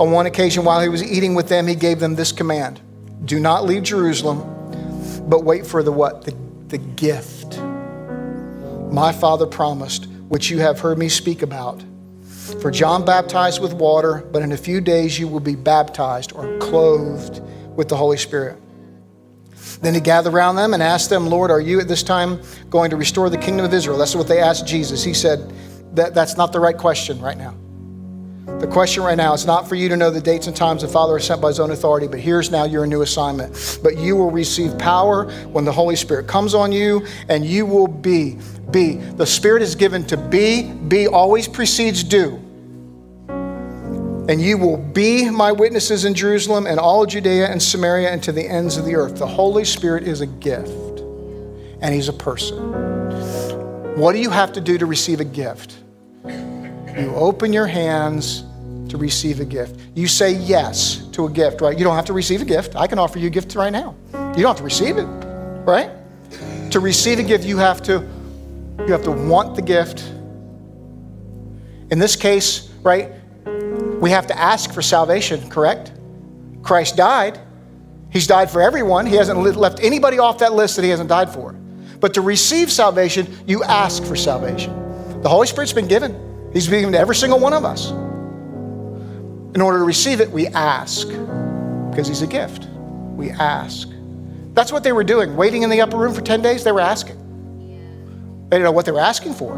On 0.00 0.10
one 0.10 0.26
occasion, 0.26 0.64
while 0.64 0.80
he 0.80 0.88
was 0.88 1.02
eating 1.02 1.34
with 1.34 1.48
them, 1.48 1.66
he 1.66 1.74
gave 1.74 2.00
them 2.00 2.14
this 2.14 2.32
command 2.32 2.80
Do 3.24 3.40
not 3.40 3.64
leave 3.64 3.82
Jerusalem, 3.82 4.40
but 5.28 5.44
wait 5.44 5.66
for 5.66 5.82
the 5.82 5.92
what? 5.92 6.24
The, 6.24 6.34
the 6.68 6.78
gift 6.78 7.37
my 8.92 9.12
Father 9.12 9.46
promised, 9.46 10.06
which 10.28 10.50
you 10.50 10.58
have 10.58 10.80
heard 10.80 10.98
me 10.98 11.08
speak 11.08 11.42
about. 11.42 11.82
For 12.60 12.70
John 12.70 13.04
baptized 13.04 13.60
with 13.60 13.72
water, 13.74 14.26
but 14.32 14.42
in 14.42 14.52
a 14.52 14.56
few 14.56 14.80
days 14.80 15.18
you 15.18 15.28
will 15.28 15.40
be 15.40 15.54
baptized 15.54 16.32
or 16.32 16.58
clothed 16.58 17.42
with 17.76 17.88
the 17.88 17.96
Holy 17.96 18.16
Spirit. 18.16 18.58
Then 19.80 19.94
he 19.94 20.00
gathered 20.00 20.32
around 20.32 20.56
them 20.56 20.74
and 20.74 20.82
asked 20.82 21.10
them, 21.10 21.26
Lord, 21.26 21.50
are 21.50 21.60
you 21.60 21.80
at 21.80 21.88
this 21.88 22.02
time 22.02 22.40
going 22.70 22.90
to 22.90 22.96
restore 22.96 23.30
the 23.30 23.38
kingdom 23.38 23.64
of 23.64 23.74
Israel? 23.74 23.98
That's 23.98 24.14
what 24.14 24.26
they 24.26 24.40
asked 24.40 24.66
Jesus. 24.66 25.04
He 25.04 25.14
said, 25.14 25.52
that, 25.94 26.14
That's 26.14 26.36
not 26.36 26.52
the 26.52 26.60
right 26.60 26.76
question 26.76 27.20
right 27.20 27.36
now. 27.36 27.54
The 28.60 28.66
question 28.66 29.04
right 29.04 29.16
now 29.16 29.34
is 29.34 29.46
not 29.46 29.68
for 29.68 29.76
you 29.76 29.88
to 29.88 29.96
know 29.96 30.10
the 30.10 30.20
dates 30.20 30.48
and 30.48 30.56
times 30.56 30.82
the 30.82 30.88
Father 30.88 31.16
has 31.16 31.26
sent 31.26 31.40
by 31.40 31.48
his 31.48 31.60
own 31.60 31.70
authority, 31.70 32.08
but 32.08 32.18
here's 32.18 32.50
now 32.50 32.64
your 32.64 32.86
new 32.86 33.02
assignment. 33.02 33.78
But 33.84 33.96
you 33.96 34.16
will 34.16 34.32
receive 34.32 34.76
power 34.78 35.30
when 35.46 35.64
the 35.64 35.72
Holy 35.72 35.94
Spirit 35.94 36.26
comes 36.26 36.54
on 36.54 36.72
you, 36.72 37.06
and 37.28 37.46
you 37.46 37.64
will 37.64 37.86
be 37.86 38.38
be. 38.70 38.94
The 38.96 39.26
Spirit 39.26 39.62
is 39.62 39.74
given 39.74 40.04
to 40.06 40.16
be. 40.16 40.72
Be 40.72 41.06
always 41.06 41.48
precedes 41.48 42.02
do. 42.02 42.34
And 44.28 44.42
you 44.42 44.58
will 44.58 44.76
be 44.76 45.30
my 45.30 45.52
witnesses 45.52 46.04
in 46.04 46.12
Jerusalem 46.14 46.66
and 46.66 46.78
all 46.78 47.06
Judea 47.06 47.46
and 47.50 47.62
Samaria 47.62 48.10
and 48.10 48.22
to 48.24 48.32
the 48.32 48.46
ends 48.46 48.76
of 48.76 48.84
the 48.84 48.94
earth. 48.94 49.16
The 49.16 49.26
Holy 49.26 49.64
Spirit 49.64 50.02
is 50.06 50.20
a 50.20 50.26
gift, 50.26 51.00
and 51.80 51.94
He's 51.94 52.08
a 52.08 52.12
person. 52.12 52.58
What 53.96 54.12
do 54.12 54.18
you 54.18 54.30
have 54.30 54.52
to 54.52 54.60
do 54.60 54.76
to 54.78 54.84
receive 54.84 55.20
a 55.20 55.24
gift? 55.24 55.78
You 56.98 57.14
open 57.14 57.52
your 57.52 57.66
hands 57.66 58.44
to 58.88 58.96
receive 58.96 59.40
a 59.40 59.44
gift. 59.44 59.78
You 59.94 60.08
say 60.08 60.32
yes 60.32 61.06
to 61.12 61.26
a 61.26 61.30
gift, 61.30 61.60
right? 61.60 61.76
You 61.76 61.84
don't 61.84 61.94
have 61.94 62.06
to 62.06 62.12
receive 62.12 62.42
a 62.42 62.44
gift. 62.44 62.74
I 62.74 62.86
can 62.86 62.98
offer 62.98 63.18
you 63.18 63.28
a 63.28 63.30
gift 63.30 63.54
right 63.54 63.72
now. 63.72 63.94
You 64.12 64.42
don't 64.42 64.46
have 64.46 64.56
to 64.56 64.64
receive 64.64 64.96
it, 64.96 65.04
right? 65.04 65.90
To 66.70 66.80
receive 66.80 67.18
a 67.18 67.22
gift, 67.22 67.44
you 67.44 67.58
have 67.58 67.82
to 67.84 68.06
you 68.80 68.92
have 68.92 69.02
to 69.04 69.10
want 69.10 69.54
the 69.56 69.62
gift. 69.62 70.00
In 71.90 71.98
this 71.98 72.16
case, 72.16 72.70
right, 72.82 73.10
we 74.00 74.10
have 74.10 74.26
to 74.28 74.38
ask 74.38 74.72
for 74.72 74.82
salvation, 74.82 75.48
correct? 75.50 75.92
Christ 76.62 76.96
died. 76.96 77.40
He's 78.10 78.26
died 78.26 78.50
for 78.50 78.62
everyone. 78.62 79.06
He 79.06 79.16
hasn't 79.16 79.38
left 79.38 79.80
anybody 79.82 80.18
off 80.18 80.38
that 80.38 80.52
list 80.52 80.76
that 80.76 80.82
he 80.82 80.90
hasn't 80.90 81.08
died 81.08 81.30
for. 81.30 81.52
But 82.00 82.14
to 82.14 82.20
receive 82.20 82.70
salvation, 82.70 83.26
you 83.46 83.64
ask 83.64 84.04
for 84.04 84.16
salvation. 84.16 84.72
The 85.22 85.28
Holy 85.28 85.46
Spirit's 85.46 85.72
been 85.72 85.88
given, 85.88 86.12
He's 86.52 86.68
given 86.68 86.92
to 86.92 86.98
every 86.98 87.16
single 87.16 87.38
one 87.38 87.52
of 87.52 87.64
us. 87.64 87.90
In 89.54 89.60
order 89.60 89.78
to 89.78 89.84
receive 89.84 90.20
it, 90.20 90.30
we 90.30 90.46
ask 90.48 91.08
because 91.08 92.08
He's 92.08 92.22
a 92.22 92.26
gift. 92.26 92.66
We 93.16 93.30
ask. 93.30 93.88
That's 94.54 94.72
what 94.72 94.82
they 94.82 94.92
were 94.92 95.04
doing, 95.04 95.36
waiting 95.36 95.62
in 95.62 95.70
the 95.70 95.80
upper 95.80 95.96
room 95.96 96.14
for 96.14 96.20
10 96.20 96.42
days. 96.42 96.64
They 96.64 96.72
were 96.72 96.80
asking. 96.80 97.16
They 98.48 98.56
didn't 98.56 98.64
know 98.64 98.72
what 98.72 98.86
they 98.86 98.92
were 98.92 99.00
asking 99.00 99.34
for. 99.34 99.54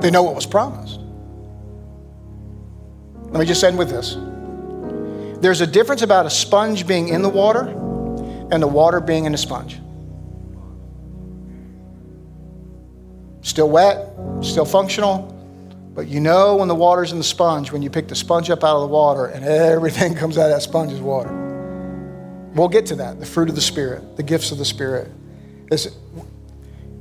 They 0.00 0.10
know 0.10 0.22
what 0.22 0.34
was 0.34 0.46
promised. 0.46 1.00
Let 3.30 3.40
me 3.40 3.46
just 3.46 3.62
end 3.62 3.78
with 3.78 3.90
this. 3.90 4.16
There's 5.40 5.60
a 5.60 5.66
difference 5.66 6.02
about 6.02 6.26
a 6.26 6.30
sponge 6.30 6.86
being 6.86 7.08
in 7.08 7.22
the 7.22 7.28
water 7.28 7.68
and 8.50 8.62
the 8.62 8.66
water 8.66 9.00
being 9.00 9.24
in 9.24 9.34
a 9.34 9.38
sponge. 9.38 9.78
Still 13.42 13.70
wet, 13.70 14.12
still 14.42 14.64
functional, 14.64 15.36
But 15.94 16.06
you 16.06 16.20
know 16.20 16.56
when 16.56 16.68
the 16.68 16.74
water's 16.74 17.12
in 17.12 17.18
the 17.18 17.24
sponge, 17.24 17.72
when 17.72 17.82
you 17.82 17.90
pick 17.90 18.08
the 18.08 18.14
sponge 18.14 18.48
up 18.48 18.62
out 18.62 18.76
of 18.76 18.82
the 18.82 18.94
water 18.94 19.26
and 19.26 19.44
everything 19.44 20.14
comes 20.22 20.38
out 20.38 20.44
of 20.44 20.50
that 20.50 20.62
sponge 20.62 20.92
is 20.92 21.00
water. 21.00 21.30
We'll 22.54 22.68
get 22.68 22.86
to 22.86 22.96
that, 22.96 23.20
the 23.20 23.26
fruit 23.26 23.48
of 23.48 23.54
the 23.54 23.60
Spirit, 23.60 24.16
the 24.16 24.22
gifts 24.22 24.52
of 24.52 24.58
the 24.58 24.64
Spirit. 24.64 25.10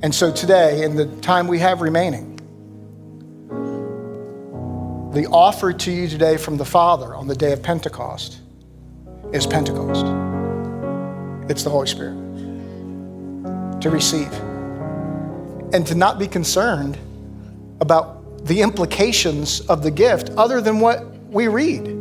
And 0.01 0.13
so 0.13 0.31
today, 0.31 0.83
in 0.83 0.95
the 0.95 1.07
time 1.21 1.47
we 1.47 1.59
have 1.59 1.81
remaining, 1.81 2.35
the 5.13 5.27
offer 5.27 5.73
to 5.73 5.91
you 5.91 6.07
today 6.07 6.37
from 6.37 6.57
the 6.57 6.65
Father 6.65 7.15
on 7.15 7.27
the 7.27 7.35
day 7.35 7.51
of 7.51 7.63
Pentecost 7.63 8.39
is 9.33 9.47
Pentecost. 9.47 10.05
It's 11.49 11.63
the 11.63 11.69
Holy 11.69 11.87
Spirit 11.87 12.15
to 13.81 13.89
receive 13.89 14.31
and 15.74 15.86
to 15.88 15.95
not 15.95 16.20
be 16.20 16.28
concerned 16.28 16.97
about 17.82 18.45
the 18.45 18.61
implications 18.61 19.61
of 19.61 19.84
the 19.84 19.91
gift 19.91 20.30
other 20.32 20.61
than 20.61 20.80
what 20.80 21.05
we 21.28 21.47
read. 21.47 21.95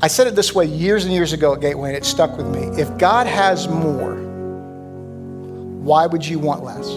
I 0.00 0.08
said 0.08 0.26
it 0.26 0.34
this 0.34 0.52
way 0.52 0.64
years 0.64 1.04
and 1.04 1.14
years 1.14 1.32
ago 1.32 1.54
at 1.54 1.60
Gateway, 1.60 1.90
and 1.90 1.96
it 1.96 2.04
stuck 2.04 2.36
with 2.36 2.48
me. 2.48 2.62
If 2.80 2.98
God 2.98 3.28
has 3.28 3.68
more, 3.68 4.16
why 5.82 6.06
would 6.06 6.26
you 6.26 6.40
want 6.40 6.64
less? 6.64 6.88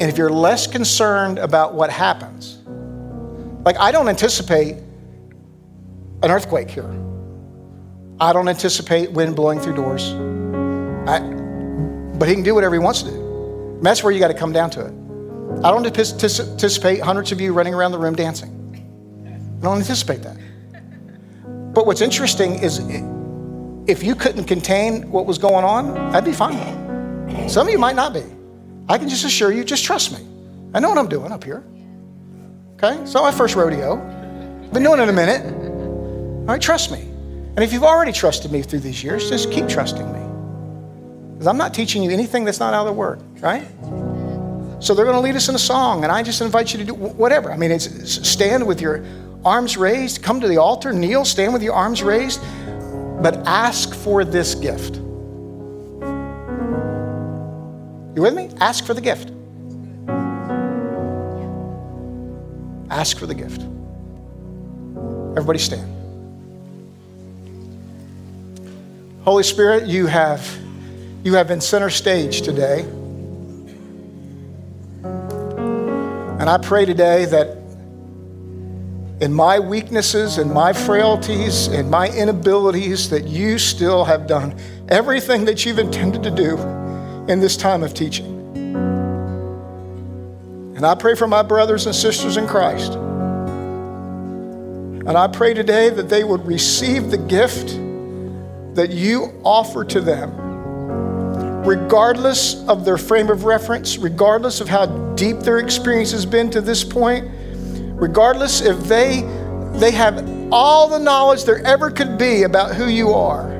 And 0.00 0.10
if 0.10 0.16
you're 0.16 0.30
less 0.30 0.66
concerned 0.66 1.38
about 1.38 1.74
what 1.74 1.90
happens, 1.90 2.58
like 3.64 3.76
I 3.78 3.90
don't 3.90 4.08
anticipate 4.08 4.76
an 6.22 6.30
earthquake 6.30 6.70
here. 6.70 6.90
I 8.22 8.32
don't 8.32 8.48
anticipate 8.48 9.10
wind 9.10 9.34
blowing 9.34 9.58
through 9.58 9.74
doors. 9.74 10.12
I, 11.08 11.18
but 12.18 12.28
he 12.28 12.36
can 12.36 12.44
do 12.44 12.54
whatever 12.54 12.76
he 12.76 12.78
wants 12.78 13.02
to 13.02 13.10
do. 13.10 13.16
And 13.16 13.84
that's 13.84 14.04
where 14.04 14.12
you 14.12 14.20
got 14.20 14.28
to 14.28 14.34
come 14.34 14.52
down 14.52 14.70
to 14.70 14.86
it. 14.86 14.92
I 15.64 15.72
don't 15.72 15.84
anticipate 15.84 17.00
hundreds 17.00 17.32
of 17.32 17.40
you 17.40 17.52
running 17.52 17.74
around 17.74 17.90
the 17.90 17.98
room 17.98 18.14
dancing. 18.14 18.50
I 19.58 19.64
don't 19.64 19.78
anticipate 19.78 20.22
that. 20.22 20.36
But 21.74 21.84
what's 21.84 22.00
interesting 22.00 22.60
is 22.60 22.78
if 23.90 24.04
you 24.04 24.14
couldn't 24.14 24.44
contain 24.44 25.10
what 25.10 25.26
was 25.26 25.38
going 25.38 25.64
on, 25.64 25.98
I'd 26.14 26.24
be 26.24 26.32
fine. 26.32 27.48
Some 27.48 27.66
of 27.66 27.72
you 27.72 27.78
might 27.78 27.96
not 27.96 28.14
be. 28.14 28.22
I 28.88 28.98
can 28.98 29.08
just 29.08 29.24
assure 29.24 29.50
you, 29.50 29.64
just 29.64 29.82
trust 29.84 30.12
me. 30.12 30.24
I 30.74 30.78
know 30.78 30.88
what 30.88 30.98
I'm 30.98 31.08
doing 31.08 31.32
up 31.32 31.42
here. 31.42 31.64
Okay? 32.74 32.96
It's 33.02 33.14
not 33.14 33.24
my 33.24 33.32
first 33.32 33.56
rodeo. 33.56 33.96
Been 34.72 34.84
doing 34.84 35.00
it 35.00 35.08
a 35.08 35.12
minute. 35.12 35.44
All 35.44 36.46
right, 36.46 36.62
trust 36.62 36.92
me. 36.92 37.11
And 37.54 37.62
if 37.62 37.72
you've 37.72 37.84
already 37.84 38.12
trusted 38.12 38.50
me 38.50 38.62
through 38.62 38.80
these 38.80 39.04
years, 39.04 39.28
just 39.28 39.50
keep 39.50 39.68
trusting 39.68 40.10
me. 40.10 40.20
Because 41.34 41.46
I'm 41.46 41.58
not 41.58 41.74
teaching 41.74 42.02
you 42.02 42.10
anything 42.10 42.44
that's 42.44 42.60
not 42.60 42.72
out 42.72 42.86
of 42.86 42.86
the 42.86 42.92
Word, 42.92 43.20
right? 43.42 43.66
So 44.82 44.94
they're 44.94 45.04
going 45.04 45.16
to 45.16 45.20
lead 45.20 45.36
us 45.36 45.48
in 45.48 45.54
a 45.54 45.58
song, 45.58 46.02
and 46.02 46.10
I 46.10 46.22
just 46.22 46.40
invite 46.40 46.72
you 46.72 46.78
to 46.78 46.84
do 46.84 46.94
whatever. 46.94 47.52
I 47.52 47.56
mean, 47.58 47.70
it's 47.70 48.28
stand 48.28 48.66
with 48.66 48.80
your 48.80 49.04
arms 49.44 49.76
raised, 49.76 50.22
come 50.22 50.40
to 50.40 50.48
the 50.48 50.56
altar, 50.56 50.92
kneel, 50.92 51.24
stand 51.24 51.52
with 51.52 51.62
your 51.62 51.74
arms 51.74 52.02
raised, 52.02 52.40
but 53.22 53.36
ask 53.46 53.94
for 53.94 54.24
this 54.24 54.54
gift. 54.54 54.96
You 58.14 58.22
with 58.22 58.34
me? 58.34 58.50
Ask 58.60 58.84
for 58.86 58.94
the 58.94 59.00
gift. 59.00 59.30
Ask 62.90 63.18
for 63.18 63.26
the 63.26 63.34
gift. 63.34 63.62
Everybody 65.36 65.58
stand. 65.58 66.01
Holy 69.24 69.44
Spirit, 69.44 69.86
you 69.86 70.06
have, 70.06 70.58
you 71.22 71.34
have 71.34 71.46
been 71.46 71.60
center 71.60 71.90
stage 71.90 72.42
today. 72.42 72.80
And 76.40 76.50
I 76.50 76.58
pray 76.58 76.84
today 76.84 77.26
that 77.26 77.56
in 79.20 79.32
my 79.32 79.60
weaknesses 79.60 80.38
and 80.38 80.52
my 80.52 80.72
frailties 80.72 81.68
and 81.68 81.88
my 81.88 82.08
inabilities, 82.08 83.10
that 83.10 83.28
you 83.28 83.60
still 83.60 84.04
have 84.04 84.26
done 84.26 84.58
everything 84.88 85.44
that 85.44 85.64
you've 85.64 85.78
intended 85.78 86.24
to 86.24 86.30
do 86.32 86.58
in 87.28 87.38
this 87.38 87.56
time 87.56 87.84
of 87.84 87.94
teaching. 87.94 88.26
And 90.74 90.84
I 90.84 90.96
pray 90.96 91.14
for 91.14 91.28
my 91.28 91.44
brothers 91.44 91.86
and 91.86 91.94
sisters 91.94 92.36
in 92.36 92.48
Christ. 92.48 92.94
And 95.04 95.10
I 95.16 95.28
pray 95.28 95.54
today 95.54 95.90
that 95.90 96.08
they 96.08 96.24
would 96.24 96.44
receive 96.44 97.12
the 97.12 97.18
gift 97.18 97.78
that 98.74 98.90
you 98.90 99.40
offer 99.44 99.84
to 99.84 100.00
them, 100.00 100.34
regardless 101.64 102.66
of 102.68 102.84
their 102.84 102.98
frame 102.98 103.30
of 103.30 103.44
reference, 103.44 103.98
regardless 103.98 104.60
of 104.60 104.68
how 104.68 104.86
deep 105.14 105.38
their 105.40 105.58
experience 105.58 106.10
has 106.12 106.24
been 106.24 106.50
to 106.50 106.60
this 106.60 106.82
point, 106.82 107.28
regardless 107.94 108.60
if 108.60 108.78
they, 108.84 109.22
they 109.74 109.90
have 109.90 110.52
all 110.52 110.88
the 110.88 110.98
knowledge 110.98 111.44
there 111.44 111.64
ever 111.64 111.90
could 111.90 112.18
be 112.18 112.42
about 112.42 112.74
who 112.74 112.86
you 112.86 113.10
are. 113.10 113.50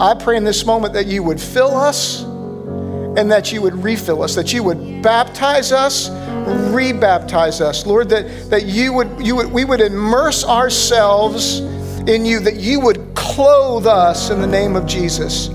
I 0.00 0.14
pray 0.14 0.36
in 0.36 0.44
this 0.44 0.64
moment 0.64 0.94
that 0.94 1.06
you 1.06 1.22
would 1.22 1.40
fill 1.40 1.76
us 1.76 2.22
and 2.22 3.30
that 3.30 3.52
you 3.52 3.60
would 3.62 3.82
refill 3.82 4.22
us, 4.22 4.34
that 4.34 4.52
you 4.52 4.62
would 4.62 5.02
baptize 5.02 5.72
us, 5.72 6.08
rebaptize 6.08 7.60
us. 7.60 7.86
Lord, 7.86 8.08
that, 8.10 8.50
that 8.50 8.66
you 8.66 8.92
would, 8.92 9.26
you 9.26 9.36
would, 9.36 9.50
we 9.50 9.64
would 9.64 9.80
immerse 9.80 10.44
ourselves 10.44 11.60
in 12.06 12.24
you, 12.24 12.40
that 12.40 12.56
you 12.56 12.80
would 12.80 13.14
clothe 13.14 13.86
us 13.86 14.30
in 14.30 14.40
the 14.40 14.46
name 14.46 14.76
of 14.76 14.86
Jesus. 14.86 15.48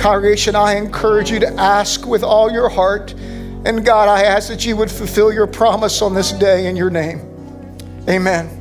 Congregation, 0.00 0.54
I 0.54 0.76
encourage 0.76 1.30
you 1.30 1.40
to 1.40 1.52
ask 1.54 2.06
with 2.06 2.22
all 2.22 2.50
your 2.50 2.68
heart. 2.68 3.12
And 3.64 3.84
God, 3.84 4.08
I 4.08 4.22
ask 4.22 4.48
that 4.48 4.64
you 4.64 4.76
would 4.76 4.90
fulfill 4.90 5.32
your 5.32 5.46
promise 5.46 6.00
on 6.00 6.14
this 6.14 6.32
day 6.32 6.66
in 6.66 6.76
your 6.76 6.90
name. 6.90 7.20
Amen. 8.08 8.58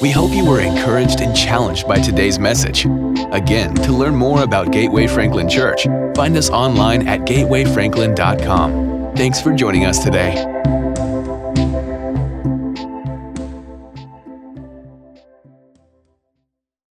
We 0.00 0.10
hope 0.10 0.32
you 0.32 0.46
were 0.46 0.60
encouraged 0.60 1.20
and 1.20 1.36
challenged 1.36 1.86
by 1.86 1.96
today's 1.96 2.38
message. 2.38 2.86
Again, 3.32 3.74
to 3.74 3.92
learn 3.92 4.14
more 4.14 4.42
about 4.42 4.72
Gateway 4.72 5.06
Franklin 5.06 5.48
Church, 5.48 5.84
find 6.14 6.36
us 6.38 6.48
online 6.48 7.06
at 7.06 7.20
gatewayfranklin.com. 7.20 9.14
Thanks 9.14 9.42
for 9.42 9.52
joining 9.52 9.84
us 9.84 10.02
today. 10.02 10.59